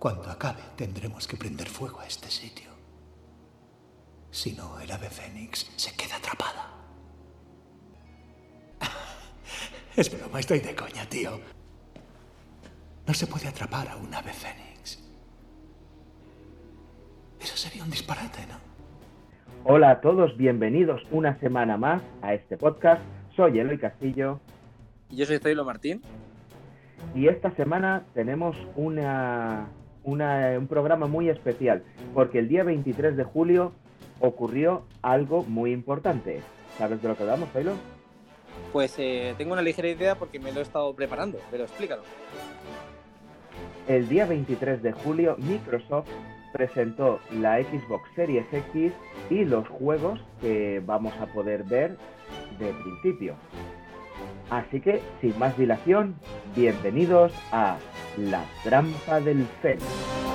Cuando 0.00 0.30
acabe, 0.30 0.62
tendremos 0.76 1.28
que 1.28 1.36
prender 1.36 1.68
fuego 1.68 2.00
a 2.00 2.06
este 2.06 2.30
sitio. 2.30 2.70
Si 4.30 4.52
no, 4.52 4.80
el 4.80 4.90
ave 4.90 5.10
fénix 5.10 5.70
se 5.76 5.94
queda 5.94 6.16
atrapada. 6.16 6.70
Es 9.96 10.10
broma, 10.10 10.40
estoy 10.40 10.60
de 10.60 10.74
coña, 10.74 11.04
tío. 11.04 11.32
No 13.06 13.12
se 13.12 13.26
puede 13.26 13.48
atrapar 13.48 13.88
a 13.88 13.96
un 13.96 14.14
ave 14.14 14.32
fénix. 14.32 15.04
Eso 17.38 17.56
sería 17.58 17.84
un 17.84 17.90
disparate, 17.90 18.46
¿no? 18.46 18.58
Hola 19.64 19.90
a 19.90 20.00
todos, 20.00 20.34
bienvenidos 20.38 21.02
una 21.10 21.38
semana 21.40 21.76
más 21.76 22.00
a 22.22 22.32
este 22.32 22.56
podcast. 22.56 23.02
Soy 23.36 23.58
Eloy 23.58 23.76
Castillo. 23.76 24.40
Y 25.10 25.16
yo 25.16 25.26
soy 25.26 25.40
Zoilo 25.40 25.66
Martín. 25.66 26.00
Y 27.14 27.28
esta 27.28 27.50
semana 27.54 28.04
tenemos 28.14 28.56
una, 28.76 29.68
un 30.04 30.66
programa 30.68 31.06
muy 31.06 31.28
especial, 31.28 31.82
porque 32.14 32.38
el 32.38 32.48
día 32.48 32.64
23 32.64 33.16
de 33.16 33.24
julio 33.24 33.72
ocurrió 34.20 34.84
algo 35.02 35.44
muy 35.44 35.72
importante. 35.72 36.42
¿Sabes 36.78 37.02
de 37.02 37.08
lo 37.08 37.16
que 37.16 37.22
hablamos, 37.22 37.48
Zoilo? 37.50 37.72
Pues 38.72 38.94
eh, 38.98 39.34
tengo 39.36 39.52
una 39.52 39.62
ligera 39.62 39.88
idea 39.88 40.14
porque 40.14 40.38
me 40.38 40.52
lo 40.52 40.60
he 40.60 40.62
estado 40.62 40.94
preparando, 40.94 41.38
pero 41.50 41.64
explícalo. 41.64 42.02
El 43.88 44.08
día 44.08 44.26
23 44.26 44.82
de 44.82 44.92
julio 44.92 45.36
Microsoft 45.38 46.08
presentó 46.52 47.20
la 47.32 47.58
Xbox 47.62 48.08
Series 48.14 48.46
X 48.52 48.92
y 49.30 49.44
los 49.44 49.66
juegos 49.68 50.20
que 50.40 50.82
vamos 50.84 51.12
a 51.20 51.26
poder 51.26 51.64
ver 51.64 51.96
de 52.58 52.72
principio. 52.72 53.34
Así 54.50 54.80
que, 54.80 55.00
sin 55.20 55.38
más 55.38 55.56
dilación, 55.56 56.16
bienvenidos 56.56 57.32
a 57.52 57.78
La 58.16 58.44
Trampa 58.64 59.20
del 59.20 59.46
Fénix. 59.62 60.29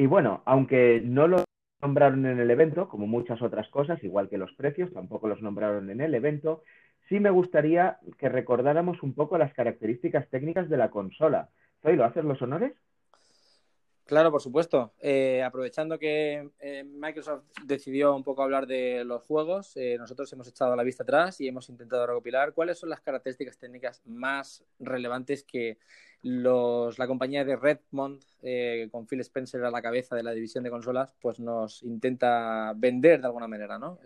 Y 0.00 0.06
bueno, 0.06 0.42
aunque 0.46 1.02
no 1.04 1.28
lo 1.28 1.44
nombraron 1.82 2.24
en 2.24 2.40
el 2.40 2.50
evento, 2.50 2.88
como 2.88 3.06
muchas 3.06 3.42
otras 3.42 3.68
cosas, 3.68 4.02
igual 4.02 4.30
que 4.30 4.38
los 4.38 4.50
precios, 4.54 4.90
tampoco 4.94 5.28
los 5.28 5.42
nombraron 5.42 5.90
en 5.90 6.00
el 6.00 6.14
evento, 6.14 6.62
sí 7.10 7.20
me 7.20 7.28
gustaría 7.28 7.98
que 8.16 8.30
recordáramos 8.30 9.02
un 9.02 9.12
poco 9.12 9.36
las 9.36 9.52
características 9.52 10.26
técnicas 10.30 10.70
de 10.70 10.78
la 10.78 10.88
consola. 10.88 11.50
¿lo 11.82 12.02
¿haces 12.02 12.24
los 12.24 12.40
honores? 12.40 12.72
Claro, 14.06 14.30
por 14.30 14.40
supuesto. 14.40 14.94
Eh, 15.02 15.42
aprovechando 15.42 15.98
que 15.98 16.48
eh, 16.60 16.82
Microsoft 16.82 17.44
decidió 17.66 18.16
un 18.16 18.24
poco 18.24 18.42
hablar 18.42 18.66
de 18.66 19.04
los 19.04 19.22
juegos, 19.24 19.76
eh, 19.76 19.96
nosotros 19.98 20.32
hemos 20.32 20.48
echado 20.48 20.74
la 20.76 20.82
vista 20.82 21.02
atrás 21.02 21.42
y 21.42 21.48
hemos 21.48 21.68
intentado 21.68 22.06
recopilar 22.06 22.54
cuáles 22.54 22.78
son 22.78 22.88
las 22.88 23.02
características 23.02 23.58
técnicas 23.58 24.00
más 24.06 24.64
relevantes 24.78 25.44
que 25.44 25.76
la 26.22 27.06
compañía 27.06 27.44
de 27.44 27.56
Redmond, 27.56 28.22
con 28.90 29.06
Phil 29.06 29.20
Spencer 29.20 29.64
a 29.64 29.70
la 29.70 29.82
cabeza 29.82 30.16
de 30.16 30.22
la 30.22 30.32
división 30.32 30.64
de 30.64 30.70
consolas, 30.70 31.14
pues 31.20 31.40
nos 31.40 31.82
intenta 31.82 32.72
vender 32.76 33.20
de 33.20 33.26
alguna 33.26 33.48
manera, 33.48 33.78
¿no? 33.78 33.98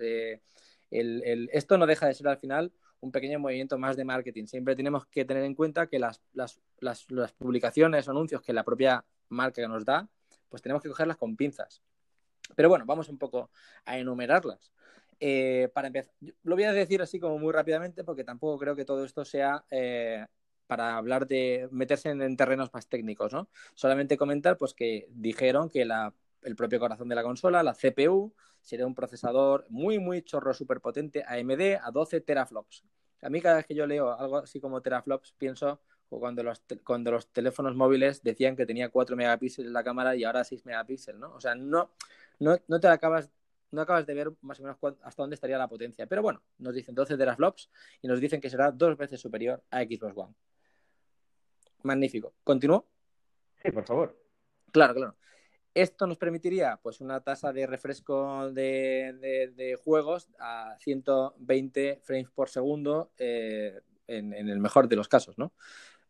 esto 0.91 1.77
no 1.77 1.86
deja 1.86 2.07
de 2.07 2.14
ser 2.14 2.29
al 2.29 2.39
final 2.39 2.73
un 3.05 3.13
pequeño 3.13 3.39
movimiento 3.39 3.79
más 3.79 3.97
de 3.97 4.05
marketing. 4.05 4.47
Siempre 4.47 4.74
tenemos 4.74 5.07
que 5.07 5.24
tener 5.24 5.45
en 5.45 5.55
cuenta 5.55 5.86
que 5.86 5.98
las, 5.98 6.20
las, 6.33 6.58
las, 6.80 7.33
publicaciones 7.33 8.08
o 8.08 8.11
anuncios 8.11 8.41
que 8.42 8.53
la 8.53 8.64
propia 8.64 9.05
marca 9.29 9.67
nos 9.69 9.85
da, 9.85 10.08
pues 10.48 10.63
tenemos 10.63 10.83
que 10.83 10.89
cogerlas 10.89 11.19
con 11.19 11.36
pinzas. 11.36 11.83
Pero 12.57 12.69
bueno, 12.69 12.85
vamos 12.86 13.08
un 13.08 13.19
poco 13.19 13.51
a 13.85 13.98
enumerarlas. 13.98 14.73
Eh, 15.20 15.69
para 15.73 15.89
empezar, 15.89 16.13
lo 16.42 16.57
voy 16.57 16.64
a 16.64 16.73
decir 16.73 17.01
así 17.01 17.20
como 17.20 17.39
muy 17.39 17.53
rápidamente 17.53 18.05
porque 18.05 18.24
tampoco 18.24 18.58
creo 18.58 18.74
que 18.74 18.85
todo 18.85 19.05
esto 19.05 19.24
sea 19.24 19.64
eh, 19.70 20.27
para 20.67 20.97
hablar 20.97 21.27
de 21.27 21.69
meterse 21.70 22.11
en, 22.11 22.36
terrenos 22.36 22.73
más 22.73 22.89
técnicos, 22.89 23.33
¿no? 23.33 23.48
Solamente 23.75 24.17
comentar 24.17 24.57
pues 24.57 24.75
que 24.75 25.07
dijeron 25.11 25.70
que 25.70 25.83
el 25.83 26.57
propio 26.57 26.80
corazón 26.80 27.08
de 27.08 27.14
la 27.14 27.23
consola, 27.23 27.63
la 27.63 27.75
CPU, 27.75 28.35
sería 28.61 28.86
un 28.86 28.95
procesador 28.95 29.67
muy, 29.69 29.98
muy 29.98 30.23
chorro, 30.23 30.55
súper 30.55 30.80
potente 30.80 31.23
AMD 31.27 31.79
a 31.83 31.91
12 31.92 32.20
teraflops. 32.23 32.85
A 33.23 33.30
mí 33.30 33.41
cada 33.41 33.57
vez 33.57 33.67
que 33.67 33.74
yo 33.74 33.86
leo 33.86 34.13
algo 34.13 34.39
así 34.39 34.61
como 34.61 34.80
teraflops 34.80 35.33
pienso 35.33 35.80
cuando 36.08 36.42
los, 36.42 36.63
cuando 36.85 37.11
los 37.11 37.29
teléfonos 37.33 37.74
móviles 37.74 38.23
decían 38.23 38.57
que 38.57 38.67
tenía 38.67 38.91
4 38.91 39.17
megapíxeles 39.17 39.73
la 39.73 39.83
cámara 39.83 40.14
y 40.14 40.24
ahora 40.24 40.45
6 40.45 40.64
megapíxeles, 40.64 41.20
¿no? 41.20 41.35
O 41.35 41.41
sea, 41.41 41.55
no, 41.55 41.91
no, 42.39 42.57
no 42.69 42.80
te 42.80 42.89
acabas 42.89 43.30
no 43.74 43.83
acabas 43.83 44.07
de 44.07 44.14
ver 44.14 44.33
más 44.41 44.61
o 44.61 44.63
menos 44.63 44.79
hasta 45.03 45.23
dónde 45.23 45.35
estaría 45.35 45.58
la 45.58 45.69
potencia. 45.69 46.07
Pero 46.07 46.23
bueno, 46.23 46.42
nos 46.58 46.74
dicen 46.74 46.95
12 46.95 47.17
teraflops 47.17 47.70
y 48.01 48.08
nos 48.08 48.20
dicen 48.20 48.41
que 48.41 48.48
será 48.48 48.70
dos 48.70 48.97
veces 48.97 49.20
superior 49.20 49.63
a 49.70 49.83
Xbox 49.83 50.17
One. 50.17 50.35
Magnífico. 51.84 52.34
¿Continúo? 52.42 52.86
Sí, 53.62 53.70
por 53.70 53.84
favor. 53.84 54.18
Claro, 54.72 54.95
claro. 54.95 55.17
Esto 55.72 56.06
nos 56.06 56.18
permitiría 56.18 56.78
pues 56.83 57.00
una 57.00 57.20
tasa 57.20 57.52
de 57.52 57.67
refresco 57.67 58.50
de, 58.50 59.78
juegos 59.83 60.28
a 60.39 60.77
120 60.80 62.00
frames 62.02 62.30
por 62.30 62.48
segundo 62.48 63.12
eh, 63.18 63.80
en, 64.06 64.33
en, 64.34 64.48
el 64.48 64.61
mejor 64.61 64.89
de 64.89 64.96
los 64.96 65.08
casos, 65.08 65.36
¿no? 65.36 65.52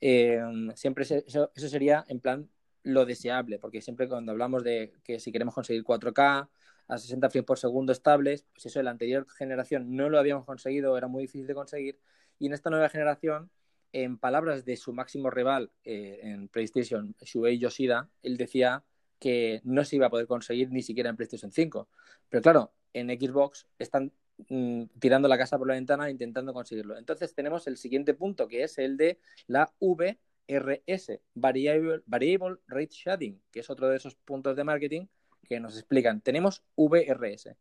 Eh, 0.00 0.38
siempre 0.74 1.04
eso, 1.04 1.50
sería 1.54 2.04
en 2.08 2.20
plan 2.20 2.50
lo 2.82 3.06
deseable, 3.06 3.58
porque 3.58 3.80
siempre 3.80 4.06
cuando 4.06 4.32
hablamos 4.32 4.62
de 4.62 4.92
que 5.02 5.18
si 5.18 5.32
queremos 5.32 5.54
conseguir 5.54 5.82
4K 5.82 6.48
a 6.88 6.98
60 6.98 7.30
frames 7.30 7.46
por 7.46 7.58
segundo 7.58 7.92
estables, 7.92 8.44
pues 8.52 8.66
eso 8.66 8.80
en 8.80 8.84
la 8.84 8.90
anterior 8.90 9.26
generación 9.30 9.96
no 9.96 10.10
lo 10.10 10.18
habíamos 10.18 10.44
conseguido, 10.44 10.98
era 10.98 11.08
muy 11.08 11.22
difícil 11.22 11.46
de 11.46 11.54
conseguir, 11.54 11.98
y 12.38 12.46
en 12.46 12.52
esta 12.52 12.68
nueva 12.68 12.90
generación, 12.90 13.50
en 13.94 14.18
palabras 14.18 14.66
de 14.66 14.76
su 14.76 14.92
máximo 14.92 15.30
rival 15.30 15.70
eh, 15.84 16.20
en 16.22 16.48
PlayStation, 16.48 17.14
Shuei 17.22 17.58
Yoshida, 17.58 18.10
él 18.22 18.36
decía 18.36 18.84
que 19.18 19.62
no 19.64 19.84
se 19.84 19.96
iba 19.96 20.08
a 20.08 20.10
poder 20.10 20.26
conseguir 20.26 20.70
ni 20.70 20.82
siquiera 20.82 21.08
en 21.08 21.16
PlayStation 21.16 21.50
5. 21.50 21.88
Pero 22.28 22.42
claro, 22.42 22.72
en 22.92 23.08
Xbox 23.08 23.66
están 23.78 24.12
Mm, 24.48 24.84
tirando 24.98 25.28
la 25.28 25.38
casa 25.38 25.58
por 25.58 25.68
la 25.68 25.74
ventana 25.74 26.10
intentando 26.10 26.52
conseguirlo. 26.52 26.98
Entonces 26.98 27.34
tenemos 27.34 27.66
el 27.66 27.76
siguiente 27.76 28.14
punto 28.14 28.48
que 28.48 28.64
es 28.64 28.78
el 28.78 28.96
de 28.96 29.20
la 29.46 29.72
VRS, 29.80 31.20
Variable, 31.34 32.02
Variable 32.06 32.56
Rate 32.66 32.90
Shading, 32.90 33.40
que 33.52 33.60
es 33.60 33.70
otro 33.70 33.88
de 33.88 33.96
esos 33.96 34.16
puntos 34.16 34.56
de 34.56 34.64
marketing 34.64 35.06
que 35.44 35.60
nos 35.60 35.76
explican. 35.76 36.20
Tenemos 36.20 36.64
VRS. 36.76 37.56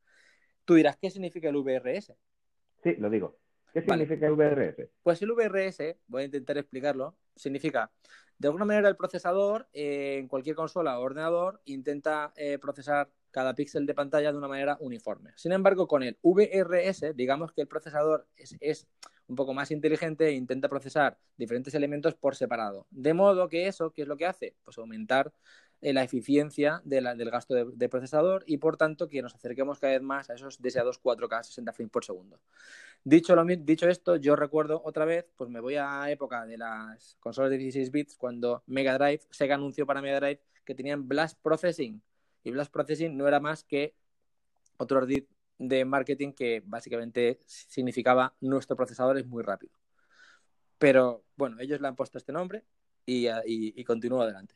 Tú 0.66 0.76
dirás, 0.76 0.98
¿qué 0.98 1.10
significa 1.10 1.50
el 1.50 1.58
VRS? 1.58 2.16
Sí, 2.84 2.96
lo 2.98 3.10
digo. 3.10 3.38
¿Qué 3.74 3.82
significa 3.82 4.28
el 4.28 4.34
VRS? 4.34 4.88
Pues 5.02 5.22
el 5.22 5.32
VRS, 5.32 5.98
voy 6.08 6.22
a 6.22 6.26
intentar 6.26 6.58
explicarlo, 6.58 7.18
significa, 7.36 7.92
de 8.38 8.48
alguna 8.48 8.66
manera 8.66 8.88
el 8.90 8.96
procesador 8.96 9.68
eh, 9.74 10.18
en 10.20 10.28
cualquier 10.28 10.56
consola 10.56 11.00
o 11.00 11.02
ordenador 11.02 11.62
intenta 11.66 12.34
eh, 12.36 12.60
procesar 12.60 13.10
cada 13.32 13.56
píxel 13.56 13.88
de 13.88 13.96
pantalla 13.96 14.32
de 14.32 14.38
una 14.38 14.48
manera 14.48 14.78
uniforme. 14.80 15.32
Sin 15.36 15.54
embargo, 15.54 15.88
con 15.88 16.04
el 16.04 16.20
VRS, 16.22 17.16
digamos 17.16 17.52
que 17.52 17.62
el 17.62 17.68
procesador 17.68 18.28
es, 18.38 18.88
un 19.28 19.36
poco 19.36 19.56
más 19.56 19.72
inteligente 19.72 20.28
e 20.28 20.34
intenta 20.34 20.70
procesar 20.70 21.18
diferentes 21.36 21.74
elementos 21.74 22.14
por 22.14 22.36
separado. 22.36 22.86
De 22.92 23.16
modo 23.16 23.50
que 23.50 23.68
eso, 23.68 23.92
¿qué 23.92 24.04
es 24.04 24.08
lo 24.08 24.18
que 24.18 24.28
hace? 24.28 24.56
Pues 24.64 24.78
aumentar 24.78 25.34
la 25.92 26.04
eficiencia 26.04 26.82
del 26.86 27.30
gasto 27.30 27.54
de, 27.54 27.90
procesador 27.90 28.44
y 28.48 28.58
por 28.58 28.78
tanto 28.78 29.10
que 29.10 29.22
nos 29.22 29.36
acerquemos 29.36 29.80
cada 29.80 29.94
vez 29.94 30.02
más 30.02 30.30
a 30.30 30.36
esos 30.36 30.62
deseados 30.62 31.02
4K 31.02 31.44
60 31.44 31.74
frames 31.74 31.92
por 31.92 32.06
segundo. 32.06 32.40
Dicho, 33.04 33.36
dicho 33.60 33.90
esto, 33.90 34.16
yo 34.16 34.38
recuerdo 34.38 34.82
otra 34.86 35.04
vez, 35.04 35.26
pues 35.36 35.50
me 35.50 35.60
voy 35.60 35.76
a 35.76 36.10
época 36.10 36.46
de 36.46 36.58
las 36.58 37.18
consolas 37.20 37.52
de 37.52 37.58
16 37.58 37.92
bits 37.92 38.16
cuando 38.16 38.64
Mega 38.68 38.98
Drive, 38.98 39.24
Sega 39.32 39.56
anunció 39.56 39.86
para 39.86 40.02
Mega 40.02 40.22
Drive 40.22 40.42
que 40.64 40.74
tenían 40.74 41.10
Blast 41.10 41.38
Processing, 41.42 42.02
y 42.44 42.52
Blast 42.52 42.72
Processing 42.72 43.18
no 43.18 43.28
era 43.28 43.40
más 43.40 43.64
que 43.64 43.96
otro 44.78 45.00
ardid 45.00 45.26
de 45.58 45.86
marketing 45.86 46.34
que 46.34 46.62
básicamente 46.66 47.40
significaba 47.46 48.36
nuestro 48.42 48.76
procesador 48.76 49.18
es 49.18 49.26
muy 49.26 49.44
rápido. 49.44 49.74
Pero 50.78 51.24
bueno, 51.38 51.60
ellos 51.60 51.80
le 51.80 51.88
han 51.88 51.96
puesto 51.96 52.18
este 52.18 52.34
nombre 52.34 52.66
y, 53.06 53.84
continúo 53.86 54.22
adelante. 54.22 54.56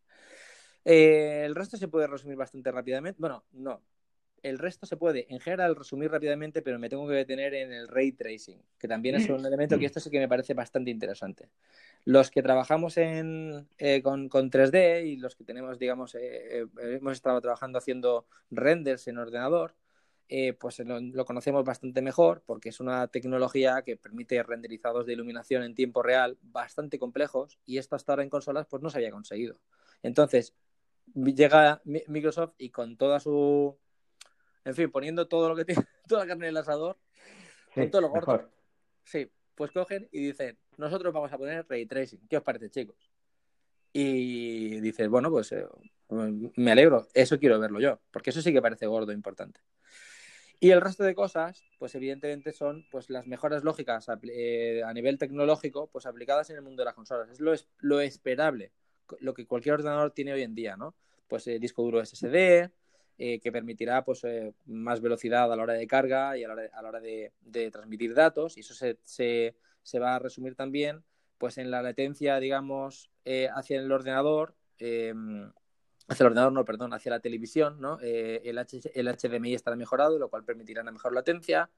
Eh, 0.90 1.44
el 1.46 1.54
resto 1.54 1.76
se 1.76 1.90
puede 1.90 2.08
resumir 2.08 2.38
bastante 2.38 2.72
rápidamente. 2.72 3.18
Bueno, 3.20 3.44
no. 3.52 3.82
el 4.42 4.58
resto 4.58 4.86
se 4.86 4.96
puede, 4.96 5.28
en 5.30 5.42
general, 5.42 5.76
resumir 5.76 6.10
rápidamente, 6.10 6.62
pero 6.62 6.80
me 6.80 6.88
tengo 6.88 7.06
que 7.10 7.16
detener 7.16 7.54
en 7.56 7.74
el 7.74 7.90
ray 7.90 8.14
tracing, 8.14 8.62
que 8.80 8.88
también 8.88 9.16
es 9.16 9.28
un 9.28 9.46
elemento 9.46 9.78
que 9.78 9.86
esto 9.86 10.00
sí 10.00 10.10
que 10.10 10.20
me 10.20 10.30
parece 10.30 10.54
bastante 10.54 10.90
interesante. 10.90 11.50
Los 12.06 12.32
que 12.32 12.42
trabajamos 12.42 12.96
en, 12.96 13.68
eh, 13.78 14.02
con, 14.02 14.30
3D 14.30 15.06
y 15.06 15.18
los 15.18 15.36
que 15.36 15.44
tenemos, 15.44 15.78
digamos, 15.78 16.16
eh, 16.16 16.66
hemos 16.80 17.12
estado 17.12 17.42
trabajando 17.42 17.80
haciendo 17.80 18.26
renders 18.50 19.10
en 19.10 19.18
ordenador, 19.18 19.76
pues 20.58 20.80
lo, 20.80 21.26
conocemos 21.26 21.66
bastante 21.66 22.02
mejor 22.02 22.44
porque 22.46 22.70
es 22.70 22.80
una 22.80 23.08
tecnología 23.08 23.82
que 23.82 23.98
permite 23.98 24.42
renderizados 24.44 25.06
de 25.06 25.14
iluminación 25.14 25.64
en 25.64 25.76
tiempo 25.76 26.02
real 26.02 26.38
bastante 26.42 26.98
complejos 26.98 27.60
y 27.66 27.78
esto 27.78 27.96
hasta 27.98 28.14
ahora 28.14 28.24
en 28.24 28.30
consolas 28.30 28.68
pues 28.70 28.82
no 28.82 28.90
se 28.90 29.00
había 29.00 29.12
conseguido. 29.12 29.60
Entonces, 30.04 30.54
llega 31.14 31.82
Microsoft 31.86 32.54
y 32.58 32.70
con 32.70 32.98
toda 32.98 33.20
su 33.20 33.78
en 34.68 34.76
fin, 34.76 34.92
poniendo 34.92 35.30
todo 35.30 35.48
lo 35.48 35.56
que 35.56 35.64
tiene, 35.64 35.82
toda 36.10 36.24
la 36.24 36.28
carne 36.28 36.48
en 36.48 36.50
el 36.50 36.58
asador, 36.58 36.98
con 37.74 37.90
todo 37.90 38.02
lo 38.02 38.10
gordo. 38.10 38.52
Sí, 39.06 39.32
pues 39.56 39.72
cogen 39.72 40.10
y 40.12 40.20
dicen, 40.20 40.58
nosotros 40.76 41.14
vamos 41.14 41.32
a 41.32 41.38
poner 41.38 41.66
ray 41.70 41.86
tracing. 41.86 42.28
¿Qué 42.28 42.36
os 42.36 42.44
parece, 42.44 42.70
chicos? 42.70 43.10
Y 43.94 44.82
dices, 44.82 45.08
bueno, 45.08 45.32
pues 45.32 45.54
eh, 45.54 45.66
me 46.10 46.72
alegro, 46.72 47.08
eso 47.14 47.40
quiero 47.40 47.60
verlo 47.60 47.80
yo, 47.80 48.02
porque 48.12 48.32
eso 48.32 48.42
sí 48.42 48.52
que 48.52 48.62
parece 48.62 48.88
gordo, 48.88 49.14
importante. 49.14 49.62
Y 50.60 50.72
el 50.72 50.82
resto 50.82 51.06
de 51.06 51.16
cosas, 51.16 51.64
pues 51.80 51.96
evidentemente 51.96 52.52
son 52.52 52.86
pues 52.92 53.10
las 53.10 53.26
mejoras 53.26 53.64
lógicas 53.64 54.08
eh, 54.24 54.82
a 54.84 54.92
nivel 54.92 55.18
tecnológico, 55.18 55.88
pues 55.88 56.06
aplicadas 56.06 56.50
en 56.50 56.58
el 56.58 56.62
mundo 56.62 56.82
de 56.82 56.86
las 56.86 56.96
consolas. 56.96 57.30
Es 57.30 57.40
lo, 57.40 57.54
lo 57.80 58.02
esperable, 58.02 58.74
lo 59.20 59.34
que 59.34 59.46
cualquier 59.46 59.76
ordenador 59.76 60.12
tiene 60.12 60.34
hoy 60.34 60.44
en 60.44 60.56
día, 60.56 60.78
¿no? 60.78 60.96
Pues 61.28 61.48
eh, 61.48 61.60
disco 61.60 61.84
duro 61.84 62.04
SSD, 62.04 62.70
eh, 63.20 63.40
que 63.40 63.52
permitirá 63.52 64.06
pues, 64.06 64.24
eh, 64.26 64.54
más 64.68 65.02
velocidad 65.02 65.52
a 65.52 65.56
la 65.56 65.64
hora 65.64 65.74
de 65.74 65.88
carga 65.88 66.38
y 66.38 66.44
a 66.44 66.48
la 66.48 66.54
hora 66.54 66.62
de, 66.62 66.70
a 66.72 66.82
la 66.84 66.90
hora 66.90 67.00
de, 67.00 67.32
transmitir 67.72 68.14
datos. 68.14 68.58
Y 68.58 68.60
eso 68.60 68.76
se, 68.76 69.00
se, 69.04 70.00
va 70.00 70.16
a 70.16 70.20
resumir 70.20 70.54
también 70.54 71.04
pues, 71.40 71.58
en 71.58 71.72
la 71.72 71.82
latencia, 71.82 72.40
digamos, 72.40 73.10
eh, 73.26 73.50
hacia 73.56 73.80
el 73.80 73.92
ordenador. 73.92 74.54
Em, 74.78 75.52
hacia 76.08 76.24
el 76.24 76.28
ordenador, 76.28 76.54
no, 76.54 76.64
perdón, 76.64 76.94
hacia 76.94 77.10
la 77.10 77.20
televisión, 77.20 77.82
¿no? 77.82 78.00
el, 78.00 78.58
el, 78.94 79.08
HDMI 79.08 79.56
estará 79.56 79.76
mejorado, 79.76 80.20
lo 80.20 80.30
cual 80.30 80.46
permitirá 80.46 80.84
una 80.84 80.92
mejor 80.92 81.14
latencia 81.14 81.70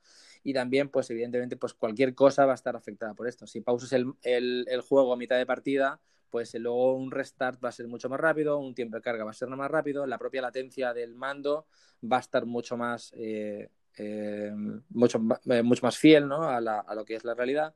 y 0.43 0.53
también, 0.53 0.89
pues 0.89 1.09
evidentemente, 1.09 1.55
pues 1.55 1.73
cualquier 1.73 2.13
cosa 2.13 2.45
va 2.45 2.51
a 2.51 2.55
estar 2.55 2.75
afectada 2.75 3.13
por 3.15 3.27
esto. 3.27 3.47
Si 3.47 3.61
pausas 3.61 3.93
el, 3.93 4.13
el 4.21 4.81
juego 4.81 5.13
a 5.13 5.17
mitad 5.17 5.37
de 5.37 5.47
partida, 5.47 5.99
pues 6.29 6.53
eh, 6.55 6.59
luego 6.59 6.95
un 6.95 7.11
restart 7.11 7.63
va 7.63 7.69
a 7.69 7.73
ser 7.73 7.87
mucho 7.87 8.09
más 8.09 8.19
rápido, 8.19 8.57
un 8.57 8.73
tiempo 8.73 8.97
de 8.97 9.01
carga 9.01 9.23
va 9.23 9.31
a 9.31 9.33
ser 9.33 9.49
más 9.49 9.71
rápido, 9.71 10.05
la 10.05 10.17
propia 10.17 10.41
latencia 10.41 10.93
del 10.93 11.15
mando 11.15 11.67
va 12.03 12.17
a 12.17 12.21
estar 12.21 12.45
mucho 12.45 12.77
más, 12.77 13.13
eh, 13.17 13.69
eh, 13.97 14.51
mucho, 14.89 15.19
mucho 15.19 15.85
más 15.85 15.97
fiel 15.97 16.27
¿no? 16.27 16.43
a, 16.43 16.61
lo 16.61 17.05
que 17.05 17.15
es 17.15 17.23
la 17.23 17.33
realidad. 17.33 17.73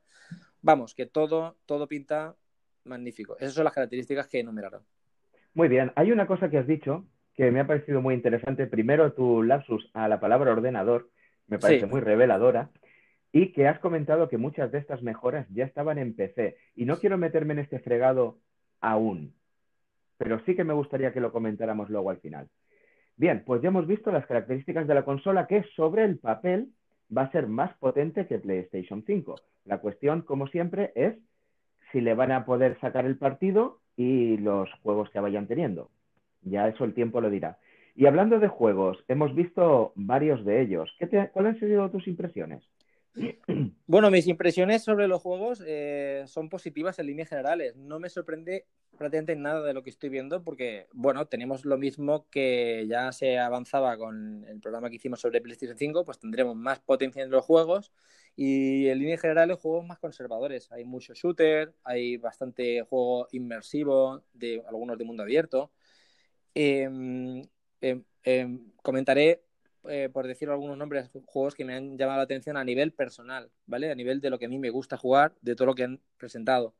Vamos, 0.62 0.94
que 0.94 1.06
todo, 1.06 1.56
todo 1.66 1.86
pinta 1.86 2.34
magnífico. 2.84 3.36
Esas 3.38 3.54
son 3.54 3.64
las 3.64 3.74
características 3.74 4.28
que 4.28 4.40
enumeraron. 4.40 4.82
Muy 5.52 5.68
bien, 5.68 5.92
hay 5.96 6.10
una 6.10 6.26
cosa 6.26 6.48
que 6.48 6.58
has 6.58 6.66
dicho 6.66 7.04
que 7.34 7.50
me 7.50 7.60
ha 7.60 7.66
parecido 7.66 8.00
muy 8.00 8.14
interesante. 8.14 8.66
Primero, 8.66 9.12
tu 9.12 9.42
lapsus 9.42 9.90
a 9.92 10.08
la 10.08 10.20
palabra 10.20 10.52
ordenador 10.52 11.10
me 11.46 11.58
parece 11.58 11.86
muy 11.86 12.00
reveladora 12.00 12.70
y 13.34 13.48
que 13.48 13.66
has 13.66 13.80
comentado 13.80 14.28
que 14.28 14.38
muchas 14.38 14.70
de 14.70 14.78
estas 14.78 15.02
mejoras 15.02 15.44
ya 15.50 15.64
estaban 15.64 15.98
en 15.98 16.14
PC. 16.14 16.56
Y 16.76 16.84
no 16.84 16.98
quiero 16.98 17.18
meterme 17.18 17.54
en 17.54 17.58
este 17.58 17.80
fregado 17.80 18.38
aún, 18.80 19.34
pero 20.16 20.38
sí 20.46 20.54
que 20.54 20.62
me 20.62 20.72
gustaría 20.72 21.12
que 21.12 21.20
lo 21.20 21.32
comentáramos 21.32 21.90
luego 21.90 22.10
al 22.10 22.18
final. 22.18 22.48
Bien, 23.16 23.42
pues 23.44 23.60
ya 23.60 23.68
hemos 23.68 23.88
visto 23.88 24.12
las 24.12 24.24
características 24.26 24.86
de 24.86 24.94
la 24.94 25.04
consola 25.04 25.48
que 25.48 25.64
sobre 25.74 26.04
el 26.04 26.18
papel 26.18 26.68
va 27.14 27.22
a 27.22 27.32
ser 27.32 27.48
más 27.48 27.76
potente 27.78 28.28
que 28.28 28.38
PlayStation 28.38 29.02
5. 29.04 29.34
La 29.64 29.78
cuestión, 29.78 30.22
como 30.22 30.46
siempre, 30.46 30.92
es 30.94 31.16
si 31.90 32.00
le 32.00 32.14
van 32.14 32.30
a 32.30 32.44
poder 32.44 32.78
sacar 32.80 33.04
el 33.04 33.18
partido 33.18 33.80
y 33.96 34.36
los 34.36 34.72
juegos 34.74 35.10
que 35.10 35.18
vayan 35.18 35.48
teniendo. 35.48 35.90
Ya 36.42 36.68
eso 36.68 36.84
el 36.84 36.94
tiempo 36.94 37.20
lo 37.20 37.30
dirá. 37.30 37.58
Y 37.96 38.06
hablando 38.06 38.38
de 38.38 38.46
juegos, 38.46 39.04
hemos 39.08 39.34
visto 39.34 39.92
varios 39.96 40.44
de 40.44 40.60
ellos. 40.60 40.94
¿Qué 41.00 41.08
¿Cuáles 41.32 41.54
han 41.54 41.60
sido 41.60 41.90
tus 41.90 42.06
impresiones? 42.06 42.62
Bueno, 43.86 44.10
mis 44.10 44.26
impresiones 44.26 44.82
sobre 44.82 45.08
los 45.08 45.22
juegos 45.22 45.62
eh, 45.66 46.24
son 46.26 46.48
positivas 46.48 46.98
en 46.98 47.06
líneas 47.06 47.28
generales. 47.28 47.76
No 47.76 48.00
me 48.00 48.08
sorprende 48.08 48.66
prácticamente 48.96 49.36
nada 49.36 49.62
de 49.62 49.74
lo 49.74 49.82
que 49.82 49.90
estoy 49.90 50.08
viendo 50.08 50.42
porque, 50.42 50.86
bueno, 50.92 51.26
tenemos 51.26 51.64
lo 51.64 51.76
mismo 51.76 52.28
que 52.30 52.86
ya 52.88 53.12
se 53.12 53.38
avanzaba 53.38 53.96
con 53.96 54.44
el 54.48 54.60
programa 54.60 54.88
que 54.88 54.96
hicimos 54.96 55.20
sobre 55.20 55.40
PlayStation 55.40 55.76
5, 55.76 56.04
pues 56.04 56.18
tendremos 56.18 56.56
más 56.56 56.80
potencia 56.80 57.22
en 57.22 57.30
los 57.30 57.44
juegos 57.44 57.92
y 58.36 58.88
en 58.88 58.98
líneas 58.98 59.20
generales 59.20 59.58
juegos 59.58 59.86
más 59.86 59.98
conservadores. 59.98 60.70
Hay 60.72 60.84
mucho 60.84 61.14
shooter, 61.14 61.74
hay 61.84 62.16
bastante 62.16 62.82
juego 62.82 63.28
inmersivo, 63.32 64.24
de 64.32 64.62
algunos 64.66 64.98
de 64.98 65.04
mundo 65.04 65.22
abierto. 65.22 65.70
Em, 66.54 67.42
comentaré 68.82 69.44
eh, 69.88 70.08
por 70.12 70.26
decir 70.26 70.48
algunos 70.50 70.76
nombres, 70.76 71.10
juegos 71.26 71.54
que 71.54 71.64
me 71.64 71.74
han 71.74 71.96
llamado 71.98 72.18
la 72.18 72.24
atención 72.24 72.56
a 72.56 72.64
nivel 72.64 72.92
personal, 72.92 73.50
¿vale? 73.66 73.90
A 73.90 73.94
nivel 73.94 74.20
de 74.20 74.30
lo 74.30 74.38
que 74.38 74.46
a 74.46 74.48
mí 74.48 74.58
me 74.58 74.70
gusta 74.70 74.96
jugar, 74.96 75.34
de 75.40 75.54
todo 75.54 75.66
lo 75.66 75.74
que 75.74 75.84
han 75.84 76.00
presentado. 76.16 76.74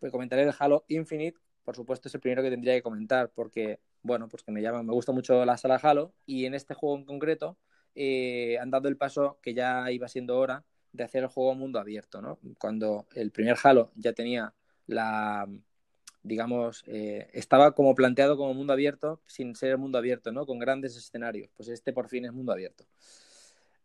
Pues 0.00 0.12
comentaré 0.12 0.42
el 0.42 0.52
Halo 0.58 0.84
Infinite, 0.88 1.38
por 1.64 1.76
supuesto 1.76 2.08
es 2.08 2.14
el 2.14 2.20
primero 2.20 2.42
que 2.42 2.50
tendría 2.50 2.74
que 2.74 2.82
comentar, 2.82 3.30
porque, 3.34 3.80
bueno, 4.02 4.28
pues 4.28 4.42
que 4.42 4.52
me 4.52 4.62
llama, 4.62 4.82
me 4.82 4.92
gusta 4.92 5.12
mucho 5.12 5.44
la 5.44 5.56
sala 5.56 5.80
Halo, 5.82 6.14
y 6.26 6.46
en 6.46 6.54
este 6.54 6.74
juego 6.74 6.96
en 6.96 7.04
concreto 7.04 7.58
eh, 7.94 8.58
han 8.58 8.70
dado 8.70 8.88
el 8.88 8.96
paso 8.96 9.38
que 9.42 9.54
ya 9.54 9.90
iba 9.90 10.08
siendo 10.08 10.38
hora 10.38 10.64
de 10.92 11.04
hacer 11.04 11.22
el 11.22 11.28
juego 11.28 11.54
mundo 11.54 11.78
abierto, 11.78 12.20
¿no? 12.20 12.38
Cuando 12.58 13.06
el 13.14 13.30
primer 13.30 13.56
Halo 13.62 13.92
ya 13.94 14.12
tenía 14.12 14.54
la, 14.86 15.46
digamos, 16.22 16.84
eh, 16.86 17.28
estaba 17.32 17.72
como 17.72 17.94
planteado 17.94 18.36
como 18.36 18.54
mundo 18.54 18.72
abierto 18.72 19.20
sin 19.26 19.54
ser 19.54 19.78
mundo 19.78 19.98
abierto, 19.98 20.32
¿no? 20.32 20.46
Con 20.46 20.58
grandes 20.58 20.96
escenarios. 20.96 21.50
Pues 21.56 21.68
este 21.68 21.92
por 21.92 22.08
fin 22.08 22.24
es 22.24 22.32
mundo 22.32 22.52
abierto. 22.52 22.84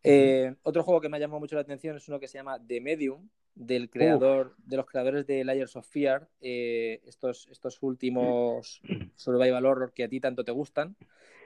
Eh, 0.02 0.54
otro 0.62 0.82
juego 0.82 1.00
que 1.00 1.08
me 1.08 1.16
ha 1.16 1.20
llamado 1.20 1.40
mucho 1.40 1.56
la 1.56 1.62
atención 1.62 1.96
es 1.96 2.08
uno 2.08 2.20
que 2.20 2.28
se 2.28 2.38
llama 2.38 2.60
The 2.64 2.80
Medium, 2.80 3.28
del 3.56 3.88
creador, 3.88 4.54
de 4.58 4.76
los 4.76 4.86
creadores 4.86 5.26
de 5.26 5.42
Layers 5.42 5.74
of 5.76 5.88
Fear, 5.88 6.28
eh, 6.40 7.00
estos, 7.06 7.48
estos 7.48 7.82
últimos 7.82 8.82
survival 9.16 9.64
horror 9.64 9.92
que 9.92 10.04
a 10.04 10.08
ti 10.08 10.20
tanto 10.20 10.44
te 10.44 10.52
gustan. 10.52 10.94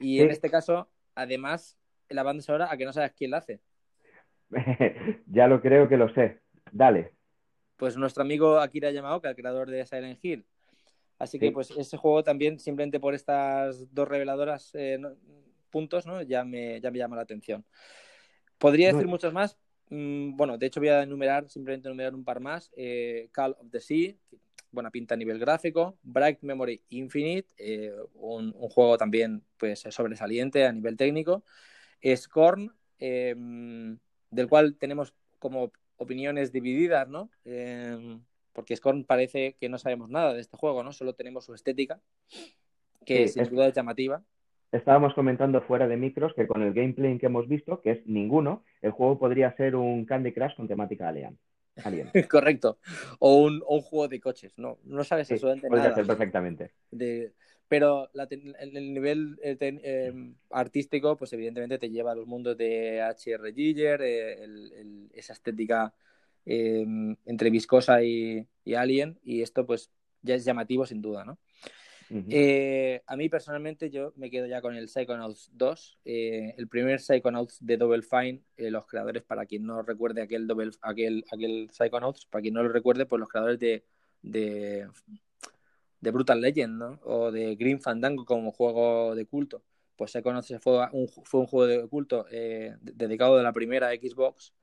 Y 0.01 0.21
en 0.21 0.31
este 0.31 0.51
caso, 0.51 0.89
además, 1.15 1.79
la 2.09 2.23
banda 2.23 2.43
sonora, 2.43 2.71
a 2.71 2.77
que 2.77 2.85
no 2.85 2.93
sabes 2.93 3.13
quién 3.13 3.31
la 3.31 3.39
hace. 3.39 3.61
ya 5.27 5.47
lo 5.47 5.63
creo 5.63 5.89
que 5.89 5.97
lo 5.97 6.13
sé. 6.13 6.41
Dale. 6.73 7.13
Pues 7.77 7.97
nuestro 7.97 8.23
amigo 8.23 8.59
Akira 8.59 8.91
Yamaoka, 8.91 9.31
el 9.31 9.37
creador 9.37 9.71
de 9.71 9.87
Silent 9.87 10.19
Hill, 10.23 10.45
Así 11.20 11.38
que 11.38 11.52
pues 11.52 11.70
ese 11.72 11.99
juego 11.99 12.25
también, 12.25 12.58
simplemente 12.58 12.99
por 12.99 13.14
estas 13.14 13.93
dos 13.94 14.08
reveladoras 14.08 14.70
eh, 14.72 14.98
puntos, 15.69 16.06
¿no? 16.06 16.22
Ya 16.22 16.44
me, 16.44 16.81
ya 16.81 16.91
me 16.91 16.96
llama 16.96 17.15
la 17.15 17.22
atención. 17.22 17.62
Podría 18.56 18.91
decir 18.91 19.06
muchos 19.06 19.31
más. 19.34 19.58
Mm, 19.91 20.34
bueno, 20.34 20.56
de 20.56 20.65
hecho 20.65 20.81
voy 20.81 20.89
a 20.89 21.03
enumerar, 21.03 21.46
simplemente 21.50 21.89
enumerar 21.89 22.15
un 22.15 22.24
par 22.24 22.41
más. 22.41 22.70
Eh, 22.74 23.29
Call 23.32 23.55
of 23.60 23.70
the 23.70 23.81
Sea, 23.81 24.15
buena 24.70 24.91
pinta 24.91 25.12
a 25.15 25.19
nivel 25.19 25.39
gráfico. 25.39 25.98
Bright 26.03 26.41
Memory 26.41 26.84
Infinite, 26.89 27.48
eh, 27.58 27.93
un, 28.15 28.53
juego 28.53 28.96
también 28.96 29.44
pues 29.58 29.81
sobresaliente 29.91 30.65
a 30.65 30.72
nivel 30.72 30.96
técnico. 30.96 31.44
Scorn, 32.17 32.74
em, 32.98 33.98
del 34.31 34.48
cual 34.48 34.74
tenemos 34.79 35.12
como 35.39 35.70
opiniones 35.98 36.50
divididas, 36.50 37.08
¿no? 37.08 37.31
Porque 38.60 38.76
Scorn 38.76 39.05
parece 39.05 39.56
que 39.58 39.70
no 39.70 39.79
sabemos 39.79 40.10
nada 40.10 40.34
de 40.34 40.43
este 40.43 40.55
juego, 40.55 40.82
¿no? 40.82 40.93
Solo 40.93 41.14
tenemos 41.14 41.46
su 41.46 41.55
estética, 41.55 41.98
que 43.06 43.26
sin 43.26 43.44
duda 43.44 43.69
es 43.69 43.74
llamativa. 43.74 44.22
Estábamos 44.70 45.14
comentando 45.14 45.62
fuera 45.62 45.88
de 45.88 45.96
micros 45.96 46.34
que 46.34 46.46
con 46.46 46.60
el 46.60 46.74
gameplay 46.74 47.17
que 47.17 47.24
hemos 47.24 47.48
visto, 47.48 47.81
que 47.81 47.93
es 47.93 48.06
ninguno, 48.06 48.62
el 48.82 48.90
juego 48.90 49.19
podría 49.19 49.50
ser 49.56 49.76
un 49.76 50.05
Candy 50.05 50.34
Crush 50.34 50.56
con 50.56 50.69
temática 50.69 51.08
alien. 51.08 51.38
Correcto. 52.31 52.76
O 53.19 53.44
un, 53.44 53.60
juego 53.60 54.08
de 54.08 54.20
coches, 54.20 54.52
¿no? 54.58 54.76
No 54.84 55.05
sabes 55.05 55.32
absolutamente 55.32 55.70
nada. 55.70 55.82
Podría 55.82 55.94
ser 55.94 56.06
perfectamente. 56.06 56.72
Pero 57.67 58.10
el, 58.12 58.93
nivel 58.93 59.38
em, 59.43 60.34
artístico, 60.50 61.17
pues 61.17 61.32
evidentemente 61.32 61.79
te 61.79 61.88
lleva 61.88 62.12
a 62.12 62.14
los 62.14 62.26
mundos 62.26 62.58
de 62.58 63.00
H.R. 63.00 63.55
Giger, 63.55 64.02
eh, 64.02 65.08
esa 65.14 65.32
estética 65.32 65.94
Em, 66.47 67.17
entre 67.27 67.51
viscosa 67.51 68.03
y, 68.03 68.47
alien, 68.77 69.19
y 69.23 69.43
esto 69.43 69.67
pues 69.67 69.91
ya 70.23 70.35
es 70.35 70.44
llamativo 70.44 70.87
sin 70.87 71.03
duda, 71.03 71.25
¿no? 71.25 71.39
Eh, 72.29 73.03
a 73.06 73.17
mí 73.17 73.29
personalmente 73.29 73.89
yo 73.89 74.13
me 74.17 74.31
quedo 74.31 74.47
ya 74.47 74.61
con 74.61 74.75
el 74.75 74.89
Psychonauts 74.89 75.51
2, 75.53 75.99
eh, 76.05 76.55
el 76.59 76.67
primer 76.67 77.01
Psychonauts 77.01 77.59
de 77.65 77.77
Double 77.77 78.03
Fine, 78.03 78.43
eh, 78.56 78.69
los 78.69 78.85
creadores, 78.87 79.23
para 79.23 79.47
quien 79.47 79.65
no 79.65 79.82
recuerde 79.82 80.20
aquel, 80.23 80.49
Double, 80.49 80.73
aquel, 80.82 81.25
aquel 81.31 81.70
Psychonauts, 81.70 82.27
para 82.27 82.43
quien 82.43 82.55
no 82.55 82.65
lo 82.65 82.69
recuerde, 82.70 83.06
pues 83.06 83.20
los 83.20 83.29
creadores 83.29 83.61
de, 83.61 83.85
de, 84.23 84.89
Brutal 86.01 86.41
Legend, 86.41 86.79
¿no? 86.79 87.01
O 87.05 87.31
de 87.31 87.55
Green 87.55 87.81
Fandango 87.81 88.25
como 88.25 88.51
juego 88.51 89.15
de 89.15 89.27
culto 89.27 89.63
pues 90.01 90.13
se 90.13 90.23
conoce, 90.23 90.59
fue 90.59 90.89
un, 90.93 91.09
fue 91.09 91.41
un 91.41 91.47
juego 91.47 91.67
de 91.67 91.87
culto 91.87 92.25
eh, 92.31 92.75
dedicado 92.81 93.37
de 93.37 93.43
la 93.43 93.53
primera 93.53 93.91
Xbox, 93.91 94.55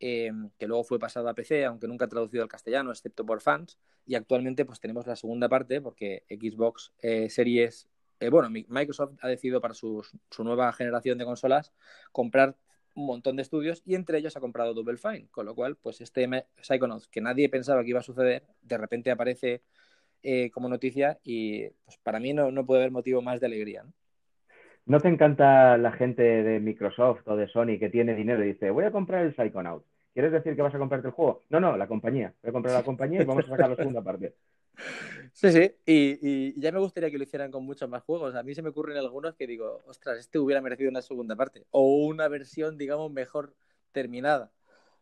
eh, 0.00 0.32
que 0.58 0.66
luego 0.66 0.84
fue 0.84 0.98
pasado 0.98 1.28
a 1.28 1.34
PC, 1.34 1.64
aunque 1.64 1.88
nunca 1.88 2.08
traducido 2.08 2.42
al 2.42 2.48
castellano, 2.48 2.90
excepto 2.90 3.24
por 3.26 3.40
fans, 3.40 3.78
y 4.06 4.14
actualmente 4.14 4.64
pues 4.64 4.80
tenemos 4.80 5.06
la 5.06 5.16
segunda 5.16 5.48
parte, 5.48 5.80
porque 5.80 6.24
Xbox 6.28 6.92
Series, 7.28 7.88
bueno, 8.30 8.50
Microsoft 8.50 9.14
ha 9.20 9.28
decidido 9.28 9.60
para 9.60 9.74
su 9.74 10.02
nueva 10.38 10.72
generación 10.72 11.18
de 11.18 11.24
consolas 11.24 11.72
comprar 12.12 12.56
un 12.98 13.06
montón 13.06 13.36
de 13.36 13.42
estudios 13.42 13.82
y 13.86 13.94
entre 13.94 14.18
ellos 14.18 14.36
ha 14.36 14.40
comprado 14.40 14.74
Double 14.74 14.98
Fine, 14.98 15.28
con 15.30 15.46
lo 15.46 15.54
cual, 15.54 15.76
pues 15.76 16.00
este 16.00 16.28
Psychonauts 16.60 17.06
que 17.06 17.20
nadie 17.20 17.48
pensaba 17.48 17.82
que 17.82 17.90
iba 17.90 18.00
a 18.00 18.02
suceder, 18.02 18.44
de 18.62 18.76
repente 18.76 19.10
aparece 19.10 19.62
eh, 20.22 20.50
como 20.50 20.68
noticia 20.68 21.20
y 21.22 21.68
pues 21.84 21.98
para 22.02 22.18
mí 22.20 22.32
no, 22.34 22.66
puede 22.66 22.82
haber 22.82 22.92
motivo 22.92 23.22
más 23.22 23.40
de 23.40 23.46
alegría. 23.46 23.84
¿No 24.88 25.00
te 25.00 25.08
encanta 25.08 25.76
la 25.76 25.92
gente 25.92 26.22
de 26.22 26.60
Microsoft 26.60 27.20
o 27.26 27.36
de 27.36 27.46
Sony 27.48 27.78
que 27.78 27.90
tiene 27.90 28.14
dinero 28.14 28.42
y 28.42 28.54
dice, 28.54 28.70
voy 28.70 28.86
a 28.86 28.90
comprar 28.90 29.26
el 29.26 29.36
Psychonauts? 29.36 29.84
¿Quieres 30.14 30.32
decir 30.32 30.56
que 30.56 30.62
vas 30.62 30.74
a 30.74 30.78
comprarte 30.78 31.08
el 31.08 31.12
juego? 31.12 31.44
No, 31.50 31.60
no, 31.60 31.76
la 31.76 31.86
compañía. 31.86 32.32
Voy 32.42 32.48
a 32.48 32.52
comprar 32.52 32.74
la 32.74 32.82
compañía 32.82 33.20
y 33.20 33.26
vamos 33.26 33.44
a 33.44 33.50
sacar 33.50 33.68
la 33.68 33.76
segunda 33.76 34.02
parte. 34.02 34.34
Sí, 35.34 35.52
sí, 35.52 35.70
y, 35.84 36.18
y, 36.22 36.60
ya 36.60 36.72
me 36.72 36.78
gustaría 36.78 37.10
que 37.10 37.18
lo 37.18 37.24
hicieran 37.24 37.50
con 37.50 37.66
muchos 37.66 37.86
más 37.86 38.02
juegos. 38.02 38.34
A 38.34 38.42
mí 38.42 38.54
se 38.54 38.62
me 38.62 38.70
ocurren 38.70 38.96
algunos 38.96 39.34
que 39.34 39.46
digo, 39.46 39.82
ostras, 39.86 40.18
este 40.18 40.38
hubiera 40.38 40.62
merecido 40.62 40.88
una 40.88 41.02
segunda 41.02 41.36
parte 41.36 41.66
o 41.70 42.06
una 42.06 42.26
versión, 42.28 42.78
digamos, 42.78 43.12
mejor 43.12 43.54
terminada. 43.92 44.50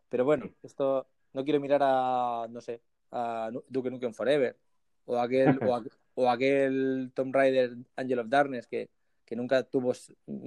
Pero 0.08 0.24
bueno, 0.24 0.50
esto 0.64 1.06
no 1.32 1.44
quiero 1.44 1.60
mirar 1.60 1.82
a, 1.84 2.48
no 2.50 2.60
sé, 2.60 2.80
a 3.12 3.50
Duke 3.68 3.90
Nukem 3.90 4.12
Forever 4.12 4.56
o 5.04 5.16
aquel, 5.16 5.60
o, 6.14 6.28
aquel 6.28 7.12
Tomb 7.14 7.32
Raider 7.32 7.76
Angel 7.94 8.18
of 8.18 8.28
Darkness 8.28 8.66
que, 8.66 8.90
que 9.26 9.36
nunca 9.36 9.62
tuvo 9.64 9.92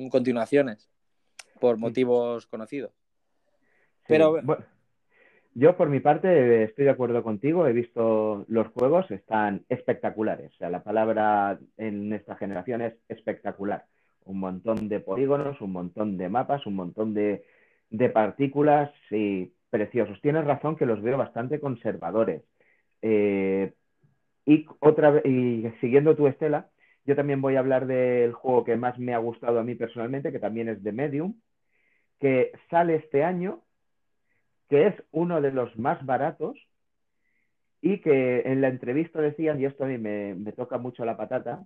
continuaciones 0.10 0.90
por 1.60 1.78
motivos 1.78 2.48
conocidos. 2.48 2.92
Pero 4.08 4.32
bueno 4.32 4.58
yo, 5.56 5.76
por 5.76 5.90
mi 5.90 6.00
parte, 6.00 6.64
estoy 6.64 6.86
de 6.86 6.92
acuerdo 6.92 7.24
contigo. 7.24 7.68
He 7.68 7.74
visto 7.74 8.46
los 8.48 8.68
juegos, 8.68 9.10
están 9.12 9.66
espectaculares. 9.68 10.54
O 10.54 10.58
sea, 10.58 10.70
la 10.70 10.84
palabra 10.84 11.60
en 11.78 12.14
esta 12.14 12.36
generación 12.36 12.82
es 12.82 12.94
espectacular. 13.10 13.86
Un 14.26 14.40
montón 14.40 14.88
de 14.90 15.00
polígonos, 15.00 15.60
un 15.60 15.72
montón 15.72 16.18
de 16.18 16.30
mapas, 16.30 16.66
un 16.66 16.76
montón 16.76 17.14
de, 17.14 17.44
partículas 18.14 18.92
y 19.12 19.52
preciosos. 19.70 20.22
Tienes 20.22 20.46
razón 20.46 20.76
que 20.78 20.86
los 20.86 21.02
veo 21.02 21.18
bastante 21.18 21.60
conservadores. 21.60 22.44
Eh, 23.02 23.74
y 24.46 24.66
otra 24.80 25.22
y 25.26 25.70
siguiendo 25.82 26.16
tu 26.16 26.28
estela, 26.28 26.70
yo 27.10 27.16
también 27.16 27.42
voy 27.42 27.56
a 27.56 27.60
hablar 27.60 27.88
del 27.88 28.34
juego 28.34 28.64
que 28.64 28.78
más 28.78 29.00
me 29.00 29.16
ha 29.16 29.18
gustado 29.18 29.60
a 29.60 29.64
mí 29.64 29.74
personalmente, 29.74 30.32
que 30.32 30.38
también 30.38 30.70
es 30.70 30.84
de 30.84 30.92
Medium, 30.92 31.34
que 32.20 32.52
sale 32.70 32.98
este 32.98 33.24
año 33.24 33.64
que 34.70 34.86
es 34.86 34.96
uno 35.10 35.42
de 35.42 35.52
los 35.52 35.76
más 35.76 36.06
baratos 36.06 36.56
y 37.82 37.98
que 38.02 38.42
en 38.42 38.62
la 38.62 38.68
entrevista 38.68 39.20
decían, 39.20 39.60
y 39.60 39.66
esto 39.66 39.86
a 39.86 39.88
mí 39.88 39.98
me, 39.98 40.52
toca 40.52 40.78
mucho 40.78 41.04
la 41.04 41.18
patata, 41.18 41.66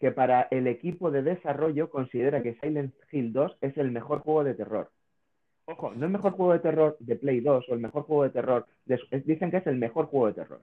que 0.00 0.10
para 0.10 0.48
el 0.50 0.68
equipo 0.68 1.10
de 1.10 1.22
desarrollo 1.22 1.90
considera 1.90 2.42
que 2.42 2.54
Silent 2.54 2.94
Hill 3.12 3.34
2 3.34 3.58
es 3.60 3.76
el 3.76 3.90
mejor 3.90 4.20
juego 4.20 4.42
de 4.42 4.54
terror. 4.54 4.90
Ojo, 5.66 5.92
no 5.94 6.06
el 6.06 6.12
mejor 6.12 6.32
juego 6.32 6.54
de 6.54 6.60
terror 6.60 6.96
de 6.98 7.16
Play 7.16 7.40
2 7.40 7.68
o 7.68 7.74
el 7.74 7.80
mejor 7.80 8.04
juego 8.04 8.22
de 8.22 8.30
terror, 8.30 8.66
dicen 8.86 9.50
que 9.50 9.58
es 9.58 9.66
el 9.66 9.76
mejor 9.76 10.06
juego 10.06 10.28
de 10.28 10.32
terror. 10.32 10.62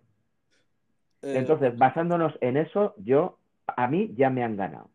Eh, 1.21 1.35
Entonces, 1.37 1.77
basándonos 1.77 2.33
en 2.41 2.57
eso, 2.57 2.95
yo, 2.97 3.37
a 3.67 3.87
mí 3.87 4.13
ya 4.15 4.29
me 4.29 4.43
han 4.43 4.55
ganado. 4.55 4.89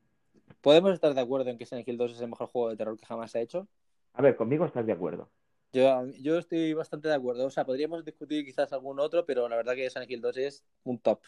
¿Podemos 0.60 0.92
estar 0.92 1.14
de 1.14 1.20
acuerdo 1.20 1.50
en 1.50 1.58
que 1.58 1.66
Silent 1.66 1.88
Hill 1.88 1.96
2 1.96 2.12
es 2.12 2.20
el 2.20 2.28
mejor 2.28 2.48
juego 2.48 2.70
de 2.70 2.76
terror 2.76 2.96
que 2.96 3.06
jamás 3.06 3.30
se 3.30 3.38
ha 3.38 3.42
hecho? 3.42 3.68
A 4.14 4.22
ver, 4.22 4.36
conmigo 4.36 4.64
estás 4.64 4.86
de 4.86 4.92
acuerdo. 4.92 5.30
Yo, 5.72 6.06
yo 6.20 6.38
estoy 6.38 6.72
bastante 6.72 7.08
de 7.08 7.14
acuerdo. 7.14 7.46
O 7.46 7.50
sea, 7.50 7.64
podríamos 7.64 8.04
discutir 8.04 8.44
quizás 8.44 8.72
algún 8.72 8.98
otro, 8.98 9.24
pero 9.24 9.48
la 9.48 9.56
verdad 9.56 9.74
que 9.74 9.88
Silent 9.88 10.10
Hill 10.10 10.20
2 10.20 10.36
es 10.38 10.64
un 10.84 10.98
top, 10.98 11.20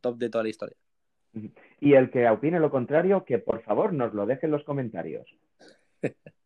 top 0.00 0.16
de 0.16 0.28
toda 0.28 0.44
la 0.44 0.50
historia. 0.50 0.76
Y 1.80 1.94
el 1.94 2.10
que 2.10 2.28
opine 2.28 2.60
lo 2.60 2.70
contrario, 2.70 3.24
que 3.24 3.38
por 3.38 3.62
favor 3.62 3.92
nos 3.92 4.14
lo 4.14 4.26
deje 4.26 4.46
en 4.46 4.52
los 4.52 4.64
comentarios. 4.64 5.36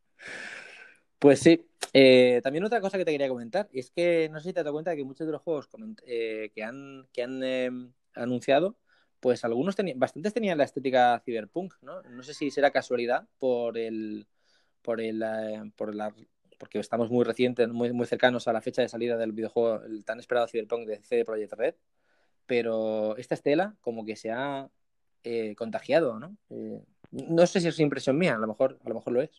pues 1.19 1.40
sí. 1.40 1.67
Eh, 1.93 2.40
también 2.43 2.64
otra 2.64 2.81
cosa 2.81 2.99
que 2.99 3.05
te 3.05 3.12
quería 3.12 3.28
comentar 3.28 3.69
es 3.73 3.90
que 3.90 4.28
no 4.31 4.40
sé 4.40 4.49
si 4.49 4.52
te 4.52 4.61
has 4.61 4.64
dado 4.64 4.75
cuenta 4.75 4.90
de 4.90 4.99
que 4.99 5.05
muchos 5.05 5.26
de 5.26 5.33
los 5.33 5.43
juegos 5.43 5.69
eh, 6.07 6.50
que 6.55 6.62
han, 6.62 7.07
que 7.12 7.23
han 7.23 7.43
em, 7.43 7.93
anunciado, 8.14 8.76
pues 9.20 9.44
algunos 9.44 9.76
tenían, 9.76 9.98
bastantes 9.98 10.32
tenían 10.32 10.58
la 10.58 10.64
estética 10.64 11.20
cyberpunk, 11.25 11.75
¿no? 11.82 12.02
No 12.02 12.22
sé 12.22 12.34
si 12.34 12.50
será 12.50 12.70
casualidad 12.70 13.26
por 13.38 13.78
el 13.78 14.26
por 14.82 15.00
el 15.00 15.22
eh, 15.22 15.72
por 15.76 15.94
la 15.94 16.14
porque 16.58 16.80
estamos 16.80 17.10
muy 17.10 17.25
recientes, 17.25 17.68
muy, 17.68 17.92
muy 17.92 18.06
cercanos 18.06 18.48
a 18.48 18.52
la 18.52 18.60
fecha 18.60 18.82
de 18.82 18.88
salida 18.88 19.16
del 19.16 19.32
videojuego, 19.32 19.84
el 19.84 20.04
tan 20.04 20.18
esperado 20.18 20.48
Cyberpunk 20.48 20.88
de 20.88 21.02
CD 21.02 21.25
Projekt 21.25 21.52
Red, 21.52 21.75
pero 22.46 23.16
esta 23.16 23.34
estela 23.34 23.76
como 23.80 24.04
que 24.04 24.16
se 24.16 24.32
ha 24.32 24.68
eh, 25.22 25.54
contagiado, 25.54 26.18
¿no? 26.18 26.37
Eh, 26.50 26.82
no 27.12 27.46
sé 27.46 27.60
si 27.60 27.68
es 27.68 27.78
impresión 27.78 28.18
mía, 28.18 28.34
a 28.34 28.38
lo 28.38 28.48
mejor, 28.48 28.78
a 28.84 28.88
lo 28.88 28.96
mejor 28.96 29.12
lo 29.12 29.22
es. 29.22 29.30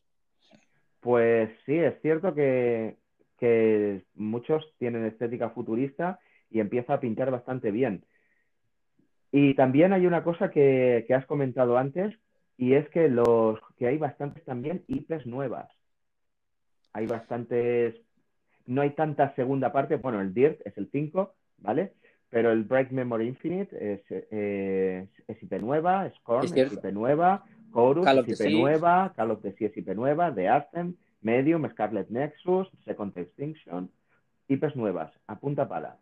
Pues 1.02 1.50
sí, 1.66 1.78
es 1.78 2.02
cierto 2.02 2.34
que, 2.34 2.98
que 3.38 4.06
muchos 4.16 4.74
tienen 4.78 5.06
estética 5.06 5.50
futurista 5.50 6.20
y 6.50 6.60
empieza 6.60 6.96
a 6.96 7.00
pintar 7.00 7.32
bastante 7.32 7.72
bien. 7.72 8.06
Y 9.32 9.54
también 9.54 9.94
hay 9.94 10.06
una 10.06 10.24
cosa 10.24 10.50
que, 10.50 11.06
que 11.08 11.14
has 11.14 11.26
comentado 11.26 11.78
antes, 11.78 12.16
y 12.58 12.74
es 12.74 12.90
que 12.90 13.10
los 13.10 13.60
que 13.78 13.88
hay 13.88 13.98
bastantes 13.98 14.44
también 14.44 14.84
IPs 14.88 15.26
nuevas 15.26 15.70
hay 16.94 17.08
bastantes, 17.08 17.96
no 18.66 18.82
hay 18.82 18.92
tanta 18.92 19.34
segunda 19.36 19.72
parte, 19.72 19.98
bueno, 19.98 20.22
el 20.22 20.34
Dirt 20.34 20.62
es 20.66 20.78
el 20.78 20.90
5, 20.92 21.34
¿vale? 21.60 21.94
Pero 22.30 22.52
el 22.52 22.64
Break 22.64 22.92
Memory 22.92 23.28
Infinite 23.28 23.94
es, 23.94 24.02
eh, 24.10 25.08
es 25.28 25.44
IP 25.44 25.54
nueva, 25.62 26.10
Scorn 26.20 26.46
es, 26.46 26.74
IP 26.74 26.86
nueva, 26.92 27.44
Chorus 27.74 28.08
es 28.28 28.40
IP 28.40 28.52
nueva, 28.52 29.14
Call 29.16 29.32
of 29.32 29.42
Sea 29.42 29.68
es 29.68 29.78
IP 29.78 29.90
nueva, 29.96 30.34
The 30.34 30.48
Ascent, 30.48 30.98
Medium, 31.22 31.68
Scarlet 31.72 32.10
Nexus, 32.10 32.70
Second 32.86 33.18
Extinction, 33.18 33.90
IPs 34.48 34.76
nuevas, 34.76 35.12
a 35.28 35.40
punta 35.40 35.68
pala. 35.68 35.98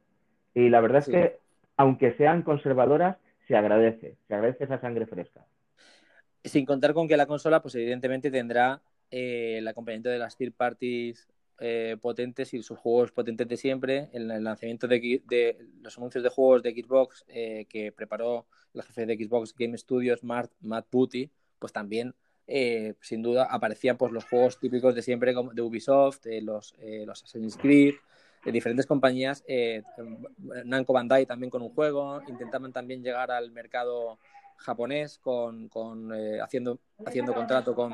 Y 0.54 0.70
la 0.70 0.82
verdad 0.82 1.00
es 1.00 1.08
que, 1.08 1.40
aunque 1.78 2.14
sean 2.18 2.42
conservadoras, 2.42 3.18
se 3.48 3.56
agradece, 3.56 4.18
se 4.28 4.34
agradece 4.34 4.66
esa 4.66 4.82
sangre 4.82 5.06
fresca. 5.06 5.46
Sin 6.44 6.66
contar 6.66 6.94
con 6.94 7.08
que 7.08 7.18
la 7.18 7.28
consola, 7.28 7.62
pues 7.62 7.76
evidentemente 7.76 8.32
tendrá 8.32 8.82
eh, 9.12 9.58
el 9.60 9.68
acompañamiento 9.68 10.10
de 10.10 10.18
las 10.18 10.36
third 10.36 10.54
parties 10.54 11.28
eh, 11.60 11.98
potentes 12.02 12.54
y 12.54 12.62
sus 12.62 12.78
juegos 12.78 13.12
potentes 13.12 13.48
de 13.48 13.58
siempre, 13.58 14.10
en 14.12 14.30
el 14.30 14.44
lanzamiento 14.44 14.88
de, 14.88 15.58
los 15.82 15.98
anuncios 15.98 16.24
de 16.24 16.30
juegos 16.30 16.64
de 16.64 16.72
Xbox 16.72 17.26
eh, 17.28 17.66
que 17.70 17.92
preparó 17.92 18.48
el 18.74 18.84
jefe 18.84 19.06
de 19.06 19.16
Xbox 19.16 19.56
Game 19.58 19.78
Studios, 19.78 20.24
Matt, 20.24 20.52
Putty, 20.90 21.32
pues 21.60 21.72
también 21.74 22.14
sin 23.02 23.22
duda 23.22 23.46
aparecían 23.52 23.98
pues, 23.98 24.14
los 24.14 24.24
juegos 24.24 24.58
típicos 24.58 24.96
de 24.96 25.02
siempre 25.02 25.34
de 25.34 25.62
Ubisoft, 25.62 26.26
los, 26.42 26.74
los 27.06 27.24
Assassin's 27.24 27.58
Creed, 27.58 27.96
de 28.48 28.54
diferentes 28.54 28.86
compañías, 28.86 29.44
Namco 30.66 30.94
Bandai 30.94 31.26
también 31.26 31.50
con 31.50 31.62
un 31.62 31.70
juego, 31.70 32.22
intentaban 32.28 32.72
también 32.72 33.04
llegar 33.04 33.30
al 33.30 33.52
mercado 33.52 34.20
japonés 34.58 35.20
con, 35.20 35.70
con 35.70 36.14
eh, 36.14 36.40
haciendo, 36.42 36.80
haciendo 37.06 37.34
contrato 37.34 37.76
con, 37.76 37.94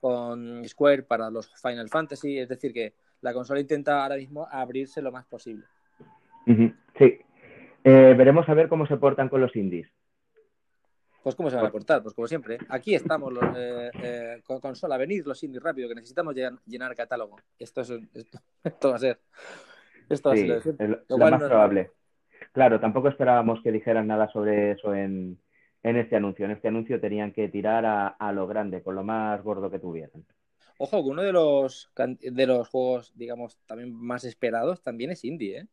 con 0.00 0.68
Square 0.68 1.04
para 1.04 1.30
los 1.30 1.50
Final 1.60 1.88
Fantasy. 1.88 2.38
Es 2.38 2.48
decir, 2.48 2.72
que 2.72 2.94
la 3.20 3.32
consola 3.32 3.60
intenta 3.60 4.02
ahora 4.02 4.16
mismo 4.16 4.46
abrirse 4.50 5.00
lo 5.00 5.12
más 5.12 5.24
posible. 5.26 5.64
Sí. 6.46 7.18
Eh, 7.84 8.14
veremos 8.16 8.48
a 8.48 8.54
ver 8.54 8.68
cómo 8.68 8.86
se 8.86 8.96
portan 8.96 9.28
con 9.28 9.40
los 9.40 9.54
indies. 9.56 9.88
Pues 11.22 11.36
cómo 11.36 11.50
se 11.50 11.56
van 11.56 11.66
a 11.66 11.70
portar, 11.70 12.02
pues 12.02 12.14
como 12.14 12.26
siempre. 12.26 12.58
Aquí 12.68 12.96
estamos 12.96 13.32
los, 13.32 13.44
eh, 13.56 14.42
con 14.44 14.58
consola, 14.58 14.96
venid 14.96 15.24
los 15.24 15.40
indies 15.44 15.62
rápido, 15.62 15.88
que 15.88 15.94
necesitamos 15.94 16.34
llenar, 16.66 16.96
catálogo. 16.96 17.36
Esto, 17.56 17.82
es, 17.82 17.90
esto, 18.64 18.90
va 18.90 18.96
a 18.96 18.98
ser. 18.98 19.20
Esto 20.08 20.30
va 20.30 20.34
a 20.34 20.38
ser 20.38 21.04
lo, 21.08 21.18
más 21.18 21.42
probable. 21.42 21.90
Claro, 22.52 22.80
tampoco 22.80 23.08
esperábamos 23.08 23.60
que 23.62 23.72
dijeran 23.72 24.06
nada 24.06 24.28
sobre 24.30 24.72
eso 24.72 24.94
en, 24.94 25.38
en 25.82 25.96
este 25.96 26.16
anuncio. 26.16 26.44
En 26.44 26.52
este 26.52 26.68
anuncio 26.68 27.00
tenían 27.00 27.32
que 27.32 27.48
tirar 27.48 27.84
a, 27.86 28.32
lo 28.32 28.46
grande, 28.46 28.82
con 28.82 28.94
lo 28.94 29.04
más 29.04 29.42
gordo 29.42 29.70
que 29.70 29.78
tuvieran. 29.78 30.24
Ojo, 30.78 31.02
que 31.02 31.10
uno 31.10 31.22
de 31.22 31.32
los, 31.32 31.90
de 32.20 32.46
los 32.46 32.68
juegos, 32.68 33.12
digamos, 33.14 33.58
también 33.66 33.92
más 33.94 34.24
esperados 34.24 34.82
también 34.82 35.10
es 35.10 35.24
indie, 35.24 35.58
¿eh? 35.58 35.66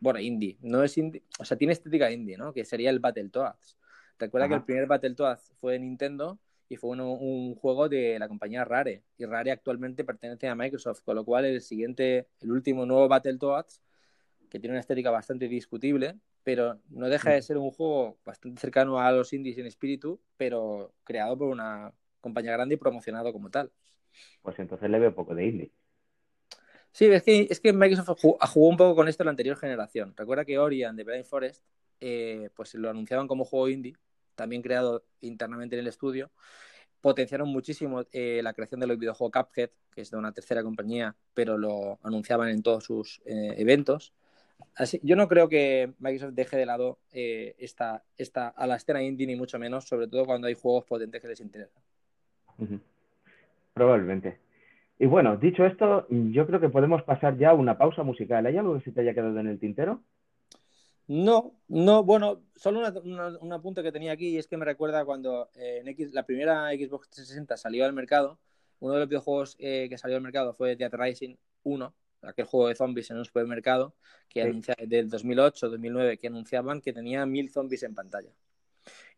bueno, 0.00 0.20
indie, 0.20 0.56
no 0.60 0.82
es 0.82 0.96
indie, 0.96 1.22
o 1.38 1.44
sea, 1.44 1.58
tiene 1.58 1.72
estética 1.72 2.10
indie, 2.10 2.38
¿no? 2.38 2.52
Que 2.52 2.64
sería 2.64 2.90
el 2.90 3.00
Battletoads. 3.00 3.76
Recuerda 4.18 4.48
que 4.48 4.54
el 4.54 4.62
primer 4.62 4.86
Battletoads 4.86 5.52
fue 5.58 5.72
de 5.72 5.80
Nintendo 5.80 6.38
y 6.74 6.76
fue 6.76 6.90
un, 6.90 7.54
juego 7.54 7.88
de 7.88 8.18
la 8.18 8.26
compañía 8.26 8.64
Rare. 8.64 9.04
Y 9.16 9.24
Rare 9.26 9.52
actualmente 9.52 10.02
pertenece 10.02 10.48
a 10.48 10.56
Microsoft, 10.56 11.02
con 11.02 11.14
lo 11.14 11.24
cual 11.24 11.44
el 11.44 11.60
siguiente, 11.60 12.26
el 12.40 12.50
último 12.50 12.84
nuevo 12.84 13.06
Battletoads, 13.06 13.80
que 14.50 14.58
tiene 14.58 14.74
una 14.74 14.80
estética 14.80 15.12
bastante 15.12 15.46
discutible, 15.46 16.16
pero 16.42 16.80
no 16.90 17.08
deja 17.08 17.30
de 17.30 17.38
mm. 17.38 17.42
ser 17.42 17.58
un 17.58 17.70
juego 17.70 18.18
bastante 18.24 18.60
cercano 18.60 18.98
a 18.98 19.12
los 19.12 19.32
indies 19.32 19.56
en 19.58 19.66
espíritu, 19.66 20.20
pero 20.36 20.92
creado 21.04 21.38
por 21.38 21.48
una 21.48 21.92
compañía 22.20 22.52
grande 22.52 22.74
y 22.74 22.78
promocionado 22.78 23.32
como 23.32 23.50
tal. 23.50 23.70
Pues 24.42 24.58
entonces 24.58 24.90
le 24.90 24.98
veo 24.98 25.14
poco 25.14 25.34
de 25.36 25.46
indie. 25.46 25.72
Sí, 26.90 27.06
es 27.06 27.22
que, 27.22 27.46
es 27.48 27.60
que 27.60 27.72
Microsoft 27.72 28.20
jugó, 28.20 28.68
un 28.68 28.76
poco 28.76 28.96
con 28.96 29.06
esto 29.06 29.22
en 29.22 29.26
la 29.26 29.30
anterior 29.30 29.56
generación. 29.56 30.12
Recuerda 30.16 30.44
que 30.44 30.58
Ori 30.58 30.82
and 30.82 30.98
the 30.98 31.04
Blind 31.04 31.24
Forest 31.24 31.64
eh, 32.00 32.50
pues 32.56 32.74
lo 32.74 32.90
anunciaban 32.90 33.28
como 33.28 33.44
juego 33.44 33.68
indie, 33.68 33.96
también 34.34 34.62
creado 34.62 35.04
internamente 35.20 35.76
en 35.76 35.80
el 35.80 35.86
estudio. 35.86 36.30
Potenciaron 37.00 37.48
muchísimo 37.48 38.04
eh, 38.12 38.40
la 38.42 38.54
creación 38.54 38.80
del 38.80 38.96
videojuego 38.96 39.30
Cuphead, 39.30 39.70
que 39.92 40.00
es 40.00 40.10
de 40.10 40.16
una 40.16 40.32
tercera 40.32 40.62
compañía, 40.62 41.14
pero 41.34 41.58
lo 41.58 41.98
anunciaban 42.02 42.48
en 42.48 42.62
todos 42.62 42.84
sus 42.84 43.20
eh, 43.26 43.54
eventos. 43.58 44.14
Así, 44.76 45.00
yo 45.02 45.14
no 45.16 45.28
creo 45.28 45.48
que 45.48 45.92
Microsoft 45.98 46.34
deje 46.34 46.56
de 46.56 46.66
lado 46.66 46.98
esta, 47.12 48.02
esta, 48.16 48.48
a 48.48 48.66
la 48.66 48.76
escena 48.76 49.02
indie, 49.02 49.26
ni 49.26 49.36
mucho 49.36 49.58
menos, 49.58 49.84
sobre 49.84 50.08
todo 50.08 50.24
cuando 50.24 50.46
hay 50.46 50.54
juegos 50.54 50.84
potentes 50.84 51.20
que 51.20 51.28
les 51.28 51.40
interesan. 51.40 51.82
Probablemente. 53.74 54.38
Y 54.98 55.06
bueno, 55.06 55.36
dicho 55.36 55.66
esto, 55.66 56.06
yo 56.08 56.46
creo 56.46 56.60
que 56.60 56.68
podemos 56.68 57.02
pasar 57.02 57.36
ya 57.36 57.50
a 57.50 57.54
una 57.54 57.76
pausa 57.76 58.02
musical. 58.04 58.46
¿Hay 58.46 58.56
algo 58.56 58.78
que 58.78 58.84
se 58.84 58.92
te 58.92 59.00
haya 59.00 59.12
quedado 59.12 59.38
en 59.40 59.48
el 59.48 59.58
tintero? 59.58 60.00
No, 61.06 61.54
no, 61.68 62.02
bueno, 62.02 62.42
solo 62.56 62.80
un 63.02 63.52
apunte 63.52 63.82
que 63.82 63.92
tenía 63.92 64.12
aquí 64.12 64.28
y 64.28 64.38
es 64.38 64.46
que 64.46 64.56
me 64.56 64.64
recuerda 64.64 65.04
cuando 65.04 65.50
eh, 65.54 65.78
en 65.80 65.88
X, 65.88 66.14
la 66.14 66.24
primera 66.24 66.70
Xbox 66.70 67.10
360 67.10 67.58
salió 67.58 67.84
al 67.84 67.92
mercado, 67.92 68.38
uno 68.80 68.94
de 68.94 69.00
los 69.00 69.08
videojuegos 69.08 69.56
eh, 69.58 69.86
que 69.90 69.98
salió 69.98 70.16
al 70.16 70.22
mercado 70.22 70.54
fue 70.54 70.76
Dead 70.76 70.92
Rising 70.92 71.36
1, 71.64 71.94
aquel 72.22 72.46
juego 72.46 72.68
de 72.68 72.74
zombies 72.74 73.10
en 73.10 73.18
un 73.18 73.24
supermercado 73.26 73.94
que 74.30 74.44
del 74.86 75.10
2008-2009 75.10 76.18
que 76.18 76.26
anunciaban 76.28 76.80
que 76.80 76.94
tenía 76.94 77.26
mil 77.26 77.50
zombies 77.50 77.82
en 77.82 77.94
pantalla. 77.94 78.30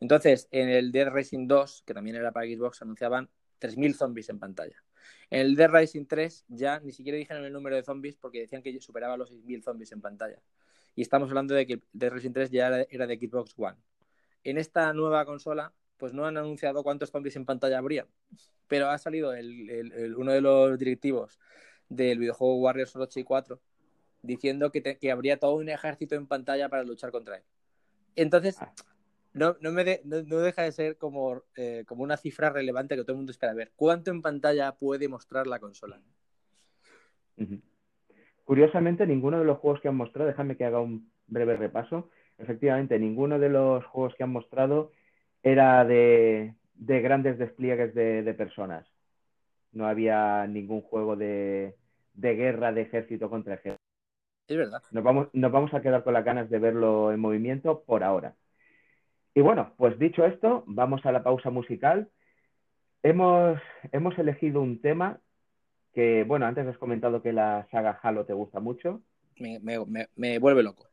Entonces, 0.00 0.49
en 0.50 0.69
el 0.69 0.93
Dead 0.93 1.09
Rising 1.09 1.47
2, 1.47 1.85
que 1.87 1.95
también 1.95 2.16
era 2.16 2.33
para 2.33 2.47
Xbox, 2.47 2.83
anunciaban 2.83 3.28
3.000 3.61 3.95
zombies 3.95 4.28
en 4.28 4.38
pantalla. 4.38 4.83
En 5.31 5.40
el 5.40 5.57
Dead 5.57 5.71
Rising 5.71 6.07
3 6.07 6.45
ya 6.49 6.81
ni 6.81 6.93
siquiera 6.93 7.16
dijeron 7.16 7.45
el 7.45 7.52
número 7.52 7.76
de 7.76 7.83
zombies 7.83 8.16
porque 8.16 8.40
decían 8.40 8.62
que 8.62 8.78
superaba 8.81 9.16
los 9.16 9.33
6.000 9.33 9.62
zombies 9.62 9.93
en 9.93 10.00
pantalla. 10.00 10.40
Y 10.97 11.03
estamos 11.03 11.29
hablando 11.29 11.55
de 11.55 11.67
que 11.67 11.81
Dead 11.93 12.11
Rising 12.11 12.33
3 12.33 12.50
ya 12.50 12.67
era, 12.88 13.07
de 13.07 13.17
Xbox 13.17 13.55
One. 13.57 13.76
En 14.43 14.59
esta 14.59 14.93
nueva 14.93 15.25
consola, 15.25 15.73
pues 15.97 16.12
no 16.12 16.26
han 16.26 16.37
anunciado 16.37 16.83
cuántos 16.83 17.11
zombies 17.11 17.37
en 17.37 17.45
pantalla 17.45 17.79
habría, 17.79 18.09
pero 18.67 18.88
ha 18.88 18.99
salido 18.99 19.31
uno 20.17 20.33
de 20.33 20.41
los 20.41 20.79
directivos 20.79 21.38
del 21.88 22.19
videojuego 22.19 22.57
Warriors 22.57 22.97
8 22.97 23.21
y 23.21 23.25
4 23.25 23.61
diciendo 24.23 24.73
que, 24.73 24.83
que 24.83 25.12
habría 25.12 25.38
todo 25.38 25.55
un 25.55 25.69
ejército 25.69 26.17
en 26.17 26.26
pantalla 26.26 26.69
para 26.69 26.83
luchar 26.83 27.12
contra 27.12 27.37
él. 27.37 27.45
Entonces, 28.17 28.57
ah 28.61 28.73
no, 29.37 29.55
no, 29.61 29.71
me 29.71 30.00
no, 30.05 30.38
deja 30.38 30.62
de 30.62 30.73
ser 30.73 30.97
como, 30.97 31.43
eh, 31.57 31.85
como 31.87 32.03
una 32.03 32.17
cifra 32.17 32.49
relevante 32.49 32.97
que 32.97 33.03
todo 33.03 33.12
el 33.12 33.19
mundo 33.19 33.33
espera 33.33 33.53
ver. 33.53 33.71
¿Cuánto 33.76 34.11
en 34.11 34.23
pantalla 34.23 34.75
puede 34.76 35.09
mostrar 35.09 35.47
la 35.47 35.61
consola? 35.61 36.00
Curiosamente, 38.47 39.09
ninguno 39.09 39.41
de 39.41 39.45
los 39.45 39.59
juegos 39.59 39.81
que 39.81 39.88
han 39.88 39.97
mostrado, 39.97 40.29
déjame 40.29 40.57
que 40.57 40.65
haga 40.65 40.81
un 40.81 41.11
breve 41.26 41.57
repaso, 41.57 42.11
efectivamente, 42.38 42.97
ninguno 42.97 43.41
de 43.41 43.49
los 43.49 43.85
juegos 43.87 44.15
que 44.15 44.23
han 44.23 44.31
mostrado 44.31 44.93
era 45.43 45.85
de, 45.85 46.55
grandes 46.76 47.38
despliegues 47.38 47.93
de, 47.93 48.35
personas. 48.38 48.87
No 49.73 49.88
había 49.88 50.47
ningún 50.47 50.81
juego 50.81 51.17
de, 51.17 51.75
guerra 52.15 52.73
de 52.73 52.83
ejército 52.83 53.29
contra 53.29 53.55
ejército. 53.55 53.83
Es 54.47 54.57
verdad. 54.57 54.81
Nos 54.93 55.03
vamos, 55.03 55.29
nos 55.33 55.50
vamos 55.50 55.75
a 55.75 55.83
quedar 55.83 56.05
con 56.05 56.15
las 56.15 56.25
ganas 56.25 56.49
de 56.49 56.61
verlo 56.61 57.11
en 57.11 57.19
movimiento 57.19 57.83
por 57.83 58.05
ahora. 58.05 58.37
Y 59.35 59.41
bueno, 59.41 59.75
pues 59.76 59.99
dicho 59.99 60.25
esto, 60.25 60.62
vamos 60.69 61.05
a 61.05 61.11
la 61.11 61.25
pausa 61.25 61.50
musical. 61.50 62.11
Hemos, 63.03 63.61
hemos 63.91 64.17
elegido 64.21 64.62
un 64.62 64.81
tema 64.81 65.19
que, 65.97 66.25
bueno, 66.25 66.45
antes 66.45 66.67
has 66.67 66.76
comentado 66.76 67.23
que 67.23 67.33
la 67.33 67.67
saga 67.71 67.99
Halo 68.03 68.26
te 68.26 68.35
gusta 68.35 68.61
mucho. 68.61 69.00
Me, 69.38 70.38
vuelve 70.38 70.62
loco. 70.62 70.88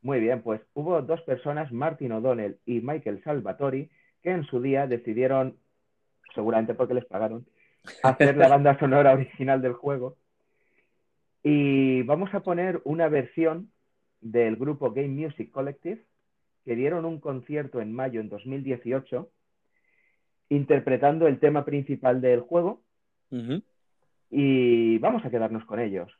Muy 0.00 0.18
bien, 0.18 0.40
pues 0.40 0.62
hubo 0.72 1.02
dos 1.02 1.20
personas, 1.20 1.70
Martin 1.72 2.12
O'Donnell 2.12 2.56
y 2.64 2.80
Michael 2.80 3.22
Salvatori, 3.22 3.90
que 4.22 4.30
en 4.30 4.44
su 4.44 4.62
día 4.62 4.86
decidieron, 4.86 5.58
seguramente 6.34 6.72
porque 6.72 6.94
les 6.94 7.04
pagaron, 7.04 7.44
hacer 8.02 8.34
la 8.38 8.48
banda 8.48 8.78
sonora 8.78 9.12
original 9.12 9.60
del 9.60 9.74
juego. 9.74 10.16
Y 11.42 12.00
vamos 12.04 12.32
a 12.32 12.40
poner 12.40 12.80
una 12.84 13.10
versión 13.10 13.70
del 14.22 14.56
grupo 14.56 14.90
Game 14.92 15.08
Music 15.08 15.50
Collective 15.50 16.02
que 16.64 16.76
dieron 16.76 17.04
un 17.04 17.20
concierto 17.20 17.82
en 17.82 17.92
mayo 17.92 18.22
en 18.22 18.30
2018 18.30 19.30
interpretando 20.48 21.26
el 21.26 21.38
tema 21.40 21.66
principal 21.66 22.22
del 22.22 22.40
juego 22.40 22.80
y 24.30 24.98
vamos 24.98 25.24
a 25.24 25.30
quedarnos 25.30 25.64
con 25.64 25.80
ellos. 25.80 26.10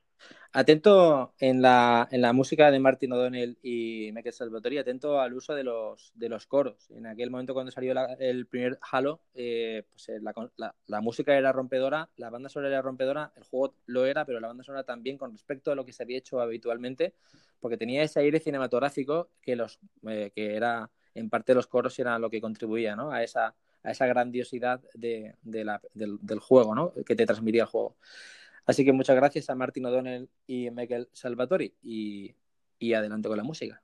Atento 0.53 1.33
en 1.39 1.63
la, 1.63 2.09
en 2.11 2.21
la 2.21 2.33
música 2.33 2.73
de 2.73 2.81
Martin 2.81 3.13
O'Donnell 3.13 3.57
y 3.63 4.11
Michael 4.13 4.33
Salvatori, 4.33 4.79
atento 4.79 5.21
al 5.21 5.33
uso 5.33 5.55
de 5.55 5.63
los, 5.63 6.11
de 6.15 6.29
los 6.29 6.47
coros. 6.47 6.91
En 6.91 7.07
aquel 7.07 7.31
momento 7.31 7.55
cuando 7.55 7.71
salió 7.71 7.95
el 8.19 8.47
primer 8.47 8.79
Halo, 8.91 9.21
eh, 9.33 9.85
pues 9.89 10.09
eh, 10.09 10.19
la, 10.21 10.75
la, 10.87 11.01
música 11.01 11.37
era 11.37 11.53
rompedora, 11.53 12.11
la 12.17 12.31
banda 12.31 12.49
sonora 12.49 12.69
era 12.69 12.83
rompedora, 12.83 13.33
el 13.37 13.45
juego 13.45 13.75
lo 13.87 14.05
era, 14.07 14.25
pero 14.25 14.41
la 14.41 14.49
banda 14.49 14.65
sonora 14.65 14.83
también 14.83 15.17
con 15.17 15.31
respecto 15.31 15.71
a 15.71 15.77
lo 15.77 15.85
que 15.85 15.93
se 15.93 16.03
había 16.03 16.19
hecho 16.19 16.41
habitualmente, 16.41 17.15
porque 17.61 17.77
tenía 17.77 18.03
ese 18.03 18.19
aire 18.19 18.41
cinematográfico 18.41 19.31
que, 19.41 19.55
los, 19.55 19.79
eh, 20.09 20.33
que 20.35 20.57
era 20.57 20.91
en 21.15 21.31
parte 21.31 21.55
los 21.55 21.69
coros 21.69 21.99
era 21.99 22.19
lo 22.19 22.29
que 22.29 22.41
contribuía 22.41 22.97
¿no? 22.97 23.13
a, 23.13 23.23
esa, 23.23 23.55
a 23.83 23.91
esa 23.91 24.07
grandiosidad 24.07 24.81
de, 24.95 25.35
de 25.43 25.65
la, 25.65 25.81
del, 25.95 26.19
del, 26.21 26.39
juego, 26.39 26.75
¿no? 26.75 26.93
que 27.07 27.17
te 27.17 27.27
transmitía 27.27 27.63
el 27.63 27.69
juego. 27.69 27.97
Así 28.67 28.85
que 28.85 28.93
muchas 28.93 29.17
gracias 29.17 29.51
a 29.51 29.55
Martin 29.55 29.87
O'Donnell 29.87 30.29
y 30.47 30.71
Michael 30.71 31.09
Salvatori 31.13 31.75
y, 31.83 32.35
y 32.79 32.95
adelante 32.95 33.29
con 33.29 33.39
la 33.39 33.45
música. 33.45 33.83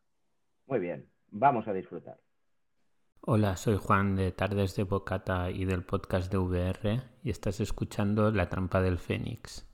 Muy 0.67 0.79
bien, 0.81 1.09
vamos 1.31 1.67
a 1.69 1.73
disfrutar. 1.73 2.19
Hola, 3.21 3.57
soy 3.57 3.77
Juan 3.77 4.15
de 4.15 4.31
Tardes 4.31 4.77
de 4.77 4.85
Bocata 4.85 5.51
y 5.51 5.65
del 5.65 5.85
podcast 5.85 6.31
de 6.31 6.39
VR 6.39 7.03
y 7.25 7.31
estás 7.31 7.61
escuchando 7.61 8.31
La 8.31 8.49
Trampa 8.49 8.81
del 8.81 8.99
Fénix. 8.99 9.66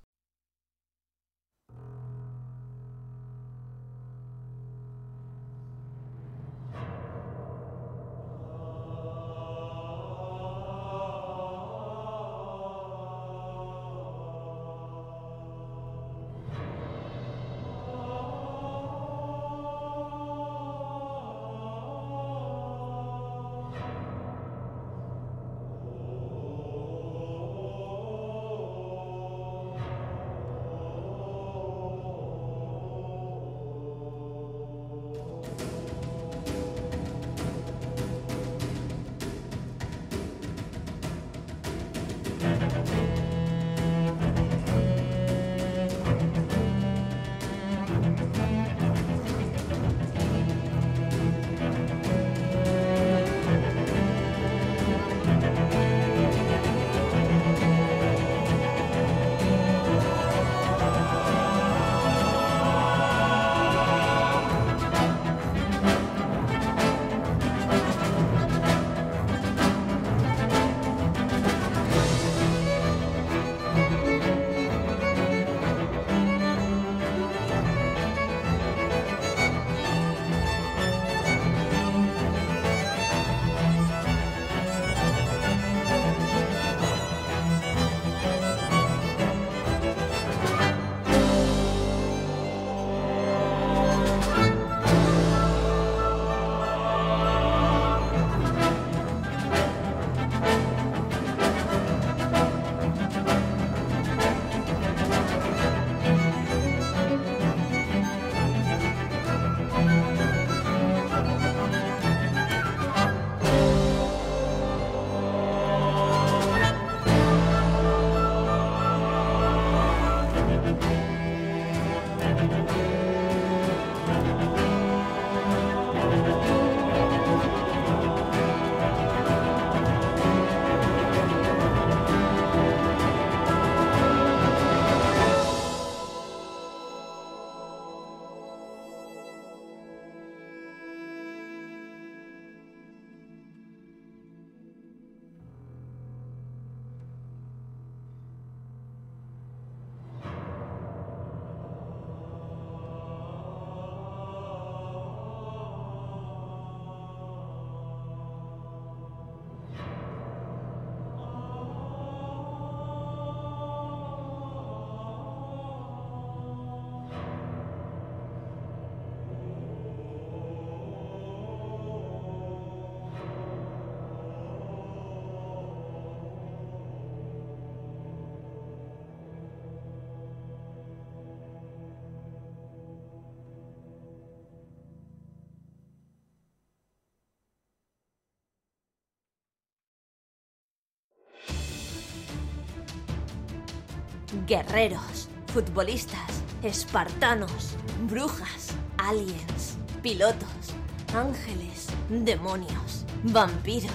Guerreros, 194.47 195.29
futbolistas, 195.53 196.43
espartanos, 196.63 197.75
brujas, 198.09 198.69
aliens, 198.99 199.77
pilotos, 200.03 200.75
ángeles, 201.15 201.89
demonios, 202.09 203.05
vampiros, 203.25 203.93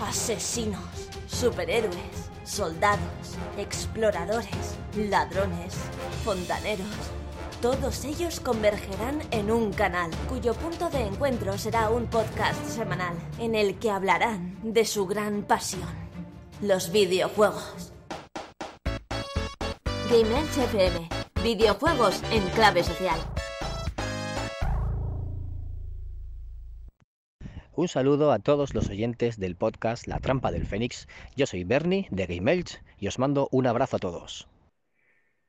asesinos, 0.00 0.80
superhéroes, 1.26 2.30
soldados, 2.44 3.36
exploradores, 3.58 4.76
ladrones, 4.96 5.74
fontaneros. 6.24 6.86
Todos 7.60 8.04
ellos 8.04 8.40
convergerán 8.40 9.22
en 9.30 9.50
un 9.50 9.72
canal 9.72 10.10
cuyo 10.28 10.54
punto 10.54 10.90
de 10.90 11.06
encuentro 11.06 11.56
será 11.58 11.90
un 11.90 12.06
podcast 12.06 12.62
semanal 12.66 13.16
en 13.38 13.54
el 13.54 13.78
que 13.78 13.90
hablarán 13.90 14.58
de 14.62 14.84
su 14.84 15.06
gran 15.06 15.42
pasión, 15.42 15.88
los 16.60 16.92
videojuegos. 16.92 17.95
Game 20.08 20.30
Edge 20.38 20.62
FM, 20.62 21.08
videojuegos 21.42 22.22
en 22.32 22.40
clave 22.54 22.84
social. 22.84 23.18
Un 27.74 27.88
saludo 27.88 28.30
a 28.30 28.38
todos 28.38 28.72
los 28.72 28.88
oyentes 28.88 29.40
del 29.40 29.56
podcast 29.56 30.06
La 30.06 30.20
Trampa 30.20 30.52
del 30.52 30.64
Fénix. 30.64 31.08
Yo 31.34 31.46
soy 31.46 31.64
Bernie 31.64 32.06
de 32.12 32.26
Game 32.26 32.52
Elch 32.52 32.80
y 33.00 33.08
os 33.08 33.18
mando 33.18 33.48
un 33.50 33.66
abrazo 33.66 33.96
a 33.96 33.98
todos. 33.98 34.48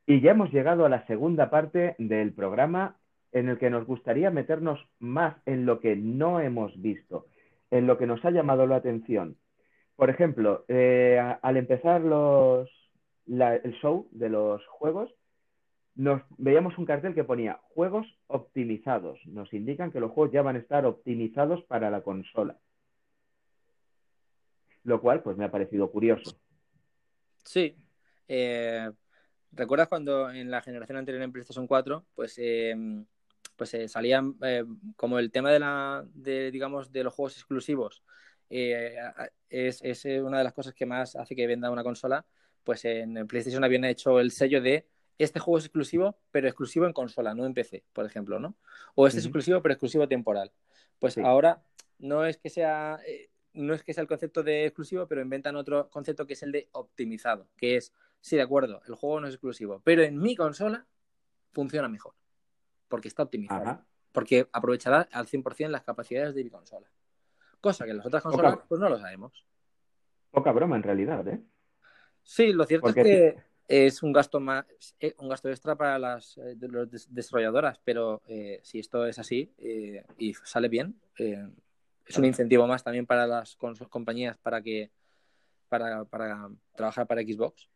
Y 0.07 0.21
ya 0.21 0.31
hemos 0.31 0.51
llegado 0.51 0.87
a 0.87 0.89
la 0.89 1.05
segunda 1.05 1.51
parte 1.51 1.93
del 1.99 2.33
programa 2.33 2.95
en 3.33 3.49
el 3.49 3.59
que 3.59 3.69
nos 3.69 3.85
gustaría 3.85 4.31
meternos 4.31 4.79
más 4.97 5.35
en 5.45 5.67
lo 5.67 5.79
que 5.79 5.95
no 5.95 6.39
hemos 6.39 6.81
visto, 6.81 7.27
en 7.69 7.85
lo 7.85 7.99
que 7.99 8.07
nos 8.07 8.25
ha 8.25 8.31
llamado 8.31 8.65
la 8.65 8.77
atención. 8.77 9.37
Por 9.95 10.09
ejemplo, 10.09 10.65
eh, 10.67 11.21
al 11.43 11.57
empezar 11.57 12.01
los, 12.01 12.71
la- 13.27 13.55
el 13.55 13.73
show 13.73 14.07
de 14.11 14.29
los 14.29 14.65
juegos, 14.67 15.13
nos 15.95 16.21
veíamos 16.37 16.77
un 16.77 16.85
cartel 16.85 17.13
que 17.15 17.23
ponía 17.23 17.59
juegos 17.61 18.07
optimizados. 18.27 19.19
Nos 19.25 19.51
indican 19.53 19.91
que 19.91 19.99
los 19.99 20.11
juegos 20.11 20.31
ya 20.31 20.41
van 20.41 20.55
a 20.55 20.59
estar 20.59 20.85
optimizados 20.85 21.63
para 21.63 21.89
la 21.89 22.01
consola. 22.01 22.57
Lo 24.83 25.01
cual, 25.01 25.23
pues 25.23 25.37
me 25.37 25.45
ha 25.45 25.51
parecido 25.51 25.91
curioso. 25.91 26.39
Sí. 27.43 27.75
Eh, 28.27 28.89
¿Recuerdas 29.51 29.87
cuando 29.87 30.29
en 30.29 30.51
la 30.51 30.61
generación 30.61 30.97
anterior 30.97 31.23
en 31.23 31.31
PlayStation 31.31 31.67
4, 31.67 32.05
pues, 32.13 32.37
eh, 32.37 32.75
pues 33.55 33.73
eh, 33.73 33.87
salían 33.87 34.35
eh, 34.43 34.63
como 34.95 35.17
el 35.17 35.31
tema 35.31 35.51
de 35.51 35.59
la, 35.59 36.05
de, 36.13 36.51
digamos, 36.51 36.91
de 36.91 37.03
los 37.03 37.13
juegos 37.13 37.37
exclusivos? 37.37 38.03
eh, 38.49 38.95
es, 39.49 39.81
es 39.83 40.05
una 40.21 40.37
de 40.37 40.43
las 40.43 40.53
cosas 40.53 40.73
que 40.73 40.85
más 40.85 41.15
hace 41.15 41.35
que 41.35 41.47
venda 41.47 41.71
una 41.71 41.83
consola. 41.83 42.25
Pues 42.67 42.83
en 42.83 43.25
PlayStation 43.27 43.63
habían 43.63 43.85
hecho 43.85 44.19
el 44.19 44.29
sello 44.31 44.61
de 44.61 44.85
este 45.17 45.39
juego 45.39 45.57
es 45.57 45.63
exclusivo, 45.63 46.17
pero 46.31 46.47
exclusivo 46.49 46.85
en 46.85 46.91
consola, 46.91 47.33
no 47.33 47.45
en 47.45 47.53
PC, 47.53 47.85
por 47.93 48.05
ejemplo, 48.05 48.39
¿no? 48.41 48.57
O 48.93 49.07
este 49.07 49.19
es 49.19 49.25
exclusivo, 49.25 49.61
pero 49.61 49.71
exclusivo 49.71 50.05
temporal. 50.05 50.51
Pues 50.99 51.13
Sí. 51.13 51.21
ahora 51.23 51.63
no 51.97 52.25
es 52.25 52.35
que 52.37 52.49
sea 52.49 52.99
eh, 53.07 53.29
no 53.53 53.73
es 53.73 53.83
que 53.83 53.93
sea 53.93 54.01
el 54.01 54.07
concepto 54.09 54.43
de 54.43 54.65
exclusivo, 54.65 55.07
pero 55.07 55.21
inventan 55.21 55.55
otro 55.55 55.89
concepto 55.89 56.27
que 56.27 56.33
es 56.33 56.43
el 56.43 56.51
de 56.51 56.67
optimizado, 56.73 57.47
que 57.55 57.77
es, 57.77 57.93
sí, 58.19 58.35
de 58.35 58.41
acuerdo, 58.41 58.81
el 58.85 58.95
juego 58.95 59.21
no 59.21 59.27
es 59.27 59.35
exclusivo, 59.35 59.81
pero 59.85 60.03
en 60.03 60.19
mi 60.19 60.35
consola 60.35 60.85
funciona 61.53 61.87
mejor, 61.87 62.15
porque 62.89 63.07
está 63.07 63.23
optimizado, 63.23 63.61
Ajá. 63.61 63.85
porque 64.11 64.49
aprovechará 64.51 65.07
al 65.13 65.25
100% 65.27 65.69
las 65.69 65.83
capacidades 65.83 66.35
de 66.35 66.43
mi 66.43 66.49
consola. 66.49 66.91
Cosa 67.61 67.85
que 67.85 67.91
en 67.91 67.97
las 67.97 68.05
otras 68.05 68.23
consolas, 68.23 68.59
pues 68.67 68.81
no 68.81 68.89
lo 68.89 68.99
sabemos. 68.99 69.45
Poca 70.31 70.51
broma 70.51 70.75
en 70.75 70.83
realidad, 70.83 71.25
¿eh? 71.29 71.41
Sí, 72.27 72.51
lo 72.51 72.65
cierto 72.65 72.87
Porque 72.87 73.01
es 73.01 73.07
que 73.07 73.37
es 73.69 74.03
un 74.03 74.11
gasto 74.11 74.41
más, 74.41 74.65
eh, 74.99 75.15
un 75.19 75.29
gasto 75.29 75.47
extra 75.49 75.75
para 75.77 75.97
las 75.97 76.37
eh, 76.37 76.55
de 76.57 76.67
los 76.67 76.91
des- 76.91 77.07
desarrolladoras, 77.13 77.79
pero 77.85 78.21
eh, 78.27 78.59
si 78.63 78.79
esto 78.79 79.05
es 79.05 79.17
así 79.17 79.49
eh, 79.59 80.03
y 80.17 80.33
sale 80.33 80.67
bien, 80.67 80.93
es 81.17 82.17
un 82.17 82.25
incentivo 82.25 82.67
más 82.67 82.83
también 82.83 83.05
para 83.05 83.25
las 83.27 83.57
cons- 83.57 83.87
compañías 83.87 84.37
para 84.37 84.61
que 84.61 84.91
para, 85.69 86.03
para 86.03 86.49
trabajar 86.75 87.07
para 87.07 87.21
Xbox. 87.21 87.69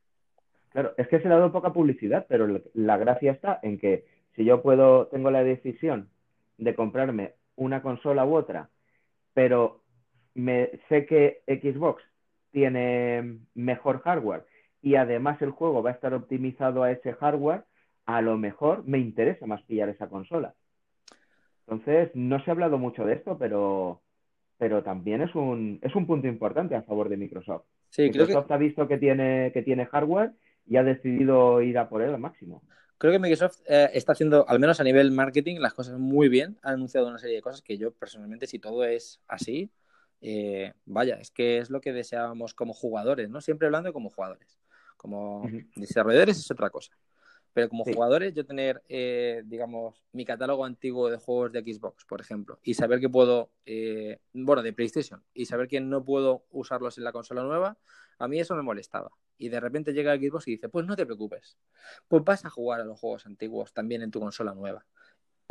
Claro, 0.70 0.94
es 0.98 1.08
que 1.08 1.20
se 1.22 1.30
le 1.30 1.34
ha 1.34 1.38
dado 1.38 1.54
poca 1.54 1.72
publicidad, 1.72 2.26
pero 2.28 2.62
la 2.74 2.98
gracia 2.98 3.32
está 3.32 3.60
en 3.64 3.80
que 3.80 4.06
si 4.36 4.44
yo 4.44 4.62
puedo, 4.62 5.08
tengo 5.08 5.32
la 5.32 5.46
decisión 5.46 6.10
de 6.58 6.76
comprarme 6.76 7.36
una 7.56 7.82
consola 7.82 8.26
u 8.26 8.36
otra, 8.36 8.70
pero 9.34 9.82
me 10.34 10.72
sé 10.90 11.06
que 11.06 11.42
Xbox 11.48 12.04
tiene 12.52 13.40
mejor 13.54 14.02
hardware 14.02 14.46
y 14.82 14.96
además 14.96 15.42
el 15.42 15.52
juego 15.52 15.84
va 15.84 15.92
a 15.92 15.94
estar 15.94 16.14
optimizado 16.14 16.84
a 16.84 16.92
ese 16.92 17.14
hardware, 17.14 17.64
a 18.06 18.22
lo 18.22 18.38
mejor 18.38 18.84
me 18.86 18.98
interesa 18.98 19.46
más 19.46 19.62
pillar 19.64 19.90
esa 19.90 20.10
consola. 20.10 20.56
Entonces, 21.68 22.10
no 22.16 22.44
se 22.44 22.50
ha 22.50 22.54
hablado 22.54 22.78
mucho 22.78 23.06
de 23.06 23.14
esto, 23.14 23.38
pero, 23.38 24.02
pero 24.58 24.84
también 24.84 25.22
es 25.22 25.34
un, 25.36 25.80
es 25.82 25.96
un 25.96 26.08
punto 26.08 26.28
importante 26.28 26.76
a 26.76 26.82
favor 26.82 27.10
de 27.10 27.18
Microsoft. 27.18 27.64
Sí, 27.90 28.10
creo 28.10 28.26
que, 28.26 28.34
Microsoft 28.34 28.52
ha 28.52 28.58
visto 28.58 28.88
que 28.88 28.98
tiene, 28.98 29.52
que 29.54 29.62
tiene 29.62 29.86
hardware 29.86 30.32
y 30.66 30.78
ha 30.78 30.84
decidido 30.84 31.62
ir 31.62 31.78
a 31.78 31.88
por 31.88 32.02
él 32.02 32.14
al 32.14 32.20
máximo. 32.20 32.64
creo 32.98 33.14
que 33.14 33.20
Microsoft 33.20 33.62
eh, 33.68 33.90
está 33.94 34.14
haciendo, 34.14 34.48
al 34.48 34.60
menos 34.60 34.80
a 34.80 34.84
nivel 34.84 35.12
marketing, 35.12 35.60
las 35.60 35.74
cosas 35.74 36.00
muy 36.00 36.28
bien. 36.28 36.58
Ha 36.64 36.72
anunciado 36.72 37.08
una 37.08 37.20
serie 37.20 37.36
de 37.36 37.42
cosas 37.42 37.62
que 37.62 37.78
yo 37.78 37.92
personalmente, 37.92 38.48
si 38.48 38.60
todo 38.60 38.84
es 38.84 39.22
así, 39.28 39.72
eh, 40.22 40.74
vaya, 40.86 41.16
es 41.16 41.32
que 41.32 41.58
es 41.58 41.70
lo 41.70 41.82
que 41.82 41.94
deseábamos 41.94 42.54
como 42.54 42.74
jugadores, 42.74 43.30
¿no? 43.30 43.42
Siempre 43.42 43.66
hablando 43.68 43.92
como 43.92 44.10
jugadores. 44.10 44.60
Como 44.98 45.50
desarrolladores 45.76 46.38
es 46.38 46.52
otra 46.52 46.70
cosa. 46.70 46.96
Pero 47.54 47.68
como 47.68 47.84
Sí. 47.84 47.94
jugadores, 47.94 48.34
yo 48.34 48.46
tener, 48.46 48.82
eh, 48.88 49.42
digamos, 49.46 50.06
mi 50.14 50.24
catálogo 50.24 50.64
antiguo 50.64 51.10
de 51.10 51.18
juegos 51.18 51.52
de 51.52 51.62
Xbox, 51.62 52.06
por 52.06 52.22
ejemplo, 52.22 52.60
y 52.64 52.76
saber 52.76 53.02
que 53.02 53.10
puedo, 53.10 53.52
eh, 53.66 54.20
bueno, 54.32 54.62
de 54.62 54.72
PlayStation, 54.72 55.22
y 55.34 55.46
saber 55.48 55.68
que 55.68 55.82
no 55.82 56.06
puedo 56.06 56.46
usarlos 56.52 56.98
en 56.98 57.04
la 57.04 57.12
consola 57.12 57.44
nueva, 57.44 57.78
a 58.20 58.28
mí 58.30 58.40
eso 58.40 58.56
me 58.56 58.62
molestaba. 58.62 59.12
Y 59.38 59.50
de 59.50 59.60
repente 59.60 59.92
llega 59.92 60.14
el 60.14 60.22
Xbox 60.22 60.48
y 60.48 60.52
dice, 60.52 60.70
pues 60.70 60.86
no 60.86 60.96
te 60.96 61.06
preocupes, 61.06 61.58
pues 62.08 62.24
vas 62.24 62.46
a 62.46 62.50
jugar 62.50 62.80
a 62.80 62.86
los 62.86 62.98
juegos 63.00 63.26
antiguos 63.26 63.74
también 63.74 64.02
en 64.04 64.12
tu 64.12 64.20
consola 64.22 64.54
nueva. 64.54 64.86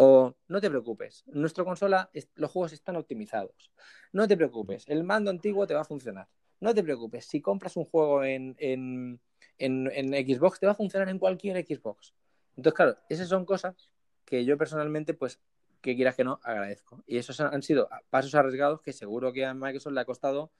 O 0.03 0.35
no 0.49 0.63
te 0.63 0.71
preocupes, 0.71 1.25
en 1.27 1.43
nuestra 1.43 1.63
consola 1.63 2.11
los 2.37 2.51
juegos 2.51 2.73
están 2.73 2.97
optimizados. 2.97 3.71
No 4.15 4.27
te 4.27 4.35
preocupes, 4.35 4.85
el 4.89 5.05
mando 5.05 5.31
antiguo 5.31 5.67
te 5.67 5.75
va 5.75 5.83
a 5.83 5.85
funcionar. 5.85 6.27
No 6.59 6.75
te 6.75 6.83
preocupes, 6.83 7.27
si 7.27 7.43
compras 7.43 7.77
un 7.77 7.85
juego 7.85 8.25
en, 8.25 8.57
en, 8.59 9.21
en, 9.59 9.91
en 9.93 10.27
Xbox, 10.27 10.59
te 10.59 10.65
va 10.65 10.73
a 10.73 10.75
funcionar 10.75 11.11
en 11.11 11.19
cualquier 11.19 11.63
Xbox. 11.67 12.15
Entonces, 12.57 12.77
claro, 12.77 12.97
esas 13.11 13.29
son 13.29 13.45
cosas 13.45 13.91
que 14.25 14.47
yo 14.47 14.57
personalmente, 14.57 15.13
pues, 15.13 15.39
que 15.83 15.95
quieras 15.95 16.17
que 16.17 16.25
no, 16.25 16.41
agradezco. 16.45 17.05
Y 17.07 17.19
esos 17.19 17.39
han 17.39 17.63
sido 17.63 17.91
pasos 18.09 18.35
arriesgados 18.35 18.81
que 18.81 18.95
seguro 18.95 19.35
que 19.35 19.45
a 19.45 19.53
Microsoft 19.53 19.93
le 19.93 20.01
ha 20.01 20.07
costado, 20.07 20.51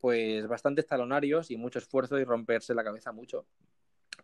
pues, 0.00 0.48
bastantes 0.48 0.84
talonarios 0.84 1.52
y 1.52 1.56
mucho 1.56 1.78
esfuerzo 1.78 2.18
y 2.18 2.24
romperse 2.24 2.74
la 2.74 2.82
cabeza 2.82 3.12
mucho 3.12 3.46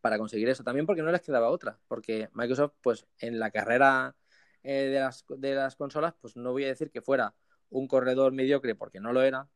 para 0.00 0.18
conseguir 0.18 0.48
eso. 0.48 0.64
También 0.64 0.86
porque 0.86 1.02
no 1.02 1.12
les 1.12 1.20
quedaba 1.20 1.50
otra, 1.50 1.78
porque 1.86 2.30
Microsoft, 2.32 2.72
pues, 2.82 3.06
en 3.20 3.38
la 3.38 3.52
carrera 3.52 4.16
eh, 4.62 4.72
de, 4.92 5.00
las, 5.00 5.24
de 5.28 5.54
las 5.54 5.76
consolas, 5.76 6.14
pues 6.20 6.36
no 6.36 6.52
voy 6.52 6.64
a 6.64 6.68
decir 6.68 6.90
que 6.90 7.02
fuera 7.02 7.34
un 7.70 7.86
corredor 7.88 8.32
mediocre, 8.32 8.74
porque 8.74 9.00
no 9.00 9.12
lo 9.12 9.22
era, 9.22 9.48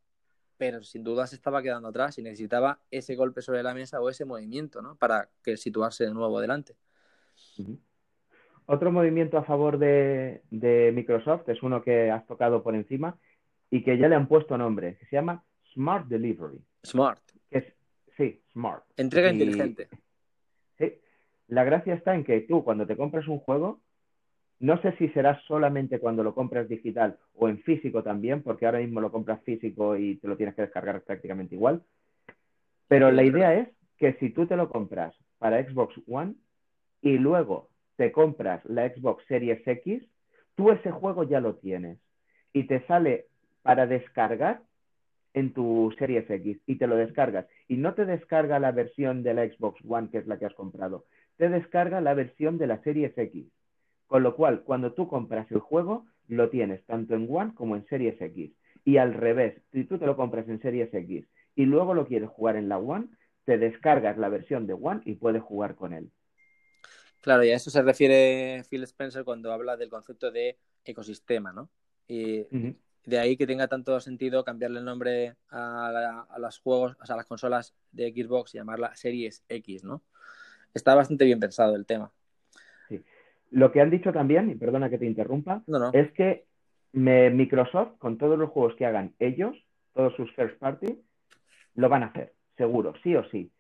pero 0.57 0.83
sin 0.85 1.03
duda 1.03 1.27
se 1.27 1.35
estaba 1.37 1.63
quedando 1.63 1.89
atrás 1.89 2.17
y 2.19 2.23
necesitaba 2.23 2.81
ese 2.91 3.17
golpe 3.17 3.43
sobre 3.43 3.63
la 3.63 3.75
mesa 3.75 4.01
o 4.01 4.09
ese 4.09 4.25
movimiento, 4.25 4.81
¿no? 4.83 4.97
Para 4.97 5.29
que 5.43 5.57
situarse 5.57 6.05
de 6.05 6.15
nuevo 6.15 6.41
delante. 6.41 6.77
Otro 8.67 8.91
movimiento 8.93 9.37
a 9.37 9.45
favor 9.45 9.79
de, 9.79 10.43
de 10.51 10.91
Microsoft 10.95 11.49
es 11.49 11.63
uno 11.63 11.83
que 11.83 12.11
has 12.11 12.27
tocado 12.27 12.63
por 12.63 12.75
encima 12.75 13.19
y 13.71 13.83
que 13.83 13.99
ya 13.99 14.09
le 14.09 14.15
han 14.15 14.29
puesto 14.29 14.57
nombre, 14.57 14.97
que 14.97 15.07
se 15.07 15.17
llama 15.17 15.45
Smart 15.73 16.07
Delivery. 16.07 16.65
Smart. 16.87 17.21
Que 17.51 17.59
es, 17.59 17.65
sí, 18.17 18.43
Smart. 18.53 18.85
Entrega 18.97 19.31
Y- 19.31 19.33
inteligente. 19.43 19.89
Sí. 20.79 20.99
La 21.49 21.65
gracia 21.65 21.95
está 21.95 22.15
en 22.15 22.25
que 22.25 22.41
tú 22.41 22.65
cuando 22.65 22.87
te 22.87 22.97
compras 22.97 23.29
un 23.29 23.39
juego, 23.39 23.81
no 24.61 24.81
sé 24.81 24.93
si 24.97 25.09
será 25.09 25.41
solamente 25.47 25.99
cuando 25.99 26.23
lo 26.23 26.35
compras 26.35 26.69
digital 26.69 27.19
o 27.35 27.49
en 27.49 27.59
físico 27.61 28.03
también, 28.03 28.43
porque 28.43 28.67
ahora 28.67 28.79
mismo 28.79 29.01
lo 29.01 29.11
compras 29.11 29.43
físico 29.43 29.97
y 29.97 30.17
te 30.17 30.29
lo 30.29 30.37
tienes 30.37 30.55
que 30.55 30.63
descargar 30.63 31.03
prácticamente 31.03 31.55
igual. 31.55 31.83
Pero 32.89 33.11
la 33.11 33.25
idea 33.25 33.55
es 33.55 33.69
que 33.99 34.15
si 34.15 34.31
tú 34.31 34.47
te 34.47 34.57
lo 34.57 34.69
compras 34.69 35.15
para 35.39 35.63
Xbox 35.63 35.95
One 36.09 36.35
y 37.01 37.19
luego 37.19 37.69
te 37.97 38.13
compras 38.13 38.65
la 38.65 38.89
Xbox 38.89 39.25
Series 39.27 39.67
X, 39.67 40.03
tú 40.55 40.71
ese 40.71 40.91
juego 40.91 41.25
ya 41.25 41.41
lo 41.41 41.57
tienes 41.57 41.99
y 42.53 42.65
te 42.65 42.85
sale 42.87 43.27
para 43.63 43.87
descargar 43.87 44.63
en 45.33 45.53
tu 45.53 45.93
Series 45.99 46.29
X 46.31 46.59
y 46.67 46.77
te 46.77 46.87
lo 46.87 46.97
descargas 46.97 47.47
y 47.67 47.77
no 47.77 47.95
te 47.95 48.05
descarga 48.05 48.59
la 48.59 48.73
versión 48.73 49.23
de 49.23 49.35
la 49.35 49.47
Xbox 49.47 49.81
One 49.87 50.09
que 50.11 50.19
es 50.19 50.27
la 50.27 50.39
que 50.39 50.47
has 50.47 50.55
comprado, 50.55 51.05
te 51.37 51.49
descarga 51.49 52.01
la 52.01 52.15
versión 52.15 52.59
de 52.59 52.69
la 52.69 52.81
Series 52.83 53.17
X. 53.19 53.47
Con 54.07 54.23
lo 54.23 54.37
cual, 54.37 54.63
cuando 54.63 54.93
tú 54.93 55.09
compras 55.09 55.51
el 55.51 55.61
juego, 55.61 56.07
lo 56.29 56.51
tienes 56.51 56.85
tanto 56.87 57.15
en 57.15 57.27
One 57.31 57.55
como 57.55 57.77
en 57.77 57.87
Series 57.87 58.21
X. 58.21 58.53
Y 58.85 58.99
al 58.99 59.15
revés, 59.15 59.63
si 59.73 59.85
tú 59.85 59.99
te 59.99 60.07
lo 60.07 60.17
compras 60.17 60.49
en 60.49 60.61
Series 60.61 60.93
X 60.93 61.27
y 61.55 61.65
luego 61.65 61.95
lo 61.95 62.07
quieres 62.07 62.29
jugar 62.29 62.57
en 62.57 62.69
la 62.69 62.79
One, 62.79 63.09
te 63.45 63.59
descargas 63.59 64.19
la 64.19 64.29
versión 64.29 64.67
de 64.67 64.75
One 64.75 65.03
y 65.05 65.15
puedes 65.15 65.43
jugar 65.43 65.75
con 65.75 65.93
él. 65.93 66.11
Claro, 67.21 67.45
y 67.45 67.51
a 67.51 67.57
eso 67.57 67.71
se 67.71 67.83
refiere 67.83 68.63
Phil 68.69 68.83
Spencer 68.83 69.25
cuando 69.25 69.53
habla 69.53 69.77
del 69.77 69.89
concepto 69.89 70.31
de 70.31 70.59
ecosistema, 70.85 71.53
¿no? 71.53 71.71
Y 72.07 72.45
de 73.07 73.19
ahí 73.19 73.37
que 73.37 73.47
tenga 73.47 73.69
tanto 73.69 73.99
sentido 74.01 74.45
cambiarle 74.45 74.81
el 74.81 74.85
nombre 74.85 75.37
a, 75.49 76.27
los 76.39 76.59
juegos, 76.59 76.97
o 77.01 77.07
sea, 77.07 77.15
a 77.15 77.17
las 77.17 77.27
consolas 77.27 77.75
de 77.93 78.13
Xbox 78.13 78.55
y 78.55 78.59
llamarla 78.59 78.95
Series 78.95 79.43
X, 79.49 79.85
¿no? 79.85 80.03
Está 80.75 80.95
bastante 80.95 81.25
bien 81.25 81.41
pensado 81.41 81.77
el 81.77 81.87
tema. 81.87 82.13
Lo 83.51 83.73
que 83.73 83.81
han 83.81 83.91
dicho 83.91 84.13
también, 84.13 84.51
y 84.51 84.55
perdona 84.55 84.91
que 84.91 84.99
te 84.99 85.07
interrumpa, 85.07 85.63
es 85.93 86.11
que 86.13 86.45
Microsoft, 86.93 87.99
con 87.99 88.19
todos 88.19 88.39
los 88.39 88.51
juegos 88.51 88.75
que 88.77 88.87
hagan 88.87 89.15
ellos, 89.19 89.57
todos 89.93 90.15
sus 90.17 90.33
first 90.35 90.59
party, 90.59 91.01
lo 91.75 91.89
van 91.89 92.03
a 92.03 92.07
hacer, 92.07 92.33
seguro, 92.57 92.95
sí 93.03 93.15
o 93.17 93.25
sí. 93.31 93.51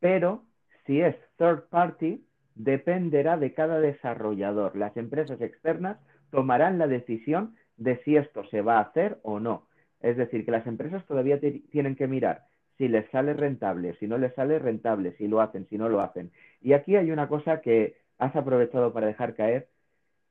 Pero 0.00 0.44
si 0.86 1.00
es 1.00 1.16
third 1.36 1.68
party, 1.68 2.24
dependerá 2.54 3.36
de 3.36 3.52
cada 3.52 3.80
desarrollador. 3.80 4.76
Las 4.76 4.96
empresas 4.96 5.40
externas 5.40 5.98
tomarán 6.30 6.78
la 6.78 6.86
decisión 6.86 7.56
de 7.76 8.02
si 8.04 8.16
esto 8.16 8.44
se 8.48 8.62
va 8.62 8.78
a 8.78 8.82
hacer 8.82 9.18
o 9.22 9.40
no. 9.40 9.66
Es 10.00 10.16
decir, 10.16 10.44
que 10.44 10.50
las 10.50 10.66
empresas 10.66 11.04
todavía 11.06 11.40
tienen 11.40 11.96
que 11.96 12.06
mirar 12.06 12.44
si 12.78 12.88
les 12.88 13.08
sale 13.10 13.32
rentable, 13.32 13.96
si 13.98 14.06
no 14.06 14.18
les 14.18 14.34
sale 14.34 14.58
rentable, 14.58 15.12
si 15.16 15.28
lo 15.28 15.40
hacen, 15.40 15.66
si 15.68 15.78
no 15.78 15.88
lo 15.88 16.00
hacen. 16.00 16.30
Y 16.60 16.74
aquí 16.74 16.96
hay 16.96 17.10
una 17.10 17.28
cosa 17.28 17.60
que 17.60 17.96
has 18.18 18.34
aprovechado 18.36 18.92
para 18.92 19.06
dejar 19.06 19.34
caer. 19.34 19.68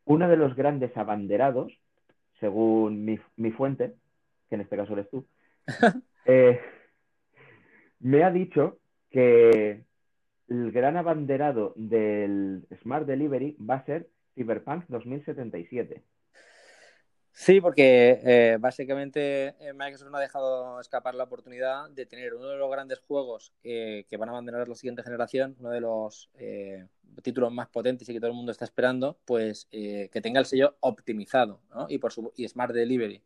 Uno 0.05 0.27
de 0.27 0.37
los 0.37 0.55
grandes 0.55 0.95
abanderados, 0.97 1.73
según 2.39 3.05
mi, 3.05 3.51
fuente, 3.51 3.95
que 4.49 4.55
en 4.55 4.61
este 4.61 4.77
caso 4.77 4.93
eres 4.93 5.09
tú, 5.09 5.25
eh, 6.25 6.59
me 7.99 8.23
ha 8.23 8.31
dicho 8.31 8.77
que 9.09 9.83
el 10.47 10.71
gran 10.71 10.97
abanderado 10.97 11.73
del 11.75 12.67
Smart 12.81 13.07
Delivery 13.07 13.57
va 13.57 13.75
a 13.75 13.85
ser 13.85 14.09
Cyberpunk 14.35 14.85
2077. 14.89 16.03
Sí, 17.37 17.59
porque 17.59 18.21
eh, 18.23 18.57
básicamente 18.61 19.55
eh, 19.59 19.73
Microsoft 19.73 20.09
no 20.09 20.17
ha 20.17 20.21
dejado 20.21 20.79
escapar 20.79 21.15
la 21.15 21.25
oportunidad 21.25 21.89
de 21.89 22.05
tener 22.05 22.33
uno 22.33 22.47
de 22.47 22.55
los 22.55 22.71
grandes 22.71 22.99
juegos 22.99 23.51
que 23.61 24.07
van 24.17 24.29
a 24.29 24.31
abandonar 24.31 24.69
la 24.69 24.75
siguiente 24.75 25.03
generación, 25.03 25.53
uno 25.59 25.69
de 25.69 25.81
los 25.81 26.29
eh, 26.35 26.87
títulos 27.23 27.51
más 27.51 27.67
potentes 27.67 28.07
y 28.07 28.13
que 28.13 28.21
todo 28.21 28.29
el 28.29 28.37
mundo 28.37 28.53
está 28.53 28.63
esperando, 28.63 29.19
pues 29.25 29.67
que 29.69 30.21
tenga 30.23 30.39
el 30.39 30.45
sello 30.45 30.77
optimizado 30.79 31.59
y, 31.89 31.97
por 31.97 32.13
su, 32.13 32.31
y 32.37 32.47
Smart 32.47 32.73
Delivery. 32.73 33.21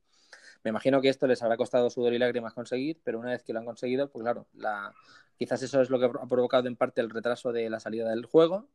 Me 0.64 0.70
imagino 0.70 1.02
que 1.02 1.10
esto 1.10 1.28
les 1.28 1.44
habrá 1.44 1.56
costado 1.56 1.92
sudor 1.92 2.12
y 2.14 2.18
lágrimas 2.18 2.56
conseguir, 2.56 3.00
pero 3.04 3.20
una 3.20 3.30
vez 3.30 3.44
que 3.44 3.54
lo 3.54 3.60
han 3.60 3.66
conseguido, 3.66 4.10
pues 4.10 4.24
claro, 4.24 4.48
la, 4.54 4.92
quizás 5.38 5.62
eso 5.62 5.82
es 5.84 5.92
lo 5.92 6.00
que 6.00 6.06
ha 6.06 6.28
provocado 6.28 6.68
en 6.68 6.76
parte 6.76 7.00
el 7.02 7.12
retraso 7.12 7.52
de 7.52 7.70
la 7.70 7.80
salida 7.80 8.10
del 8.10 8.26
juego, 8.26 8.68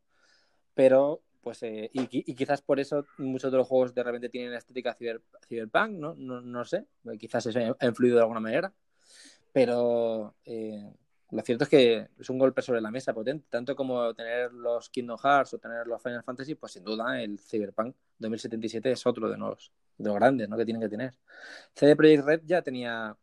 pero 0.75 1.24
pues 1.45 1.61
eh, 1.61 1.91
y, 1.93 2.33
quizás 2.33 2.63
por 2.63 2.79
eso 2.79 3.05
muchos 3.19 3.51
de 3.51 3.59
los 3.59 3.67
juegos 3.67 3.93
de 3.93 4.01
repente 4.01 4.29
tienen 4.29 4.51
la 4.51 4.57
estética 4.57 4.95
ciber, 4.95 5.21
cyberpunk, 5.47 5.91
¿no? 5.91 6.15
¿no? 6.15 6.41
No, 6.41 6.65
sé, 6.65 6.87
quizás 7.19 7.45
eso 7.45 7.59
ha 7.79 7.85
influido 7.85 8.15
de 8.15 8.23
alguna 8.23 8.39
manera, 8.39 8.73
pero 9.53 10.33
eh, 10.43 10.91
lo 11.29 11.41
cierto 11.43 11.65
es 11.65 11.69
que 11.69 12.07
es 12.19 12.29
un 12.31 12.39
golpe 12.39 12.63
sobre 12.63 12.81
la 12.81 12.89
mesa 12.89 13.13
potente, 13.13 13.45
tanto 13.47 13.75
como 13.75 14.11
tener 14.15 14.53
los 14.53 14.89
Kingdom 14.89 15.19
Hearts 15.19 15.53
o 15.53 15.59
tener 15.59 15.85
los 15.85 16.01
Final 16.01 16.23
Fantasy, 16.23 16.55
pues 16.55 16.71
sin 16.71 16.83
duda 16.83 17.21
el 17.21 17.37
Cyberpunk 17.37 17.95
2077 18.17 18.93
es 18.93 19.05
otro 19.05 19.29
de 19.29 19.37
los, 19.37 19.71
de 19.99 20.09
los 20.09 20.15
grandes, 20.15 20.49
¿no? 20.49 20.57
Que 20.57 20.65
tienen 20.65 20.81
que 20.81 20.89
tener. 20.89 21.13
CD 21.75 21.95
Projekt 21.95 22.25
Red 22.25 22.41
ya 22.45 22.63
tenía 22.63 23.15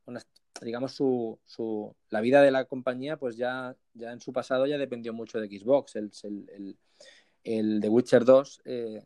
digamos 0.60 0.92
su, 0.92 1.40
su, 1.44 1.92
la 2.08 2.20
vida 2.20 2.40
de 2.40 2.52
la 2.52 2.66
compañía 2.66 3.16
pues 3.16 3.36
ya, 3.36 3.74
ya 3.94 4.12
en 4.12 4.20
su 4.20 4.32
pasado 4.32 4.64
ya 4.66 4.78
dependió 4.78 5.12
mucho 5.12 5.40
de 5.40 5.48
Xbox 5.48 5.96
el, 5.96 6.12
el 6.22 6.46
el 6.54 6.76
The 7.42 7.88
Witcher 7.88 8.24
2, 8.24 8.62
eh, 8.64 9.02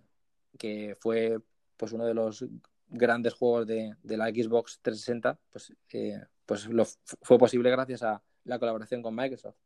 que 0.58 0.96
fue 1.00 1.38
pues 1.76 1.92
uno 1.92 2.06
de 2.06 2.14
los 2.14 2.44
grandes 2.88 3.34
juegos 3.34 3.66
de, 3.66 3.94
la 4.04 4.28
Xbox 4.28 4.80
360, 4.82 5.38
pues, 5.50 5.74
eh, 5.92 6.20
pues 6.44 6.66
lo 6.68 6.84
fue 7.22 7.38
posible 7.38 7.70
gracias 7.70 8.02
a 8.02 8.22
la 8.44 8.58
colaboración 8.58 9.02
con 9.02 9.14
Microsoft. 9.14 9.56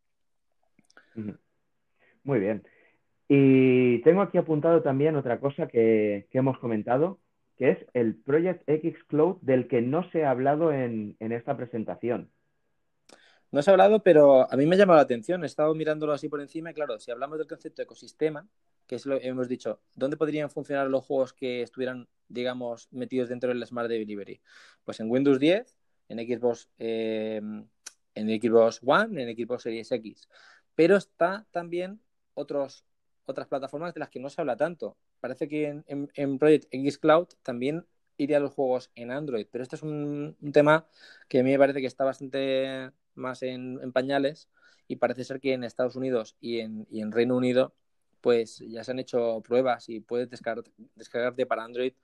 Muy 2.24 2.40
bien. 2.40 2.62
Y 3.28 4.02
tengo 4.02 4.22
aquí 4.22 4.38
apuntado 4.38 4.82
también 4.82 5.16
otra 5.16 5.38
cosa 5.38 5.68
que, 5.68 6.26
hemos 6.32 6.58
comentado, 6.58 7.20
que 7.56 7.70
es 7.70 7.78
el 7.94 8.16
Project 8.16 8.68
X 8.68 8.96
Cloud 9.06 9.36
del 9.42 9.68
que 9.68 9.82
no 9.82 10.10
se 10.10 10.24
ha 10.24 10.30
hablado 10.30 10.72
en, 10.72 11.16
en 11.20 11.32
esta 11.32 11.56
presentación. 11.56 12.30
No 13.52 13.62
se 13.62 13.70
ha 13.70 13.72
hablado, 13.72 14.02
pero 14.02 14.50
a 14.50 14.56
mí 14.56 14.64
me 14.66 14.76
ha 14.76 14.78
llamado 14.78 14.98
la 14.98 15.02
atención. 15.02 15.42
He 15.42 15.46
estado 15.46 15.74
mirándolo 15.74 16.12
así 16.12 16.28
por 16.28 16.40
encima 16.40 16.70
y 16.70 16.74
claro, 16.74 17.00
si 17.00 17.10
hablamos 17.10 17.38
del 17.38 17.48
concepto 17.48 17.82
ecosistema, 17.82 18.48
que 18.86 18.96
es 18.96 19.06
lo 19.06 19.18
que 19.18 19.26
hemos 19.26 19.48
dicho, 19.48 19.80
¿dónde 19.94 20.16
podrían 20.16 20.50
funcionar 20.50 20.88
los 20.88 21.04
juegos 21.04 21.32
que 21.32 21.62
estuvieran, 21.62 22.08
digamos, 22.28 22.88
metidos 22.92 23.28
dentro 23.28 23.48
del 23.48 23.66
Smart 23.66 23.88
Delivery? 23.88 24.40
Pues 24.84 25.00
en 25.00 25.10
Windows 25.10 25.40
10, 25.40 25.76
en 26.08 26.18
Xbox, 26.18 26.68
eh, 26.78 27.40
en 28.14 28.40
Xbox 28.40 28.80
One, 28.84 29.22
en 29.22 29.36
Xbox 29.36 29.64
Series 29.64 29.90
X. 29.90 30.28
Pero 30.74 30.96
está 30.96 31.46
también 31.50 32.00
otros, 32.34 32.84
otras 33.26 33.48
plataformas 33.48 33.94
de 33.94 34.00
las 34.00 34.10
que 34.10 34.20
no 34.20 34.30
se 34.30 34.40
habla 34.40 34.56
tanto. 34.56 34.96
Parece 35.20 35.48
que 35.48 35.82
en, 35.86 36.38
Project 36.38 36.66
X 36.70 36.98
Cloud 36.98 37.28
también 37.42 37.86
iría 38.16 38.40
los 38.40 38.52
juegos 38.52 38.90
en 38.94 39.10
Android, 39.10 39.46
pero 39.50 39.62
este 39.62 39.76
es 39.76 39.82
un 39.82 40.36
tema 40.52 40.86
que 41.28 41.40
a 41.40 41.42
mí 41.42 41.50
me 41.50 41.58
parece 41.58 41.80
que 41.80 41.86
está 41.86 42.04
bastante 42.04 42.90
más 43.20 43.42
en, 43.42 43.92
pañales 43.92 44.48
y 44.88 44.96
parece 44.96 45.24
ser 45.24 45.40
que 45.40 45.52
en 45.52 45.64
Estados 45.64 45.96
Unidos 45.96 46.36
y 46.40 46.60
en, 46.60 46.86
y 46.90 47.00
en, 47.00 47.12
Reino 47.12 47.36
Unido 47.36 47.74
pues 48.20 48.58
ya 48.66 48.84
se 48.84 48.90
han 48.90 48.98
hecho 48.98 49.40
pruebas 49.42 49.88
y 49.88 50.00
puedes 50.00 50.28
descargarte 50.28 51.46
para 51.46 51.64
Android 51.64 51.94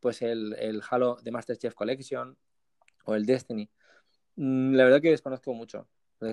pues 0.00 0.22
el, 0.22 0.82
Halo 0.88 1.16
de 1.22 1.30
Master 1.30 1.56
Chief 1.56 1.74
Collection 1.74 2.36
o 3.04 3.14
el 3.14 3.26
Destiny. 3.26 3.68
Mm, 4.36 4.74
la 4.74 4.84
verdad 4.84 5.00
que 5.00 5.10
desconozco 5.10 5.52
mucho, 5.54 5.86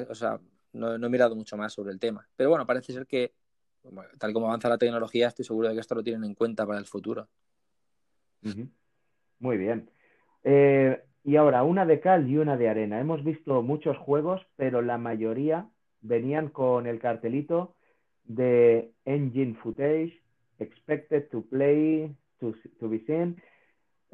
o 0.09 0.15
sea, 0.15 0.39
no, 0.73 0.93
he 0.93 1.09
mirado 1.09 1.35
mucho 1.35 1.57
más 1.57 1.73
sobre 1.73 1.91
el 1.91 1.99
tema, 1.99 2.27
pero 2.35 2.49
bueno, 2.49 2.65
parece 2.65 2.93
ser 2.93 3.05
que 3.05 3.33
tal 4.17 4.33
como 4.33 4.47
avanza 4.47 4.69
la 4.69 4.77
tecnología 4.77 5.27
estoy 5.27 5.45
seguro 5.45 5.69
de 5.69 5.75
que 5.75 5.81
esto 5.81 5.95
lo 5.95 6.03
tienen 6.03 6.23
en 6.23 6.35
cuenta 6.35 6.65
para 6.65 6.79
el 6.79 6.85
futuro. 6.85 7.29
Muy 9.39 9.57
bien. 9.57 9.89
Eh, 10.43 11.06
y 11.27 11.35
ahora, 11.35 11.63
una 11.63 11.85
de 11.85 11.99
cal 11.99 12.29
y 12.29 12.37
una 12.37 12.55
de 12.55 12.69
arena. 12.69 13.01
Hemos 13.01 13.21
visto 13.21 13.61
muchos 13.61 13.97
juegos, 13.97 14.47
pero 14.55 14.81
la 14.81 14.97
mayoría 14.97 15.67
venían 15.99 16.47
con 16.47 16.87
el 16.87 16.99
cartelito 16.99 17.75
de 18.23 18.93
Engine 19.03 19.55
Footage, 19.55 20.21
Expected 20.57 21.27
to 21.29 21.41
Play, 21.41 22.15
to, 22.39 22.55
be 22.87 23.03
seen. 23.05 23.35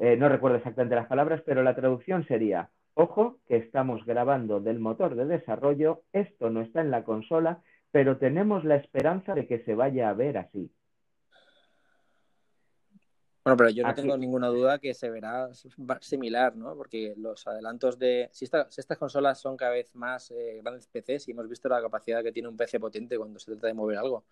Eh, 0.00 0.16
no 0.16 0.28
recuerdo 0.28 0.56
exactamente 0.56 0.96
las 0.96 1.06
palabras, 1.06 1.40
pero 1.46 1.62
la 1.62 1.76
traducción 1.76 2.26
sería, 2.26 2.70
ojo, 2.94 3.38
que 3.46 3.58
estamos 3.58 4.04
grabando 4.04 4.58
del 4.58 4.80
motor 4.80 5.14
de 5.14 5.26
desarrollo, 5.26 6.02
esto 6.12 6.50
no 6.50 6.62
está 6.62 6.80
en 6.80 6.90
la 6.90 7.04
consola, 7.04 7.62
pero 7.92 8.16
tenemos 8.16 8.64
la 8.64 8.74
esperanza 8.74 9.36
de 9.36 9.46
que 9.46 9.60
se 9.60 9.76
vaya 9.76 10.08
a 10.08 10.14
ver 10.14 10.36
así. 10.36 10.68
Bueno, 13.44 13.58
pero 13.58 13.68
yo 13.70 13.86
no 13.86 13.94
tengo 13.94 14.16
ninguna 14.16 14.48
duda 14.48 14.78
que 14.78 14.94
se 14.94 15.10
verá 15.10 15.50
similar, 16.00 16.56
¿no? 16.56 16.74
Porque 16.74 17.14
los 17.18 17.46
adelantos 17.46 17.98
de... 17.98 18.30
Si, 18.32 18.46
estas 18.46 18.98
consolas 18.98 19.38
son 19.38 19.54
cada 19.58 19.72
vez 19.72 19.94
más 19.94 20.30
eh, 20.30 20.60
grandes 20.62 20.86
PCs 20.86 21.28
y 21.28 21.32
hemos 21.32 21.46
visto 21.46 21.68
la 21.68 21.82
capacidad 21.82 22.22
que 22.22 22.32
tiene 22.32 22.48
un 22.48 22.56
PC 22.56 22.80
potente 22.80 23.18
cuando 23.18 23.38
se 23.38 23.52
trata 23.52 23.66
de 23.66 23.74
mover 23.74 23.98
algo, 23.98 24.24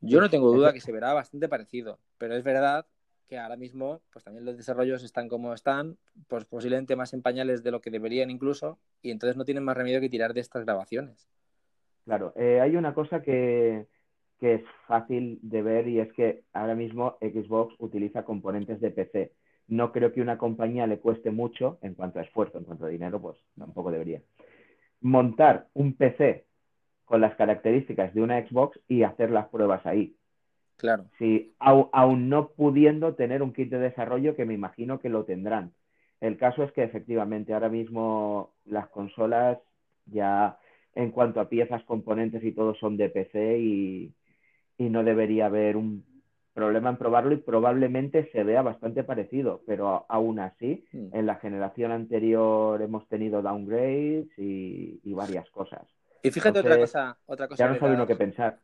yo 0.00 0.20
no 0.20 0.28
tengo 0.28 0.52
duda 0.52 0.74
que 0.74 0.80
se 0.82 0.92
verá 0.92 1.14
bastante 1.14 1.48
parecido, 1.48 1.98
pero 2.18 2.36
es 2.36 2.44
verdad 2.44 2.84
que 3.26 3.38
ahora 3.38 3.56
mismo 3.56 4.02
pues 4.12 4.22
también 4.22 4.44
los 4.44 4.58
desarrollos 4.58 5.02
están 5.02 5.30
como 5.30 5.54
están, 5.54 5.96
pues 6.28 6.44
posiblemente 6.44 6.96
más 6.96 7.14
en 7.14 7.22
pañales 7.22 7.62
de 7.62 7.70
lo 7.70 7.80
que 7.80 7.90
deberían 7.90 8.28
incluso, 8.28 8.78
y 9.00 9.10
entonces 9.10 9.38
no 9.38 9.46
tienen 9.46 9.64
más 9.64 9.76
remedio 9.76 10.02
que 10.02 10.10
tirar 10.10 10.34
de 10.34 10.40
estas 10.40 10.64
grabaciones. 10.64 11.26
Claro, 12.04 12.34
eh, 12.36 12.60
hay 12.60 12.76
una 12.76 12.92
cosa 12.92 13.22
que, 13.22 13.86
que 14.44 14.56
es 14.56 14.62
fácil 14.86 15.38
de 15.40 15.62
ver 15.62 15.88
y 15.88 16.00
es 16.00 16.12
que 16.12 16.42
ahora 16.52 16.74
mismo 16.74 17.16
Xbox 17.22 17.74
utiliza 17.78 18.26
componentes 18.26 18.78
de 18.78 18.90
PC. 18.90 19.32
No 19.68 19.90
creo 19.90 20.12
que 20.12 20.20
una 20.20 20.36
compañía 20.36 20.86
le 20.86 20.98
cueste 20.98 21.30
mucho 21.30 21.78
en 21.80 21.94
cuanto 21.94 22.18
a 22.18 22.22
esfuerzo, 22.24 22.58
en 22.58 22.64
cuanto 22.64 22.84
a 22.84 22.90
dinero, 22.90 23.22
pues 23.22 23.38
tampoco 23.56 23.90
debería. 23.90 24.20
Montar 25.00 25.68
un 25.72 25.94
PC 25.94 26.44
con 27.06 27.22
las 27.22 27.34
características 27.36 28.12
de 28.12 28.20
una 28.20 28.46
Xbox 28.46 28.78
y 28.86 29.04
hacer 29.04 29.30
las 29.30 29.48
pruebas 29.48 29.86
ahí. 29.86 30.14
Claro. 30.76 31.06
Si, 31.16 31.54
aún 31.58 32.28
no 32.28 32.48
pudiendo 32.48 33.14
tener 33.14 33.42
un 33.42 33.54
kit 33.54 33.70
de 33.70 33.78
desarrollo 33.78 34.36
que 34.36 34.44
me 34.44 34.52
imagino 34.52 35.00
que 35.00 35.08
lo 35.08 35.24
tendrán. 35.24 35.72
El 36.20 36.36
caso 36.36 36.64
es 36.64 36.72
que 36.72 36.82
efectivamente 36.82 37.54
ahora 37.54 37.70
mismo 37.70 38.52
las 38.66 38.90
consolas 38.90 39.56
ya 40.04 40.58
en 40.94 41.12
cuanto 41.12 41.40
a 41.40 41.48
piezas, 41.48 41.82
componentes 41.84 42.44
y 42.44 42.52
todo 42.52 42.74
son 42.74 42.98
de 42.98 43.08
PC 43.08 43.58
y, 43.58 44.14
y 44.78 44.88
no 44.88 45.04
debería 45.04 45.46
haber 45.46 45.76
un 45.76 46.04
problema 46.54 46.88
en 46.88 46.96
probarlo 46.96 47.34
y 47.34 47.38
probablemente 47.38 48.30
se 48.30 48.44
vea 48.44 48.62
bastante 48.62 49.02
parecido, 49.02 49.62
pero 49.66 50.06
aún 50.08 50.38
así, 50.38 50.86
en 50.92 51.26
la 51.26 51.34
generación 51.36 51.90
anterior 51.90 52.80
hemos 52.80 53.08
tenido 53.08 53.42
downgrades 53.42 54.28
y, 54.38 55.12
varias 55.12 55.50
cosas. 55.50 55.82
Y 56.22 56.30
fíjate 56.30 56.60
otra 56.60 56.78
cosa, 56.78 57.18
otra 57.26 57.48
cosa. 57.48 57.64
Ya 57.64 57.72
no 57.72 57.78
sabe 57.78 57.94
uno 57.94 58.06
qué 58.06 58.16
pensar. 58.16 58.60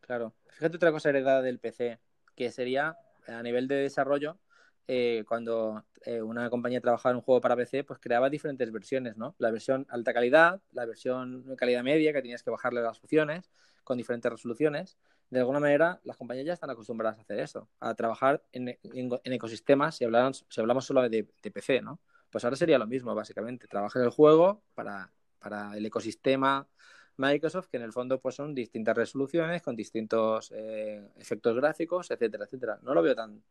Claro. 0.00 0.32
Fíjate 0.48 0.76
otra 0.76 0.92
cosa 0.92 1.10
heredada 1.10 1.42
del 1.42 1.58
PC, 1.58 1.98
que 2.36 2.50
sería 2.50 2.96
a 3.26 3.42
nivel 3.42 3.68
de 3.68 3.76
desarrollo, 3.76 4.38
eh, 4.86 5.24
cuando 5.28 5.84
eh, 6.04 6.22
una 6.22 6.50
compañía 6.50 6.80
trabajaba 6.80 7.12
en 7.12 7.16
un 7.16 7.22
juego 7.22 7.40
para 7.40 7.56
PC, 7.56 7.84
pues 7.84 7.98
creaba 8.00 8.30
diferentes 8.30 8.70
versiones, 8.72 9.16
¿no? 9.16 9.34
La 9.38 9.50
versión 9.50 9.86
alta 9.90 10.12
calidad, 10.12 10.60
la 10.72 10.86
versión 10.86 11.44
calidad 11.56 11.82
media, 11.82 12.12
que 12.12 12.22
tenías 12.22 12.42
que 12.42 12.50
bajarle 12.50 12.82
las 12.82 12.98
opciones 13.02 13.50
con 13.84 13.98
diferentes 13.98 14.30
resoluciones. 14.30 14.98
De 15.32 15.38
alguna 15.38 15.60
manera, 15.60 15.98
las 16.04 16.18
compañías 16.18 16.44
ya 16.44 16.52
están 16.52 16.68
acostumbradas 16.68 17.18
a 17.18 17.22
hacer 17.22 17.40
eso, 17.40 17.66
a 17.80 17.94
trabajar 17.94 18.42
en, 18.52 18.76
ecosistemas, 19.24 19.96
si 19.96 20.04
hablamos, 20.04 20.44
si 20.46 20.60
hablamos 20.60 20.84
solo 20.84 21.08
de, 21.08 21.24
PC, 21.24 21.80
¿no? 21.80 22.00
Pues 22.30 22.44
ahora 22.44 22.54
sería 22.54 22.78
lo 22.78 22.86
mismo, 22.86 23.14
básicamente. 23.14 23.66
Trabajar 23.66 24.02
el 24.02 24.10
juego 24.10 24.62
para, 24.74 25.10
para 25.38 25.74
el 25.74 25.86
ecosistema 25.86 26.68
Microsoft, 27.16 27.68
que 27.68 27.78
en 27.78 27.84
el 27.84 27.94
fondo 27.94 28.20
pues 28.20 28.34
son 28.34 28.54
distintas 28.54 28.94
resoluciones 28.94 29.62
con 29.62 29.74
distintos 29.74 30.52
eh, 30.54 31.02
efectos 31.16 31.56
gráficos, 31.56 32.10
etcétera, 32.10 32.44
etcétera. 32.44 32.78
No 32.82 32.92
lo 32.92 33.00
veo 33.00 33.14
tan, 33.14 33.42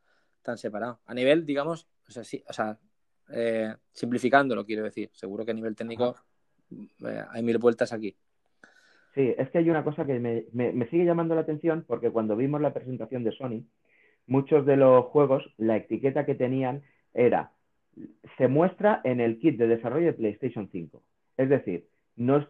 tan 0.43 0.59
separado. 0.59 0.99
A 1.07 1.15
nivel, 1.15 1.47
digamos, 1.47 1.87
o 2.07 2.11
sea, 2.11 2.23
sí, 2.23 2.43
o 2.47 2.53
sea 2.53 2.77
eh, 3.29 3.75
simplificándolo, 3.91 4.63
quiero 4.67 4.83
decir. 4.83 5.09
Seguro 5.13 5.43
que 5.43 5.49
a 5.49 5.55
nivel 5.55 5.75
técnico 5.75 6.15
eh, 7.07 7.23
hay 7.27 7.41
mil 7.41 7.57
vueltas 7.57 7.91
aquí. 7.91 8.15
Sí, 9.13 9.33
es 9.37 9.49
que 9.49 9.57
hay 9.57 9.69
una 9.69 9.83
cosa 9.83 10.05
que 10.05 10.19
me, 10.19 10.45
me, 10.53 10.87
sigue 10.89 11.05
llamando 11.05 11.35
la 11.35 11.41
atención 11.41 11.83
porque 11.85 12.11
cuando 12.11 12.35
vimos 12.37 12.61
la 12.61 12.73
presentación 12.73 13.23
de 13.23 13.33
Sony, 13.33 13.65
muchos 14.25 14.65
de 14.65 14.77
los 14.77 15.05
juegos, 15.05 15.43
la 15.57 15.77
etiqueta 15.77 16.25
que 16.25 16.35
tenían 16.35 16.83
era 17.13 17.51
se 18.37 18.47
muestra 18.47 19.01
en 19.03 19.19
el 19.19 19.37
kit 19.39 19.57
de 19.57 19.67
desarrollo 19.67 20.07
de 20.07 20.13
PlayStation 20.13 20.69
5. 20.71 21.03
Es 21.35 21.49
decir, 21.49 21.87
no, 22.15 22.47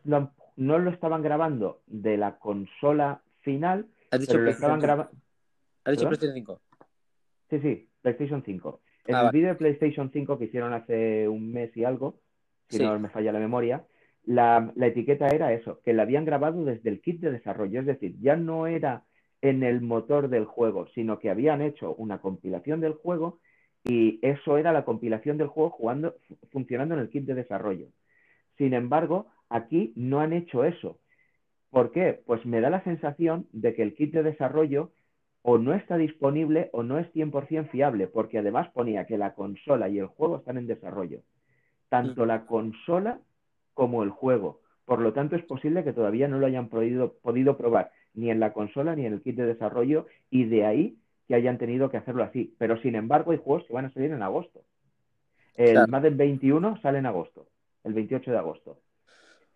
no 0.56 0.80
lo 0.80 0.92
estaban 0.92 1.24
grabando 1.24 1.82
de 1.88 2.18
la 2.18 2.38
consola 2.38 3.22
final, 3.42 3.88
pero 4.12 4.42
lo 4.42 4.52
estaban 4.52 4.80
grabando. 4.80 5.12
¿Has 5.84 5.94
dicho 5.94 6.08
PlayStation 6.08 6.36
5? 6.36 6.62
Sí, 7.50 7.60
sí, 7.60 7.90
PlayStation 8.02 8.44
5. 8.46 8.82
En 9.08 9.16
ah, 9.16 9.22
el 9.24 9.32
vídeo 9.32 9.50
de 9.50 9.56
PlayStation 9.56 10.12
5 10.12 10.38
que 10.38 10.46
hicieron 10.46 10.74
hace 10.74 11.28
un 11.28 11.52
mes 11.52 11.76
y 11.76 11.84
algo, 11.84 12.20
si 12.70 12.80
no 12.84 13.00
me 13.00 13.10
falla 13.10 13.32
la 13.32 13.40
memoria, 13.40 13.84
la, 14.26 14.72
etiqueta 14.80 15.28
era 15.28 15.54
eso, 15.54 15.82
que 15.84 15.94
la 15.94 16.04
habían 16.04 16.26
grabado 16.26 16.64
desde 16.66 16.90
el 16.90 17.02
kit 17.02 17.20
de 17.22 17.32
desarrollo. 17.32 17.80
Es 17.80 17.86
decir, 17.86 18.16
ya 18.20 18.36
no 18.36 18.68
era 18.68 19.04
en 19.42 19.64
el 19.64 19.82
motor 19.82 20.30
del 20.30 20.46
juego, 20.46 20.88
sino 20.94 21.20
que 21.20 21.30
habían 21.30 21.62
hecho 21.62 21.96
una 21.96 22.20
compilación 22.20 22.80
del 22.80 22.94
juego 22.94 23.40
y 23.84 24.20
eso 24.22 24.58
era 24.58 24.72
la 24.72 24.86
compilación 24.86 25.38
del 25.38 25.48
juego 25.48 25.72
jugando, 25.72 26.16
funcionando 26.52 26.94
en 26.94 27.02
el 27.02 27.10
kit 27.10 27.26
de 27.26 27.34
desarrollo. 27.34 27.88
Sin 28.58 28.74
embargo, 28.74 29.28
aquí 29.50 29.94
no 29.96 30.20
han 30.20 30.34
hecho 30.34 30.64
eso. 30.64 31.00
¿Por 31.72 31.92
qué? 31.92 32.22
Pues 32.26 32.46
me 32.46 32.62
da 32.62 32.70
la 32.70 32.84
sensación 32.84 33.48
de 33.52 33.74
que 33.74 33.82
el 33.82 33.96
kit 33.96 34.14
de 34.14 34.24
desarrollo 34.24 34.92
o 35.42 35.58
no 35.58 35.74
está 35.74 35.98
disponible 35.98 36.70
o 36.74 36.84
no 36.84 37.00
es 37.00 37.12
100% 37.14 37.70
fiable, 37.70 38.08
porque 38.08 38.38
además 38.38 38.70
ponía 38.70 39.06
que 39.06 39.18
la 39.18 39.34
consola 39.34 39.90
y 39.90 39.98
el 39.98 40.06
juego 40.06 40.38
están 40.38 40.58
en 40.58 40.68
desarrollo. 40.68 41.22
Tanto 41.90 42.26
la 42.28 42.46
consola 42.46 43.20
como 43.74 44.04
el 44.04 44.10
juego. 44.10 44.60
Por 44.86 45.00
lo 45.00 45.14
tanto, 45.14 45.36
es 45.36 45.44
posible 45.44 45.84
que 45.84 45.94
todavía 45.94 46.28
no 46.28 46.40
lo 46.40 46.48
hayan 46.48 46.68
podido, 46.68 47.14
podido 47.22 47.58
probar 47.58 47.92
ni 48.14 48.30
en 48.30 48.40
la 48.40 48.54
consola 48.54 48.96
ni 48.96 49.06
en 49.06 49.14
el 49.14 49.22
kit 49.22 49.36
de 49.36 49.46
desarrollo 49.46 50.08
y 50.30 50.46
de 50.46 50.66
ahí 50.66 50.98
que 51.28 51.36
hayan 51.36 51.58
tenido 51.58 51.90
que 51.90 51.98
hacerlo 51.98 52.24
así. 52.24 52.54
Pero 52.58 52.78
sin 52.82 52.96
embargo, 52.96 53.32
hay 53.32 53.38
juegos 53.38 53.66
que 53.66 53.74
van 53.74 53.86
a 53.86 53.94
salir 53.94 54.12
en 54.12 54.22
agosto. 54.22 54.62
El 55.56 55.88
Madden 55.88 56.18
21 56.18 56.82
sale 56.82 57.00
en 57.00 57.06
agosto, 57.06 57.48
el 57.84 57.94
28 57.94 58.32
de 58.32 58.38
agosto. 58.38 58.80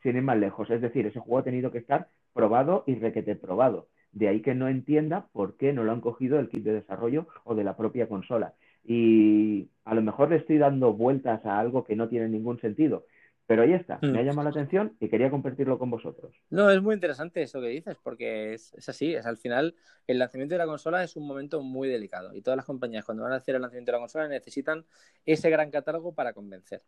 Sin 0.03 0.15
ir 0.15 0.21
más 0.21 0.37
lejos. 0.37 0.69
Es 0.69 0.81
decir, 0.81 1.05
ese 1.05 1.19
juego 1.19 1.39
ha 1.39 1.43
tenido 1.43 1.71
que 1.71 1.79
estar 1.79 2.07
probado 2.33 2.83
y 2.85 2.95
requete 2.95 3.35
probado. 3.35 3.87
De 4.11 4.27
ahí 4.27 4.41
que 4.41 4.55
no 4.55 4.67
entienda 4.67 5.27
por 5.33 5.57
qué 5.57 5.73
no 5.73 5.83
lo 5.83 5.91
han 5.91 6.01
cogido 6.01 6.37
del 6.37 6.49
kit 6.49 6.63
de 6.63 6.73
desarrollo 6.73 7.27
o 7.43 7.55
de 7.55 7.63
la 7.63 7.75
propia 7.75 8.07
consola. 8.07 8.53
Y 8.85 9.67
a 9.83 9.95
lo 9.95 10.01
mejor 10.01 10.29
le 10.29 10.37
estoy 10.37 10.57
dando 10.57 10.93
vueltas 10.93 11.45
a 11.45 11.59
algo 11.59 11.83
que 11.83 11.95
no 11.95 12.07
tiene 12.07 12.29
ningún 12.29 12.59
sentido. 12.61 13.05
Pero 13.47 13.61
ahí 13.61 13.73
está, 13.73 13.99
me 14.01 14.19
ha 14.19 14.23
mm. 14.23 14.25
llamado 14.25 14.43
la 14.43 14.49
atención 14.49 14.95
y 14.99 15.07
quería 15.07 15.29
compartirlo 15.29 15.77
con 15.77 15.91
vosotros. 15.91 16.35
No, 16.49 16.69
es 16.71 16.81
muy 16.81 16.95
interesante 16.95 17.43
eso 17.43 17.61
que 17.61 17.67
dices, 17.67 17.95
porque 18.01 18.53
es, 18.53 18.73
así, 18.89 19.13
es 19.13 19.25
al 19.25 19.37
final 19.37 19.75
el 20.07 20.17
lanzamiento 20.17 20.55
de 20.55 20.59
la 20.59 20.65
consola 20.65 21.03
es 21.03 21.15
un 21.15 21.27
momento 21.27 21.61
muy 21.61 21.87
delicado 21.87 22.33
y 22.33 22.41
todas 22.41 22.57
las 22.57 22.65
compañías 22.65 23.05
cuando 23.05 23.23
van 23.23 23.33
a 23.33 23.35
hacer 23.35 23.55
el 23.55 23.61
lanzamiento 23.61 23.91
de 23.91 23.97
la 23.97 24.01
consola 24.01 24.27
necesitan 24.27 24.85
ese 25.25 25.49
gran 25.49 25.69
catálogo 25.69 26.13
para 26.13 26.33
convencer. 26.33 26.81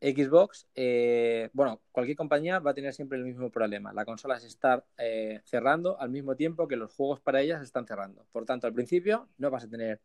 Xbox, 0.00 0.68
eh, 0.74 1.50
bueno, 1.52 1.82
cualquier 1.90 2.16
compañía 2.16 2.60
va 2.60 2.70
a 2.70 2.74
tener 2.74 2.92
siempre 2.94 3.18
el 3.18 3.24
mismo 3.24 3.50
problema. 3.50 3.92
La 3.92 4.04
consola 4.04 4.38
se 4.38 4.46
está 4.46 4.84
eh, 4.96 5.40
cerrando 5.44 6.00
al 6.00 6.10
mismo 6.10 6.36
tiempo 6.36 6.68
que 6.68 6.76
los 6.76 6.92
juegos 6.94 7.20
para 7.20 7.40
ellas 7.40 7.58
se 7.58 7.64
están 7.64 7.86
cerrando. 7.86 8.24
Por 8.30 8.44
tanto, 8.44 8.66
al 8.66 8.72
principio 8.72 9.28
no 9.38 9.50
vas 9.50 9.64
a 9.64 9.68
tener. 9.68 10.00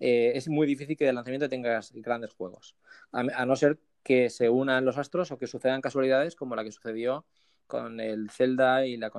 Eh, 0.00 0.32
es 0.34 0.48
muy 0.48 0.66
difícil 0.66 0.96
que 0.96 1.04
de 1.04 1.12
lanzamiento 1.12 1.48
tengas 1.48 1.92
grandes 1.92 2.32
juegos. 2.32 2.74
A, 3.12 3.44
no 3.44 3.54
ser 3.54 3.78
que 4.04 4.30
se 4.30 4.48
unan 4.48 4.84
los 4.84 4.98
astros 4.98 5.32
o 5.32 5.38
que 5.38 5.48
sucedan 5.48 5.80
casualidades 5.80 6.36
como 6.36 6.54
la 6.54 6.62
que 6.62 6.70
sucedió 6.70 7.26
con 7.66 7.98
el 7.98 8.30
Zelda 8.30 8.86
y 8.86 8.96
la 8.96 9.10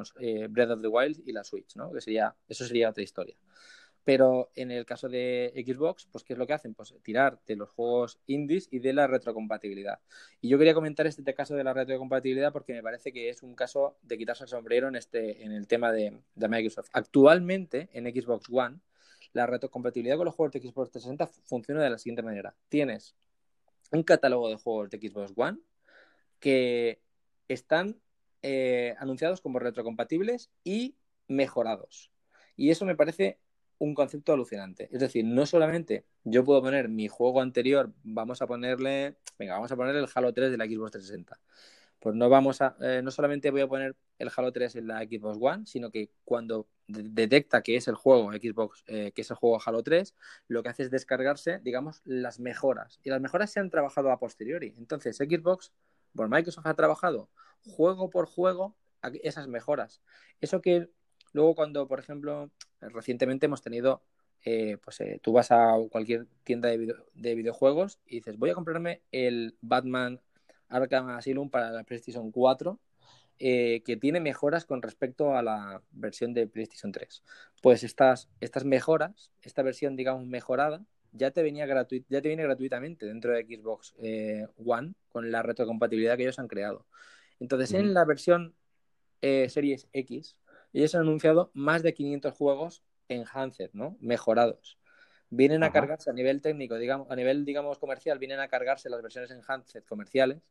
Breath 0.50 0.72
of 0.72 0.82
the 0.82 0.88
Wild 0.88 1.22
y 1.26 1.34
la 1.34 1.44
Switch, 1.44 1.76
¿no? 1.76 1.92
Que 1.92 2.00
sería, 2.00 2.36
eso 2.48 2.66
sería 2.66 2.90
otra 2.90 3.04
historia. 3.04 3.36
Pero 4.06 4.52
en 4.54 4.70
el 4.70 4.86
caso 4.86 5.10
de 5.10 5.52
Xbox, 5.66 6.08
pues 6.12 6.24
¿qué 6.24 6.34
es 6.34 6.40
lo 6.40 6.46
que 6.46 6.54
hacen? 6.54 6.76
Pues 6.76 6.94
tirar 7.02 7.40
de 7.48 7.56
los 7.56 7.72
juegos 7.72 8.20
indies 8.28 8.68
y 8.70 8.78
de 8.78 8.94
la 8.94 9.08
retrocompatibilidad. 9.08 10.00
Y 10.42 10.50
yo 10.50 10.60
quería 10.60 10.76
comentar 10.76 11.08
este 11.08 11.34
caso 11.34 11.56
de 11.56 11.64
la 11.64 11.74
retrocompatibilidad 11.74 12.54
porque 12.54 12.74
me 12.74 12.84
parece 12.84 13.12
que 13.12 13.30
es 13.30 13.42
un 13.42 13.56
caso 13.56 13.98
de 14.04 14.20
quitarse 14.20 14.44
el 14.44 14.50
sombrero 14.50 14.88
en, 14.88 14.96
este, 14.96 15.44
en 15.44 15.52
el 15.52 15.68
tema 15.68 15.92
de, 15.92 16.20
Microsoft. 16.36 16.90
Actualmente, 16.94 17.90
en 17.94 18.06
Xbox 18.06 18.48
One, 18.52 18.78
la 19.34 19.48
retrocompatibilidad 19.48 20.18
con 20.18 20.26
los 20.26 20.36
juegos 20.36 20.54
de 20.54 20.60
Xbox 20.60 20.92
360 20.92 21.26
funciona 21.48 21.82
de 21.82 21.90
la 21.90 21.98
siguiente 21.98 22.22
manera. 22.22 22.56
Tienes 22.70 23.16
un 23.92 24.04
catálogo 24.04 24.50
de 24.50 24.56
juegos 24.56 24.90
de 24.90 25.00
Xbox 25.00 25.34
One 25.36 25.60
que 26.40 27.02
están 27.48 28.00
eh, 28.42 28.96
anunciados 29.00 29.42
como 29.42 29.60
retrocompatibles 29.60 30.52
y 30.64 30.96
mejorados. 31.28 32.12
Y 32.56 32.70
eso 32.70 32.86
me 32.86 32.96
parece 32.96 33.40
un 33.80 33.94
concepto 33.94 34.34
alucinante. 34.34 34.90
Es 34.92 35.00
decir, 35.00 35.26
no 35.26 35.46
solamente 35.46 36.06
yo 36.24 36.44
puedo 36.44 36.62
poner 36.62 36.90
mi 36.90 37.08
juego 37.08 37.42
anterior, 37.42 37.92
vamos 38.04 38.42
a 38.42 38.48
ponerle, 38.48 39.16
venga, 39.38 39.56
vamos 39.56 39.72
a 39.72 39.76
poner 39.76 39.96
el 39.96 40.08
Halo 40.14 40.34
3 40.34 40.52
de 40.52 40.58
la 40.58 40.66
Xbox 40.66 40.92
360. 40.92 41.40
Pues 42.00 42.16
no 42.16 42.30
vamos 42.30 42.62
a, 42.62 42.78
eh, 42.82 43.02
no 43.04 43.12
solamente 43.12 43.52
voy 43.52 43.62
a 43.62 43.68
poner 43.68 43.96
el 44.18 44.32
Halo 44.36 44.52
3 44.52 44.76
en 44.76 44.88
la 44.88 45.00
Xbox 45.00 45.38
One, 45.40 45.66
sino 45.66 45.92
que 45.92 46.10
cuando 46.24 46.68
detecta 46.88 47.62
que 47.62 47.76
es 47.76 47.88
el 47.88 47.96
juego 47.96 48.32
Xbox, 48.32 48.84
eh, 48.88 49.12
que 49.14 49.22
es 49.22 49.30
el 49.30 49.38
juego 49.38 49.60
Halo 49.66 49.84
3, 49.84 50.16
lo 50.48 50.64
que 50.64 50.70
hace 50.70 50.84
es 50.84 50.92
descargarse, 50.92 51.60
digamos, 51.60 52.02
las 52.06 52.40
mejoras. 52.40 53.00
Y 53.04 53.10
las 53.10 53.22
mejoras 53.22 53.52
se 53.52 53.60
han 53.60 53.70
trabajado 53.70 54.12
a 54.12 54.20
posteriori. 54.20 54.74
Entonces, 54.78 55.18
Xbox, 55.18 55.72
por 56.16 56.30
Microsoft 56.30 56.68
ha 56.68 56.74
trabajado 56.76 57.30
juego 57.62 58.10
por 58.10 58.28
juego 58.28 58.76
esas 59.24 59.48
mejoras. 59.48 60.02
Eso 60.40 60.62
que 60.62 60.90
Luego 61.36 61.54
cuando, 61.54 61.86
por 61.86 62.00
ejemplo, 62.00 62.50
recientemente 62.80 63.48
hemos 63.48 63.62
tenido, 63.62 64.02
eh, 64.46 64.78
pues 64.82 65.02
eh, 65.02 65.20
tú 65.22 65.34
vas 65.34 65.52
a 65.52 65.74
cualquier 65.92 66.28
tienda 66.46 66.70
de, 66.70 67.36
videojuegos 67.36 68.00
y 68.06 68.16
dices, 68.16 68.38
voy 68.38 68.52
a 68.52 68.54
comprarme 68.54 69.02
el 69.12 69.58
Batman 69.60 70.22
Arkham 70.70 71.10
Asylum 71.10 71.50
para 71.50 71.72
la 71.72 71.84
PlayStation 71.84 72.32
4, 72.32 72.80
eh, 73.40 73.82
que 73.86 73.98
tiene 73.98 74.20
mejoras 74.20 74.66
con 74.66 74.82
respecto 74.82 75.36
a 75.36 75.42
la 75.42 75.82
versión 75.92 76.34
de 76.34 76.48
PlayStation 76.48 76.92
3. 76.92 77.24
Pues 77.62 77.84
estas, 77.84 78.30
estas 78.40 78.66
mejoras, 78.66 79.32
esta 79.42 79.62
versión, 79.62 79.96
digamos, 79.96 80.26
mejorada, 80.26 80.84
ya 81.12 81.32
te, 81.32 81.44
venía 81.44 81.66
ya 81.66 82.22
te 82.22 82.28
viene 82.28 82.44
gratuitamente 82.44 83.06
dentro 83.06 83.32
de 83.32 83.46
Xbox 83.46 83.96
One 84.66 84.96
con 85.08 85.32
la 85.32 85.42
retrocompatibilidad 85.44 86.18
que 86.18 86.24
ellos 86.24 86.40
han 86.40 86.50
creado. 86.50 86.86
Entonces, 87.40 87.74
en 87.74 87.94
la 87.94 88.04
versión 88.04 88.54
Series 89.22 89.88
X, 89.94 90.36
ellos 90.74 90.94
han 90.94 91.02
anunciado 91.02 91.52
más 91.54 91.84
de 91.84 91.94
500 91.94 92.34
juegos 92.34 92.84
enhanced, 93.08 93.70
¿no? 93.74 93.98
Mejorados. 94.02 94.78
Vienen 95.30 95.64
a 95.64 95.72
cargarse 95.72 96.10
a 96.10 96.14
nivel 96.14 96.42
técnico, 96.42 96.78
digamos, 96.78 97.10
a 97.10 97.16
nivel, 97.16 97.46
digamos, 97.46 97.80
comercial, 97.80 98.20
vienen 98.20 98.40
a 98.40 98.48
cargarse 98.48 98.90
las 98.90 99.02
versiones 99.02 99.32
enhanced 99.32 99.84
comerciales 99.84 100.42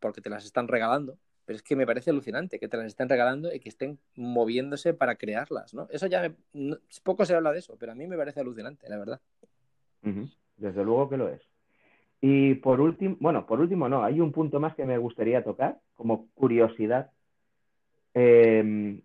porque 0.00 0.20
te 0.20 0.30
las 0.30 0.44
están 0.44 0.68
regalando. 0.68 1.18
Pero 1.48 1.56
es 1.56 1.62
que 1.62 1.76
me 1.76 1.86
parece 1.86 2.10
alucinante 2.10 2.58
que 2.58 2.68
te 2.68 2.76
las 2.76 2.84
estén 2.84 3.08
regalando 3.08 3.50
y 3.50 3.58
que 3.58 3.70
estén 3.70 3.98
moviéndose 4.16 4.92
para 4.92 5.16
crearlas, 5.16 5.72
¿no? 5.72 5.88
Eso 5.90 6.06
ya 6.06 6.30
poco 7.02 7.24
se 7.24 7.34
habla 7.34 7.52
de 7.52 7.60
eso, 7.60 7.74
pero 7.80 7.92
a 7.92 7.94
mí 7.94 8.06
me 8.06 8.18
parece 8.18 8.40
alucinante, 8.40 8.86
la 8.86 8.98
verdad. 8.98 9.18
Desde 10.58 10.84
luego 10.84 11.08
que 11.08 11.16
lo 11.16 11.30
es. 11.30 11.40
Y 12.20 12.56
por 12.56 12.82
último, 12.82 13.16
bueno, 13.20 13.46
por 13.46 13.60
último 13.60 13.88
no, 13.88 14.04
hay 14.04 14.20
un 14.20 14.30
punto 14.30 14.60
más 14.60 14.74
que 14.74 14.84
me 14.84 14.98
gustaría 14.98 15.42
tocar 15.42 15.78
como 15.94 16.28
curiosidad. 16.34 17.12
Eh, 18.12 19.00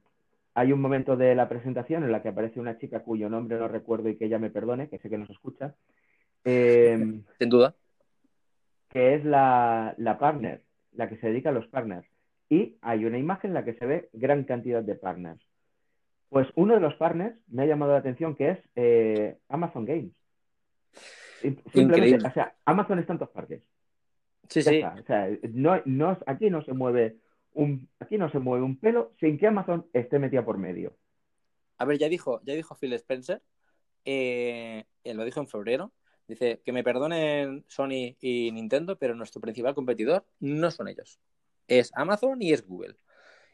hay 0.53 0.73
un 0.73 0.81
momento 0.81 1.15
de 1.15 1.35
la 1.35 1.47
presentación 1.47 2.03
en 2.03 2.11
la 2.11 2.21
que 2.21 2.27
aparece 2.27 2.59
una 2.59 2.77
chica 2.77 3.03
cuyo 3.03 3.29
nombre 3.29 3.57
no 3.57 3.69
recuerdo 3.69 4.09
y 4.09 4.17
que 4.17 4.25
ella 4.25 4.37
me 4.37 4.49
perdone, 4.49 4.89
que 4.89 4.99
sé 4.99 5.09
que 5.09 5.17
nos 5.17 5.29
escucha. 5.29 5.75
Eh, 6.43 7.21
Sin 7.39 7.49
duda. 7.49 7.73
Que 8.89 9.15
es 9.15 9.23
la, 9.23 9.95
partner, 10.19 10.61
la 10.91 11.07
que 11.07 11.15
se 11.15 11.27
dedica 11.27 11.47
a 11.47 11.53
los 11.53 11.67
partners. 11.67 12.05
Y 12.49 12.77
hay 12.81 13.05
una 13.05 13.17
imagen 13.17 13.51
en 13.51 13.55
la 13.55 13.65
que 13.65 13.73
se 13.75 13.85
ve 13.85 14.09
gran 14.13 14.43
cantidad 14.43 14.83
de 14.83 14.95
partners. 14.95 15.41
Pues 16.29 16.47
uno 16.55 16.73
de 16.73 16.79
los 16.79 16.95
partners 16.95 17.35
me 17.47 17.63
ha 17.63 17.65
llamado 17.67 17.91
la 17.91 17.99
atención 17.99 18.35
que 18.35 18.49
es 18.51 18.59
eh, 18.75 19.37
Amazon 19.49 19.85
Games. 19.85 20.13
Simplemente, 21.41 21.81
Increíble. 21.81 22.27
o 22.27 22.33
sea, 22.33 22.55
Amazon 22.65 22.99
está 22.99 23.13
en 23.13 23.19
todas 23.19 23.33
partes. 23.33 23.63
Sí, 24.49 24.61
Ya 24.61 24.71
sí. 24.71 24.75
está. 24.77 24.95
O 24.99 25.03
sea, 25.03 25.29
no, 25.53 25.81
no, 25.85 26.17
aquí 26.25 26.49
no 26.49 26.63
se 26.63 26.73
mueve 26.73 27.17
un, 27.53 27.87
aquí 27.99 28.17
no 28.17 28.29
se 28.31 28.39
mueve 28.39 28.63
un 28.63 28.77
pelo 28.79 29.13
sin 29.19 29.37
que 29.37 29.47
Amazon 29.47 29.87
esté 29.93 30.19
metida 30.19 30.43
por 30.43 30.57
medio. 30.57 30.95
A 31.77 31.85
ver, 31.85 31.97
ya 31.97 32.07
dijo, 32.09 32.41
ya 32.43 32.53
dijo 32.53 32.75
Phil 32.75 32.93
Spencer, 32.93 33.41
eh, 34.05 34.85
él 35.03 35.17
lo 35.17 35.25
dijo 35.25 35.39
en 35.39 35.47
febrero, 35.47 35.91
dice 36.27 36.61
que 36.63 36.71
me 36.71 36.83
perdonen 36.83 37.63
Sony 37.67 38.15
y 38.19 38.51
Nintendo, 38.53 38.97
pero 38.97 39.15
nuestro 39.15 39.41
principal 39.41 39.75
competidor 39.75 40.25
no 40.39 40.71
son 40.71 40.87
ellos. 40.87 41.19
Es 41.67 41.91
Amazon 41.95 42.41
y 42.41 42.53
es 42.53 42.65
Google. 42.65 42.95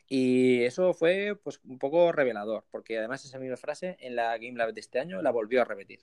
Y 0.08 0.64
eso 0.64 0.94
fue 0.94 1.40
pues 1.44 1.62
un 1.64 1.78
poco 1.78 2.12
revelador, 2.12 2.66
porque 2.72 2.98
además 2.98 3.24
esa 3.26 3.38
misma 3.38 3.58
frase 3.58 3.96
en 4.00 4.16
la 4.16 4.38
Game 4.38 4.58
Lab 4.58 4.74
de 4.74 4.82
este 4.82 5.00
año 5.00 5.22
la 5.22 5.32
volvió 5.32 5.62
a 5.62 5.66
repetir. 5.66 6.00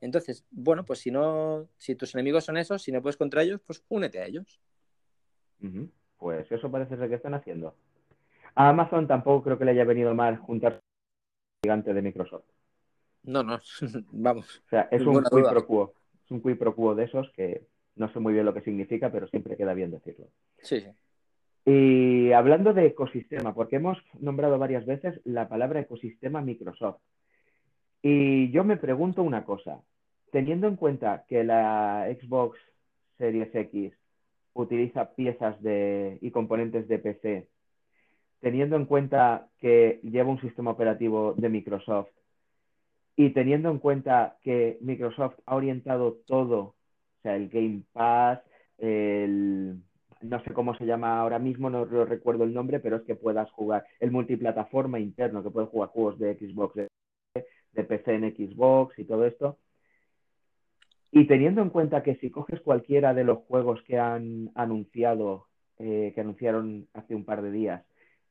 Entonces, 0.00 0.44
bueno, 0.50 0.84
pues 0.84 1.00
si 1.00 1.10
no, 1.10 1.68
si 1.76 1.94
tus 1.94 2.14
enemigos 2.14 2.44
son 2.44 2.56
esos, 2.56 2.82
si 2.82 2.92
no 2.92 3.02
puedes 3.02 3.16
contra 3.16 3.42
ellos, 3.42 3.60
pues 3.66 3.84
únete 3.88 4.20
a 4.20 4.26
ellos. 4.26 4.60
Pues 6.18 6.50
eso 6.50 6.70
parece 6.70 6.96
ser 6.96 7.08
que 7.08 7.16
están 7.16 7.34
haciendo. 7.34 7.74
A 8.54 8.68
Amazon 8.68 9.06
tampoco 9.06 9.44
creo 9.44 9.58
que 9.58 9.64
le 9.64 9.70
haya 9.72 9.84
venido 9.84 10.14
mal 10.14 10.40
el 10.48 10.80
gigante 11.62 11.94
de 11.94 12.02
Microsoft. 12.02 12.44
No, 13.22 13.42
no, 13.42 13.58
vamos. 14.10 14.62
O 14.66 14.68
sea, 14.68 14.88
es 14.90 15.02
un 15.02 15.22
quid 15.22 15.44
pro 15.48 15.66
quo. 15.66 15.94
Es 16.24 16.30
un 16.30 16.42
quid 16.42 16.58
pro 16.58 16.74
quo 16.74 16.94
de 16.94 17.04
esos 17.04 17.30
que 17.32 17.66
no 17.94 18.12
sé 18.12 18.18
muy 18.18 18.32
bien 18.32 18.46
lo 18.46 18.54
que 18.54 18.62
significa, 18.62 19.10
pero 19.10 19.28
siempre 19.28 19.56
queda 19.56 19.74
bien 19.74 19.90
decirlo. 19.90 20.26
Sí, 20.62 20.80
sí. 20.80 20.88
Y 21.64 22.32
hablando 22.32 22.72
de 22.72 22.86
ecosistema, 22.86 23.54
porque 23.54 23.76
hemos 23.76 23.98
nombrado 24.18 24.58
varias 24.58 24.84
veces 24.84 25.20
la 25.24 25.48
palabra 25.48 25.80
ecosistema 25.80 26.40
Microsoft. 26.40 27.00
Y 28.02 28.50
yo 28.50 28.64
me 28.64 28.76
pregunto 28.76 29.22
una 29.22 29.44
cosa, 29.44 29.80
teniendo 30.32 30.66
en 30.66 30.76
cuenta 30.76 31.24
que 31.28 31.44
la 31.44 32.08
Xbox 32.20 32.58
Series 33.16 33.54
X 33.54 33.92
utiliza 34.54 35.14
piezas 35.14 35.60
de, 35.62 36.18
y 36.20 36.30
componentes 36.32 36.88
de 36.88 36.98
PC, 36.98 37.48
teniendo 38.40 38.74
en 38.74 38.86
cuenta 38.86 39.48
que 39.60 40.00
lleva 40.02 40.30
un 40.30 40.40
sistema 40.40 40.72
operativo 40.72 41.34
de 41.36 41.48
Microsoft 41.48 42.10
y 43.14 43.30
teniendo 43.30 43.70
en 43.70 43.78
cuenta 43.78 44.36
que 44.42 44.78
Microsoft 44.80 45.38
ha 45.46 45.54
orientado 45.54 46.14
todo, 46.26 46.58
o 46.58 46.74
sea, 47.22 47.36
el 47.36 47.48
Game 47.48 47.82
Pass, 47.92 48.40
el, 48.78 49.80
no 50.22 50.42
sé 50.42 50.52
cómo 50.52 50.74
se 50.76 50.86
llama 50.86 51.20
ahora 51.20 51.38
mismo, 51.38 51.70
no 51.70 51.84
lo 51.84 52.04
recuerdo 52.04 52.44
el 52.44 52.54
nombre, 52.54 52.80
pero 52.80 52.96
es 52.96 53.02
que 53.02 53.14
puedas 53.14 53.50
jugar 53.52 53.84
el 54.00 54.10
multiplataforma 54.10 54.98
interno, 54.98 55.42
que 55.42 55.50
puedes 55.50 55.70
jugar 55.70 55.90
juegos 55.90 56.18
de 56.18 56.34
Xbox, 56.36 56.74
de, 56.74 57.84
PC 57.84 58.14
en 58.14 58.34
Xbox 58.34 58.98
y 58.98 59.04
todo 59.04 59.26
esto. 59.26 59.58
Y 61.10 61.26
teniendo 61.26 61.60
en 61.60 61.70
cuenta 61.70 62.02
que 62.02 62.16
si 62.16 62.30
coges 62.30 62.60
cualquiera 62.60 63.12
de 63.12 63.24
los 63.24 63.38
juegos 63.40 63.82
que 63.82 63.98
han 63.98 64.50
anunciado, 64.54 65.46
eh, 65.78 66.12
que 66.14 66.20
anunciaron 66.20 66.88
hace 66.94 67.14
un 67.14 67.24
par 67.24 67.42
de 67.42 67.50
días, 67.50 67.84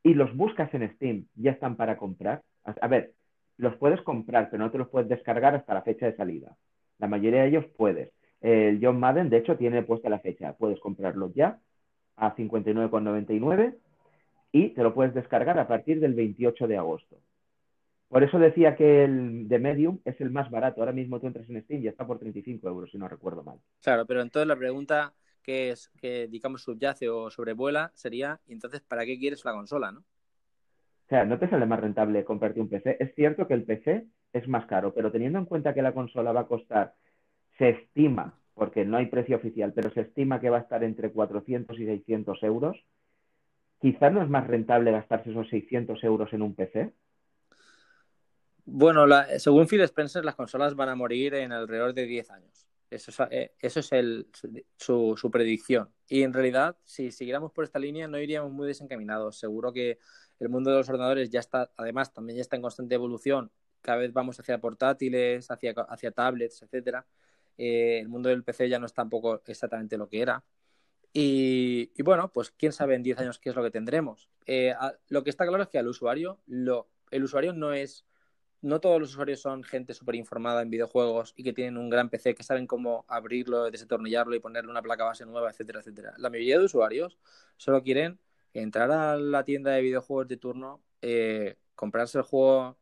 y 0.04 0.14
los 0.16 0.36
buscas 0.36 0.74
en 0.74 0.92
Steam, 0.96 1.28
ya 1.36 1.52
están 1.52 1.76
para 1.76 1.98
comprar. 1.98 2.42
A, 2.64 2.88
ver, 2.88 3.14
los 3.58 3.76
puedes 3.76 4.02
comprar, 4.02 4.50
pero 4.50 4.64
no 4.64 4.72
te 4.72 4.80
los 4.80 4.90
puedes 4.90 5.10
descargar 5.10 5.54
hasta 5.54 5.76
la 5.76 5.84
fecha 5.84 6.08
de 6.08 6.16
salida. 6.16 6.56
La 6.98 7.08
mayoría 7.08 7.44
de 7.44 7.50
ellos 7.50 7.66
puedes. 7.78 8.12
El 8.42 8.80
John 8.82 9.00
Madden, 9.00 9.30
de 9.30 9.38
hecho, 9.38 9.58
tiene 9.58 9.84
puesta 9.84 10.10
la 10.10 10.20
fecha. 10.20 10.54
Puedes 10.54 10.80
comprarlo 10.80 11.32
ya 11.36 11.60
a 12.22 12.36
59,99 12.36 13.76
y 14.52 14.70
te 14.70 14.84
lo 14.84 14.94
puedes 14.94 15.14
descargar 15.14 15.58
a 15.60 15.68
partir 15.68 16.00
del 16.00 16.14
28 16.14 16.68
de 16.68 16.78
agosto. 16.78 17.18
Por 18.10 18.24
eso 18.24 18.38
decía 18.38 18.76
que 18.76 19.06
el 19.06 19.48
de 19.48 19.58
Medium 19.58 20.00
es 20.06 20.20
el 20.22 20.30
más 20.30 20.52
barato. 20.52 20.82
Ahora 20.82 20.92
mismo 20.92 21.20
tú 21.20 21.28
entras 21.28 21.50
en 21.50 21.62
Steam 21.64 21.82
y 21.82 21.88
está 21.88 22.06
por 22.06 22.20
35 22.20 22.68
euros, 22.68 22.92
si 22.92 22.98
no 22.98 23.08
recuerdo 23.08 23.44
mal. 23.44 23.58
Claro, 23.82 24.06
pero 24.06 24.22
entonces 24.22 24.48
la 24.48 24.56
pregunta 24.56 25.14
que 25.42 25.72
es 25.72 25.90
que 26.00 26.28
digamos 26.28 26.62
subyace 26.62 27.10
o 27.10 27.32
sobrevuela 27.32 27.92
sería, 27.96 28.40
¿y 28.46 28.54
entonces 28.54 28.82
para 28.82 29.06
qué 29.06 29.18
quieres 29.18 29.44
la 29.44 29.54
consola, 29.54 29.92
no? 29.92 30.02
O 30.02 31.10
sea, 31.10 31.26
no 31.26 31.40
te 31.40 31.50
sale 31.50 31.66
más 31.66 31.80
rentable 31.80 32.24
comprarte 32.24 32.62
un 32.62 32.70
PC. 32.70 32.98
Es 33.00 33.16
cierto 33.16 33.48
que 33.48 33.56
el 33.56 33.64
PC 33.64 34.06
es 34.34 34.48
más 34.48 34.66
caro, 34.68 34.94
pero 34.94 35.12
teniendo 35.12 35.40
en 35.40 35.46
cuenta 35.46 35.74
que 35.74 35.82
la 35.82 35.94
consola 35.94 36.32
va 36.32 36.42
a 36.42 36.48
costar, 36.48 36.94
se 37.58 37.70
estima, 37.70 38.41
porque 38.62 38.86
no 38.86 38.98
hay 38.98 39.08
precio 39.08 39.38
oficial, 39.38 39.74
pero 39.74 39.90
se 39.90 40.02
estima 40.02 40.40
que 40.40 40.52
va 40.52 40.58
a 40.58 40.62
estar 40.62 40.84
entre 40.84 41.12
400 41.12 41.80
y 41.80 41.86
600 41.88 42.44
euros, 42.44 42.78
quizás 43.80 44.14
no 44.14 44.22
es 44.22 44.30
más 44.30 44.46
rentable 44.46 44.92
gastarse 44.92 45.32
esos 45.32 45.50
600 45.50 46.04
euros 46.04 46.32
en 46.32 46.44
un 46.44 46.54
PC. 46.54 46.94
Bueno, 48.66 49.08
la- 49.08 49.40
según 49.40 49.66
Phil 49.66 49.82
Spencer, 49.82 50.24
las 50.24 50.36
consolas 50.36 50.76
van 50.76 50.90
a 50.90 50.96
morir 50.96 51.34
en 51.34 51.52
alrededor 51.52 51.96
de 51.96 52.06
10 52.06 52.30
años. 52.30 52.68
Eso 52.92 53.10
es, 53.10 53.20
eh, 53.32 53.52
eso 53.60 53.80
es 53.80 53.90
su 55.18 55.32
predicción. 55.32 55.90
Y 56.08 56.22
en 56.22 56.32
realidad, 56.32 56.78
si 56.84 57.10
siguiéramos 57.10 57.52
por 57.54 57.64
esta 57.64 57.80
línea, 57.80 58.08
no 58.08 58.20
iríamos 58.20 58.52
muy 58.52 58.68
desencaminados. 58.68 59.40
Seguro 59.40 59.74
que 59.74 59.98
el 60.40 60.50
mundo 60.50 60.70
de 60.70 60.78
los 60.78 60.88
ordenadores 60.88 61.32
ya 61.32 61.40
está, 61.40 61.72
además, 61.78 62.14
también 62.14 62.38
ya 62.38 62.42
está 62.42 62.58
en 62.58 62.62
constante 62.62 62.94
evolución. 62.94 63.52
Cada 63.82 63.98
vez 63.98 64.14
vamos 64.14 64.40
hacia 64.40 64.60
portátiles, 64.60 65.50
hacia, 65.50 65.72
hacia 65.72 66.12
tablets, 66.12 66.62
etcétera. 66.62 67.08
Eh, 67.58 68.00
el 68.00 68.10
mundo 68.10 68.30
del 68.30 68.44
PC 68.44 68.70
ya 68.70 68.80
no 68.80 68.86
es 68.86 68.94
tampoco 68.94 69.42
exactamente 69.46 69.98
lo 69.98 70.08
que 70.08 70.22
era. 70.22 70.44
Y, 71.14 71.92
bueno, 72.04 72.32
pues 72.32 72.52
quién 72.52 72.72
sabe 72.72 72.96
en 72.96 73.04
10 73.04 73.20
años 73.20 73.40
qué 73.40 73.50
es 73.50 73.56
lo 73.56 73.64
que 73.64 73.72
tendremos. 73.72 74.30
Eh, 74.46 74.74
lo 75.10 75.24
que 75.24 75.30
está 75.30 75.46
claro 75.46 75.64
es 75.64 75.70
que 75.70 75.78
al 75.78 75.88
usuario, 75.88 76.40
lo, 76.48 76.90
el 77.12 77.24
usuario 77.24 77.54
no 77.54 77.74
es 77.74 78.06
no 78.62 78.80
todos 78.80 79.00
los 79.00 79.12
usuarios 79.12 79.42
son 79.42 79.64
gente 79.64 79.94
súper 79.94 80.16
informada 80.16 80.62
en 80.62 80.70
videojuegos 80.70 81.34
y 81.36 81.44
que 81.44 81.54
tienen 81.54 81.78
un 81.78 81.90
gran 81.90 82.10
PC, 82.10 82.36
que 82.36 82.44
saben 82.44 82.68
cómo 82.68 83.06
abrirlo, 83.08 83.70
desatornillarlo 83.72 84.36
y 84.36 84.40
ponerle 84.40 84.70
una 84.70 84.82
placa 84.82 85.04
base 85.04 85.26
nueva, 85.26 85.50
etcétera, 85.50 85.80
etcétera. 85.80 86.14
La 86.18 86.30
mayoría 86.30 86.60
de 86.60 86.66
usuarios 86.66 87.18
solo 87.58 87.82
quieren 87.82 88.20
entrar 88.54 88.92
a 88.92 89.18
la 89.18 89.44
tienda 89.44 89.72
de 89.72 89.82
videojuegos 89.82 90.28
de 90.28 90.38
turno, 90.38 90.84
eh, 91.02 91.58
comprarse 91.76 92.20
el 92.20 92.24
juego 92.24 92.78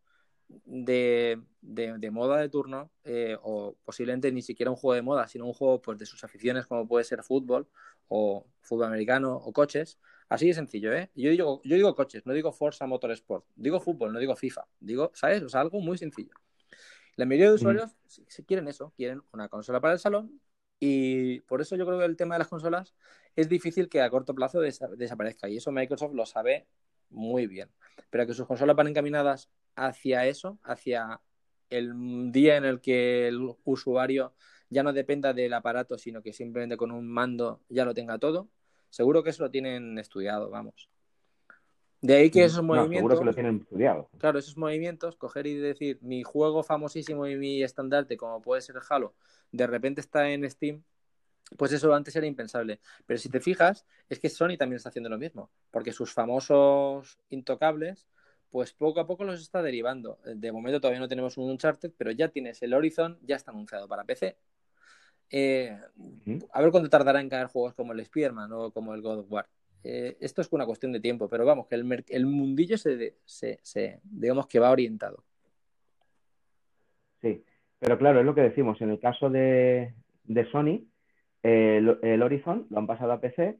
de, 0.65 1.41
de, 1.61 1.97
de 1.97 2.11
moda 2.11 2.37
de 2.37 2.49
turno, 2.49 2.91
eh, 3.03 3.37
o 3.41 3.75
posiblemente 3.85 4.31
ni 4.31 4.41
siquiera 4.41 4.71
un 4.71 4.77
juego 4.77 4.95
de 4.95 5.01
moda, 5.01 5.27
sino 5.27 5.45
un 5.45 5.53
juego 5.53 5.81
pues, 5.81 5.97
de 5.97 6.05
sus 6.05 6.23
aficiones, 6.23 6.65
como 6.65 6.87
puede 6.87 7.05
ser 7.05 7.23
fútbol 7.23 7.67
o 8.07 8.45
fútbol 8.61 8.87
americano 8.87 9.35
o 9.35 9.53
coches. 9.53 9.99
Así 10.27 10.47
de 10.47 10.53
sencillo, 10.53 10.93
¿eh? 10.93 11.09
Yo 11.15 11.31
digo, 11.31 11.61
yo 11.63 11.75
digo 11.75 11.95
coches, 11.95 12.25
no 12.25 12.33
digo 12.33 12.51
Forza 12.51 12.85
Motorsport, 12.85 13.45
digo 13.55 13.79
fútbol, 13.79 14.13
no 14.13 14.19
digo 14.19 14.35
FIFA, 14.35 14.67
digo, 14.79 15.11
¿sabes? 15.15 15.41
O 15.41 15.49
sea, 15.49 15.61
algo 15.61 15.79
muy 15.81 15.97
sencillo. 15.97 16.33
La 17.15 17.25
mayoría 17.25 17.49
de 17.49 17.55
usuarios 17.55 17.91
mm. 17.91 18.23
si 18.27 18.43
quieren 18.43 18.67
eso, 18.67 18.93
quieren 18.95 19.21
una 19.33 19.49
consola 19.49 19.81
para 19.81 19.93
el 19.93 19.99
salón 19.99 20.39
y 20.79 21.41
por 21.41 21.61
eso 21.61 21.75
yo 21.75 21.85
creo 21.85 21.99
que 21.99 22.05
el 22.05 22.15
tema 22.15 22.35
de 22.35 22.39
las 22.39 22.47
consolas 22.47 22.95
es 23.35 23.49
difícil 23.49 23.89
que 23.89 24.01
a 24.01 24.09
corto 24.09 24.33
plazo 24.33 24.61
des 24.61 24.79
desaparezca 24.97 25.49
y 25.49 25.57
eso 25.57 25.71
Microsoft 25.71 26.13
lo 26.13 26.25
sabe 26.25 26.67
muy 27.09 27.47
bien. 27.47 27.69
Pero 28.09 28.25
que 28.25 28.33
sus 28.33 28.47
consolas 28.47 28.75
van 28.75 28.87
encaminadas 28.87 29.49
hacia 29.87 30.25
eso, 30.25 30.59
hacia 30.63 31.21
el 31.69 32.31
día 32.31 32.57
en 32.57 32.65
el 32.65 32.81
que 32.81 33.27
el 33.27 33.55
usuario 33.63 34.33
ya 34.69 34.83
no 34.83 34.93
dependa 34.93 35.33
del 35.33 35.53
aparato, 35.53 35.97
sino 35.97 36.21
que 36.21 36.33
simplemente 36.33 36.77
con 36.77 36.91
un 36.91 37.07
mando 37.07 37.61
ya 37.69 37.85
lo 37.85 37.93
tenga 37.93 38.19
todo, 38.19 38.49
seguro 38.89 39.23
que 39.23 39.31
eso 39.31 39.43
lo 39.43 39.51
tienen 39.51 39.97
estudiado, 39.97 40.49
vamos. 40.49 40.89
De 42.01 42.15
ahí 42.15 42.31
que 42.31 42.45
esos 42.45 42.63
no, 42.63 42.75
movimientos. 42.75 42.97
Seguro 42.97 43.19
que 43.19 43.25
lo 43.25 43.33
tienen 43.33 43.57
estudiado. 43.61 44.09
Claro, 44.19 44.39
esos 44.39 44.55
movimientos, 44.57 45.17
coger 45.17 45.47
y 45.47 45.55
decir, 45.55 45.99
mi 46.01 46.23
juego 46.23 46.63
famosísimo 46.63 47.27
y 47.27 47.35
mi 47.35 47.61
estandarte, 47.61 48.15
como 48.15 48.41
puede 48.41 48.61
ser 48.61 48.77
el 48.77 48.81
Halo, 48.89 49.13
de 49.51 49.67
repente 49.67 49.99
está 49.99 50.29
en 50.29 50.49
Steam, 50.49 50.83
pues 51.57 51.73
eso 51.73 51.93
antes 51.93 52.15
era 52.15 52.25
impensable. 52.25 52.79
Pero 53.05 53.19
si 53.19 53.29
te 53.29 53.39
fijas, 53.39 53.85
es 54.07 54.19
que 54.19 54.29
Sony 54.29 54.55
también 54.57 54.77
está 54.77 54.89
haciendo 54.89 55.09
lo 55.09 55.17
mismo, 55.17 55.49
porque 55.71 55.91
sus 55.91 56.13
famosos 56.13 57.19
intocables, 57.29 58.07
pues 58.51 58.73
poco 58.73 58.99
a 58.99 59.07
poco 59.07 59.23
los 59.23 59.41
está 59.41 59.61
derivando. 59.61 60.19
De 60.23 60.51
momento 60.51 60.81
todavía 60.81 60.99
no 60.99 61.07
tenemos 61.07 61.37
un 61.37 61.49
Uncharted, 61.49 61.91
pero 61.97 62.11
ya 62.11 62.29
tienes 62.29 62.61
el 62.61 62.73
Horizon, 62.73 63.19
ya 63.21 63.35
está 63.35 63.51
anunciado 63.51 63.87
para 63.87 64.03
PC. 64.03 64.37
Eh. 65.31 65.77
A 66.53 66.61
ver 66.61 66.71
cuánto 66.71 66.89
tardará 66.89 67.21
en 67.21 67.29
caer 67.29 67.47
juegos 67.47 67.73
como 67.75 67.93
el 67.93 67.99
Spider-Man 67.99 68.51
o 68.51 68.71
como 68.71 68.93
el 68.93 69.01
God 69.01 69.19
of 69.19 69.31
War. 69.31 69.47
Eh, 69.83 70.17
esto 70.19 70.41
es 70.41 70.51
una 70.51 70.65
cuestión 70.65 70.91
de 70.91 70.99
tiempo, 70.99 71.29
pero 71.29 71.45
vamos, 71.45 71.67
que 71.67 71.75
el, 71.75 72.05
el 72.09 72.25
mundillo 72.25 72.77
se, 72.77 73.15
se, 73.25 73.59
se, 73.61 73.99
digamos 74.03 74.47
que 74.47 74.59
va 74.59 74.71
orientado. 74.71 75.23
Sí, 77.21 77.43
pero 77.79 77.97
claro, 77.97 78.19
es 78.19 78.25
lo 78.25 78.35
que 78.35 78.41
decimos, 78.41 78.81
en 78.81 78.89
el 78.89 78.99
caso 78.99 79.29
de, 79.29 79.93
de 80.25 80.51
Sony, 80.51 80.85
eh, 81.43 81.77
el, 81.77 81.97
el, 82.01 82.21
Horizon 82.21 82.67
lo 82.69 82.79
han 82.79 82.87
pasado 82.87 83.13
a 83.13 83.21
PC 83.21 83.57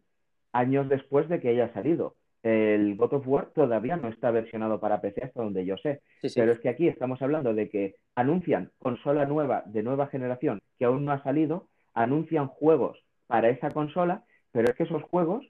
años 0.52 0.90
después 0.90 1.30
de 1.30 1.40
que 1.40 1.50
haya 1.50 1.72
salido. 1.74 2.16
El 2.44 2.96
God 2.96 3.14
of 3.14 3.28
War 3.28 3.52
todavía 3.54 3.98
no 3.98 4.08
está 4.08 4.32
versionado 4.32 4.80
para 4.80 5.02
PC 5.02 5.24
hasta 5.26 5.44
donde 5.44 5.66
yo 5.66 5.78
sé, 5.78 6.02
sí, 6.22 6.30
sí. 6.30 6.40
pero 6.40 6.54
es 6.54 6.60
que 6.60 6.70
aquí 6.70 6.88
estamos 6.88 7.22
hablando 7.22 7.54
de 7.54 7.70
que 7.70 7.96
anuncian 8.16 8.72
consola 8.80 9.26
nueva 9.26 9.64
de 9.66 9.84
nueva 9.84 10.08
generación 10.08 10.60
que 10.78 10.86
aún 10.86 11.06
no 11.06 11.12
ha 11.12 11.22
salido, 11.24 11.68
anuncian 11.94 12.48
juegos 12.48 12.98
para 13.28 13.50
esa 13.50 13.72
consola, 13.72 14.24
pero 14.52 14.70
es 14.70 14.76
que 14.76 14.84
esos 14.84 15.04
juegos 15.04 15.46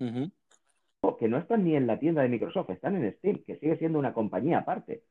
Uh 0.00 0.04
-huh. 0.06 0.30
que 1.18 1.28
no 1.28 1.36
están 1.38 1.64
ni 1.64 1.76
en 1.76 1.86
la 1.86 1.98
tienda 1.98 2.22
de 2.22 2.28
Microsoft, 2.28 2.70
están 2.70 2.96
en 2.96 3.12
Steam, 3.18 3.42
que 3.46 3.56
sigue 3.56 3.76
siendo 3.76 3.98
una 3.98 4.12
compañía 4.14 4.58
aparte. 4.58 5.02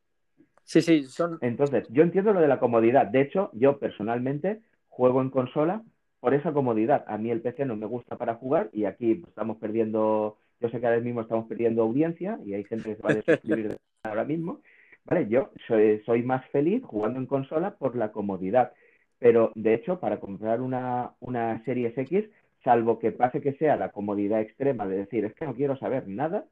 Sí, 0.64 0.82
sí, 0.82 1.04
son. 1.04 1.38
Entonces, 1.42 1.88
yo 1.90 2.04
entiendo 2.04 2.34
lo 2.34 2.42
de 2.42 2.48
la 2.48 2.60
comodidad. 2.60 3.08
De 3.08 3.22
hecho, 3.22 3.50
yo 3.54 3.80
personalmente 3.80 4.62
juego 4.88 5.22
en 5.22 5.30
consola 5.30 5.84
por 6.20 6.34
esa 6.34 6.54
comodidad. 6.54 7.06
A 7.08 7.18
mí 7.18 7.32
el 7.32 7.42
PC 7.42 7.66
no 7.66 7.76
me 7.76 7.86
gusta 7.88 8.18
para 8.18 8.36
jugar 8.36 8.70
y 8.74 8.86
aquí 8.86 9.24
estamos 9.28 9.58
perdiendo, 9.58 10.38
yo 10.60 10.70
sé 10.70 10.80
que 10.80 10.88
ahora 10.88 11.00
mismo 11.00 11.22
estamos 11.22 11.48
perdiendo 11.48 11.84
audiencia 11.84 12.40
y 12.46 12.54
hay 12.54 12.64
gente 12.64 12.90
que 12.90 12.96
se 12.96 13.02
va 13.02 13.12
a 13.12 13.14
desuscribir 13.26 13.78
ahora 14.04 14.26
mismo. 14.26 14.62
Vale, 15.06 15.28
yo 15.28 15.52
soy, 15.68 16.02
soy 16.06 16.24
más 16.24 16.46
feliz 16.50 16.84
jugando 16.84 17.20
en 17.20 17.26
consola 17.26 17.76
por 17.76 17.96
la 17.96 18.12
comodidad. 18.12 18.74
Pero 19.18 19.52
de 19.56 19.74
hecho, 19.74 20.00
para 20.00 20.20
comprar 20.20 20.62
una, 20.62 21.14
una 21.20 21.64
Series 21.66 21.98
X, 21.98 22.26
salvo 22.64 23.00
que 23.00 23.12
pase 23.12 23.42
que 23.42 23.54
sea 23.54 23.76
la 23.76 23.92
comodidad 23.92 24.42
extrema 24.42 24.88
de 24.88 24.98
decir, 24.98 25.26
es 25.26 25.34
que 25.34 25.46
no 25.46 25.56
quiero 25.56 25.78
saber 25.78 26.08
nada, 26.08 26.46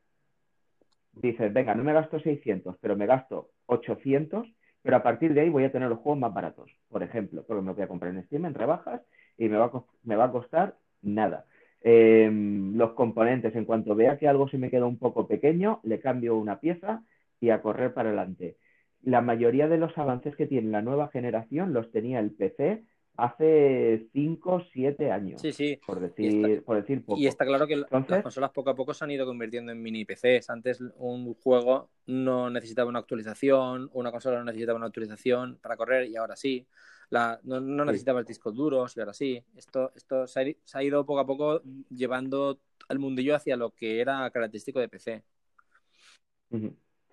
dices, 1.13 1.51
venga, 1.53 1.75
no 1.75 1.83
me 1.83 1.93
gasto 1.93 2.19
600, 2.19 2.77
pero 2.79 2.95
me 2.95 3.05
gasto 3.05 3.49
800, 3.67 4.47
pero 4.81 4.97
a 4.97 5.03
partir 5.03 5.33
de 5.33 5.41
ahí 5.41 5.49
voy 5.49 5.63
a 5.63 5.71
tener 5.71 5.89
los 5.89 5.99
juegos 5.99 6.19
más 6.19 6.33
baratos, 6.33 6.71
por 6.89 7.03
ejemplo, 7.03 7.43
porque 7.45 7.61
me 7.61 7.73
voy 7.73 7.83
a 7.83 7.87
comprar 7.87 8.13
en 8.13 8.23
Steam 8.25 8.45
en 8.45 8.53
rebajas 8.53 9.01
y 9.37 9.49
me 9.49 9.57
va 9.57 9.65
a, 9.65 9.83
me 10.03 10.15
va 10.15 10.25
a 10.25 10.31
costar 10.31 10.75
nada. 11.01 11.45
Em, 11.81 12.75
los 12.75 12.93
componentes, 12.93 13.55
en 13.55 13.65
cuanto 13.65 13.95
vea 13.95 14.17
que 14.17 14.27
algo 14.27 14.47
se 14.49 14.57
me 14.57 14.69
queda 14.69 14.85
un 14.85 14.97
poco 14.97 15.27
pequeño, 15.27 15.79
le 15.83 15.99
cambio 15.99 16.35
una 16.37 16.59
pieza 16.59 17.03
y 17.39 17.49
a 17.51 17.61
correr 17.61 17.93
para 17.93 18.09
adelante. 18.09 18.57
La 19.01 19.21
mayoría 19.21 19.67
de 19.67 19.77
los 19.77 19.97
avances 19.97 20.35
que 20.35 20.47
tiene 20.47 20.69
la 20.71 20.81
nueva 20.81 21.09
generación 21.09 21.73
los 21.73 21.91
tenía 21.91 22.19
el 22.19 22.31
PC 22.31 22.83
hace 23.17 24.07
5, 24.13 24.61
7 24.71 25.11
años. 25.11 25.41
Sí, 25.41 25.51
sí. 25.51 25.79
Por 25.85 25.99
decir, 25.99 26.63
por 26.63 26.77
decir 26.77 27.03
poco. 27.03 27.19
Y 27.19 27.25
está 27.25 27.45
claro 27.45 27.65
que 27.65 27.75
las 27.75 28.21
consolas 28.21 28.51
poco 28.51 28.69
a 28.69 28.75
poco 28.75 28.93
se 28.93 29.03
han 29.03 29.11
ido 29.11 29.25
convirtiendo 29.25 29.71
en 29.71 29.81
mini 29.81 30.05
PCs. 30.05 30.51
Antes 30.51 30.81
un 30.97 31.33
juego 31.33 31.89
no 32.05 32.49
necesitaba 32.51 32.89
una 32.89 32.99
actualización, 32.99 33.89
una 33.93 34.11
consola 34.11 34.37
no 34.37 34.45
necesitaba 34.45 34.77
una 34.77 34.85
actualización 34.85 35.57
para 35.61 35.75
correr 35.75 36.07
y 36.07 36.15
ahora 36.15 36.35
sí. 36.35 36.65
La, 37.09 37.39
no, 37.43 37.59
necesitaba 37.85 38.19
el 38.19 38.25
discos 38.25 38.53
duros 38.53 38.95
y 38.95 38.99
ahora 38.99 39.13
sí. 39.13 39.43
Esto, 39.55 39.91
esto 39.95 40.27
se 40.27 40.57
ha, 40.73 40.83
ido 40.83 41.05
poco 41.05 41.19
a 41.19 41.25
poco 41.25 41.61
llevando 41.89 42.59
al 42.87 42.99
mundillo 42.99 43.35
hacia 43.35 43.57
lo 43.57 43.71
que 43.71 43.99
era 43.99 44.29
característico 44.29 44.79
de 44.79 44.89
PC. 44.89 45.23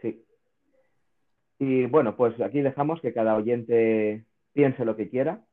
Sí. 0.03 0.25
Y 1.59 1.87
bueno, 1.87 2.15
pues 2.17 2.39
aquí 2.43 2.61
dejamos 2.61 3.01
que 3.01 3.15
cada 3.15 3.37
oyente 3.37 4.27
piense 4.53 4.85
lo 4.85 4.97
que 4.97 5.09
quiera 5.09 5.45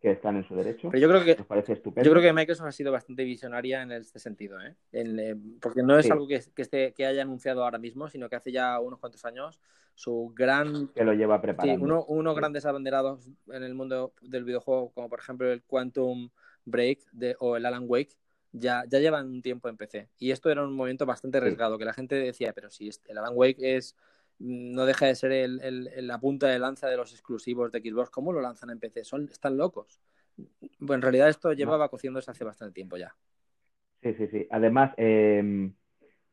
que 0.00 0.12
están 0.12 0.36
en 0.36 0.44
su 0.44 0.54
derecho. 0.54 0.90
Pero 0.90 1.00
yo 1.00 1.08
creo 1.08 1.24
que, 1.24 1.42
parece 1.44 1.72
estupendo. 1.72 2.06
Yo 2.06 2.12
creo 2.12 2.22
que 2.22 2.32
Microsoft 2.32 2.68
ha 2.68 2.72
sido 2.72 2.92
bastante 2.92 3.24
visionaria 3.24 3.82
en 3.82 3.92
este 3.92 4.18
sentido, 4.18 4.60
¿eh? 4.60 4.76
eh 4.92 5.34
porque 5.60 5.82
no 5.82 5.98
es 5.98 6.08
algo 6.10 6.28
que, 6.28 6.36
esté, 6.56 6.92
que 6.92 7.06
haya 7.06 7.22
anunciado 7.22 7.64
ahora 7.64 7.78
mismo, 7.78 8.08
sino 8.08 8.28
que 8.28 8.36
hace 8.36 8.52
ya 8.52 8.78
unos 8.78 9.00
cuantos 9.00 9.24
años 9.24 9.60
su 9.94 10.32
gran... 10.34 10.88
Que 10.88 11.04
lo 11.04 11.14
lleva 11.14 11.40
preparando. 11.40 11.74
Sí, 11.74 11.82
uno, 11.82 12.04
unos 12.04 12.36
grandes 12.36 12.64
abanderados 12.64 13.28
en 13.48 13.64
el 13.64 13.74
mundo 13.74 14.12
del 14.22 14.44
videojuego, 14.44 14.92
como 14.92 15.08
por 15.08 15.18
ejemplo 15.18 15.50
el 15.50 15.64
Quantum 15.64 16.30
Break 16.64 17.00
de, 17.10 17.34
o 17.40 17.56
el 17.56 17.66
Alan 17.66 17.84
Wake, 17.88 18.14
ya, 18.52 18.84
ya 18.88 19.00
llevan 19.00 19.26
un 19.26 19.42
tiempo 19.42 19.68
en 19.68 19.76
PC. 19.76 20.08
Y 20.18 20.30
esto 20.30 20.50
era 20.50 20.64
un 20.64 20.74
momento 20.74 21.06
bastante 21.06 21.38
arriesgado, 21.38 21.76
que 21.76 21.84
la 21.84 21.92
gente 21.92 22.14
decía, 22.14 22.52
pero 22.52 22.70
si 22.70 22.88
el 23.08 23.18
Alan 23.18 23.32
Wake 23.34 23.76
es 23.76 23.96
no 24.38 24.86
deja 24.86 25.06
de 25.06 25.14
ser 25.14 25.32
el, 25.32 25.90
la 26.06 26.18
punta 26.18 26.48
de 26.48 26.58
lanza 26.58 26.88
de 26.88 26.96
los 26.96 27.12
exclusivos 27.12 27.72
de 27.72 27.80
Xbox. 27.80 28.10
¿Cómo 28.10 28.32
lo 28.32 28.40
lanzan 28.40 28.70
en 28.70 28.78
PC? 28.78 29.04
Son, 29.04 29.28
están 29.30 29.56
locos. 29.56 30.00
Bueno, 30.78 30.96
en 30.96 31.02
realidad 31.02 31.28
esto 31.28 31.52
llevaba 31.52 31.88
cociéndose 31.88 32.30
hace 32.30 32.44
bastante 32.44 32.74
tiempo 32.74 32.96
ya. 32.96 33.14
Sí, 34.02 34.14
sí, 34.14 34.28
sí. 34.28 34.46
Además, 34.50 34.92
em, 34.96 35.74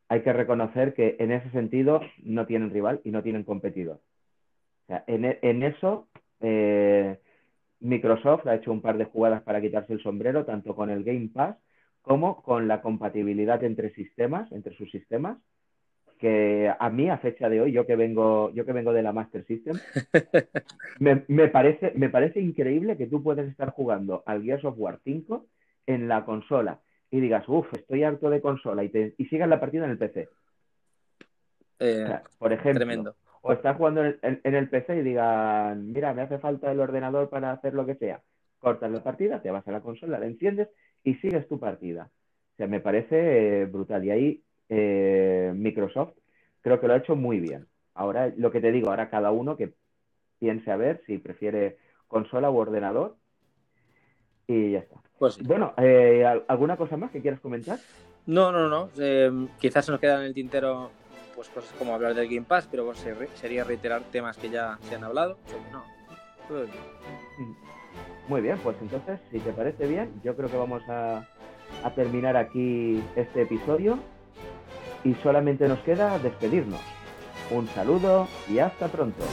hay 0.07 0.21
que 0.21 0.33
reconocer 0.33 0.93
que 0.93 1.15
en 1.19 1.31
ese 1.31 1.49
sentido 1.51 2.01
no 2.23 2.45
tienen 2.45 2.69
rival 2.69 3.01
y 3.03 3.11
no 3.11 3.23
tienen 3.23 3.43
competidor. 3.43 4.01
O 4.83 4.87
sea, 4.87 5.03
en, 5.07 5.25
en 5.41 5.63
eso, 5.63 6.07
eh, 6.41 7.19
Microsoft 7.79 8.45
ha 8.45 8.55
hecho 8.55 8.71
un 8.71 8.81
par 8.81 8.97
de 8.97 9.05
jugadas 9.05 9.41
para 9.41 9.61
quitarse 9.61 9.93
el 9.93 10.03
sombrero, 10.03 10.45
tanto 10.45 10.75
con 10.75 10.91
el 10.91 11.03
Game 11.03 11.29
Pass 11.33 11.57
como 12.03 12.43
con 12.43 12.67
la 12.67 12.81
compatibilidad 12.83 13.63
entre 13.63 13.91
sistemas, 13.95 14.51
entre 14.51 14.75
sus 14.77 14.91
sistemas, 14.91 15.39
que 16.19 16.73
a 16.77 16.89
mí 16.89 17.09
a 17.09 17.17
fecha 17.17 17.49
de 17.49 17.61
hoy, 17.61 17.71
yo 17.71 17.85
que 17.85 17.95
vengo, 17.95 18.51
yo 18.51 18.65
que 18.65 18.73
vengo 18.73 18.93
de 18.93 19.03
la 19.03 19.11
Master 19.11 19.45
System, 19.45 19.77
me, 20.99 21.47
parece, 21.49 21.91
me 21.95 22.09
parece 22.09 22.39
increíble 22.39 22.97
que 22.97 23.07
tú 23.07 23.21
puedas 23.21 23.47
estar 23.47 23.71
jugando 23.71 24.23
al 24.25 24.43
Gears 24.43 24.65
of 24.65 24.75
War 24.77 24.99
5 25.03 25.45
en 25.87 26.07
la 26.07 26.25
consola 26.25 26.79
y 27.11 27.19
digas, 27.19 27.47
uff, 27.47 27.71
estoy 27.73 28.03
harto 28.03 28.29
de 28.29 28.41
consola 28.41 28.83
y, 28.83 28.89
te, 28.89 29.13
y 29.17 29.25
sigas 29.25 29.49
la 29.49 29.59
partida 29.59 29.85
en 29.85 29.91
el 29.91 29.97
PC. 29.97 30.29
Eh, 31.79 32.19
por 32.39 32.53
ejemplo, 32.53 33.15
o 33.41 33.51
estás 33.51 33.77
jugando 33.77 34.03
en, 34.03 34.39
el 34.43 34.69
PC 34.69 34.97
y 34.97 35.01
digan, 35.03 35.91
mira, 35.91 36.13
me 36.13 36.23
hace 36.23 36.39
falta 36.39 36.71
el 36.71 36.79
ordenador 36.79 37.29
para 37.29 37.51
hacer 37.51 37.73
lo 37.73 37.85
que 37.85 37.95
sea. 37.95 38.21
Cortas 38.59 38.89
la 38.89 39.03
partida, 39.03 39.41
te 39.41 39.51
vas 39.51 39.67
a 39.67 39.71
la 39.71 39.81
consola, 39.81 40.17
la 40.17 40.25
enciendes 40.25 40.69
y 41.03 41.13
sigues 41.15 41.47
tu 41.47 41.59
partida. 41.59 42.09
O 42.53 42.55
sea, 42.57 42.67
me 42.67 42.79
parece 42.79 43.61
eh, 43.61 43.65
brutal. 43.65 44.03
Y 44.03 44.09
ahí 44.09 44.43
eh, 44.69 45.51
Microsoft, 45.55 46.13
creo 46.61 46.79
que 46.79 46.87
lo 46.87 46.93
ha 46.93 46.97
hecho 46.97 47.15
muy 47.15 47.39
bien. 47.39 47.67
Ahora, 47.93 48.31
lo 48.35 48.51
que 48.51 48.61
te 48.61 48.71
digo, 48.71 48.89
ahora 48.89 49.09
cada 49.09 49.31
uno 49.31 49.55
que 49.55 49.73
piense 50.39 50.71
a 50.71 50.77
ver 50.77 51.01
si 51.05 51.17
prefiere 51.17 51.77
consola 52.07 52.51
u 52.51 52.57
ordenador 52.57 53.15
y 54.47 54.71
ya 54.71 54.79
está. 54.79 54.95
Pues 55.17 55.41
bueno, 55.41 55.73
eh, 55.77 56.25
¿alguna 56.47 56.75
cosa 56.77 56.97
más 56.97 57.11
que 57.11 57.21
quieras 57.21 57.39
comentar? 57.39 57.79
No, 58.25 58.51
no, 58.51 58.67
no. 58.67 58.89
Eh, 58.99 59.31
quizás 59.59 59.85
se 59.85 59.91
nos 59.91 59.99
quedan 59.99 60.21
en 60.21 60.27
el 60.27 60.33
tintero 60.33 60.91
pues 61.35 61.49
cosas 61.49 61.73
como 61.77 61.93
hablar 61.93 62.13
del 62.13 62.27
Game 62.27 62.45
Pass, 62.47 62.67
pero 62.69 62.93
sería 62.95 63.63
reiterar 63.63 64.03
temas 64.03 64.37
que 64.37 64.49
ya 64.49 64.77
se 64.83 64.95
han 64.95 65.03
hablado. 65.03 65.37
No. 65.71 65.83
Mm. 66.49 67.55
Muy 68.27 68.41
bien, 68.41 68.57
pues 68.59 68.75
entonces, 68.81 69.19
si 69.31 69.39
te 69.39 69.51
parece 69.51 69.87
bien, 69.87 70.11
yo 70.23 70.35
creo 70.35 70.49
que 70.49 70.57
vamos 70.57 70.81
a, 70.89 71.27
a 71.83 71.93
terminar 71.93 72.37
aquí 72.37 73.03
este 73.15 73.43
episodio 73.43 73.99
y 75.05 75.13
solamente 75.23 75.69
nos 75.69 75.79
queda 75.79 76.19
despedirnos. 76.19 76.81
Un 77.51 77.67
saludo 77.69 78.27
y 78.49 78.59
hasta 78.59 78.87
pronto. 78.87 79.23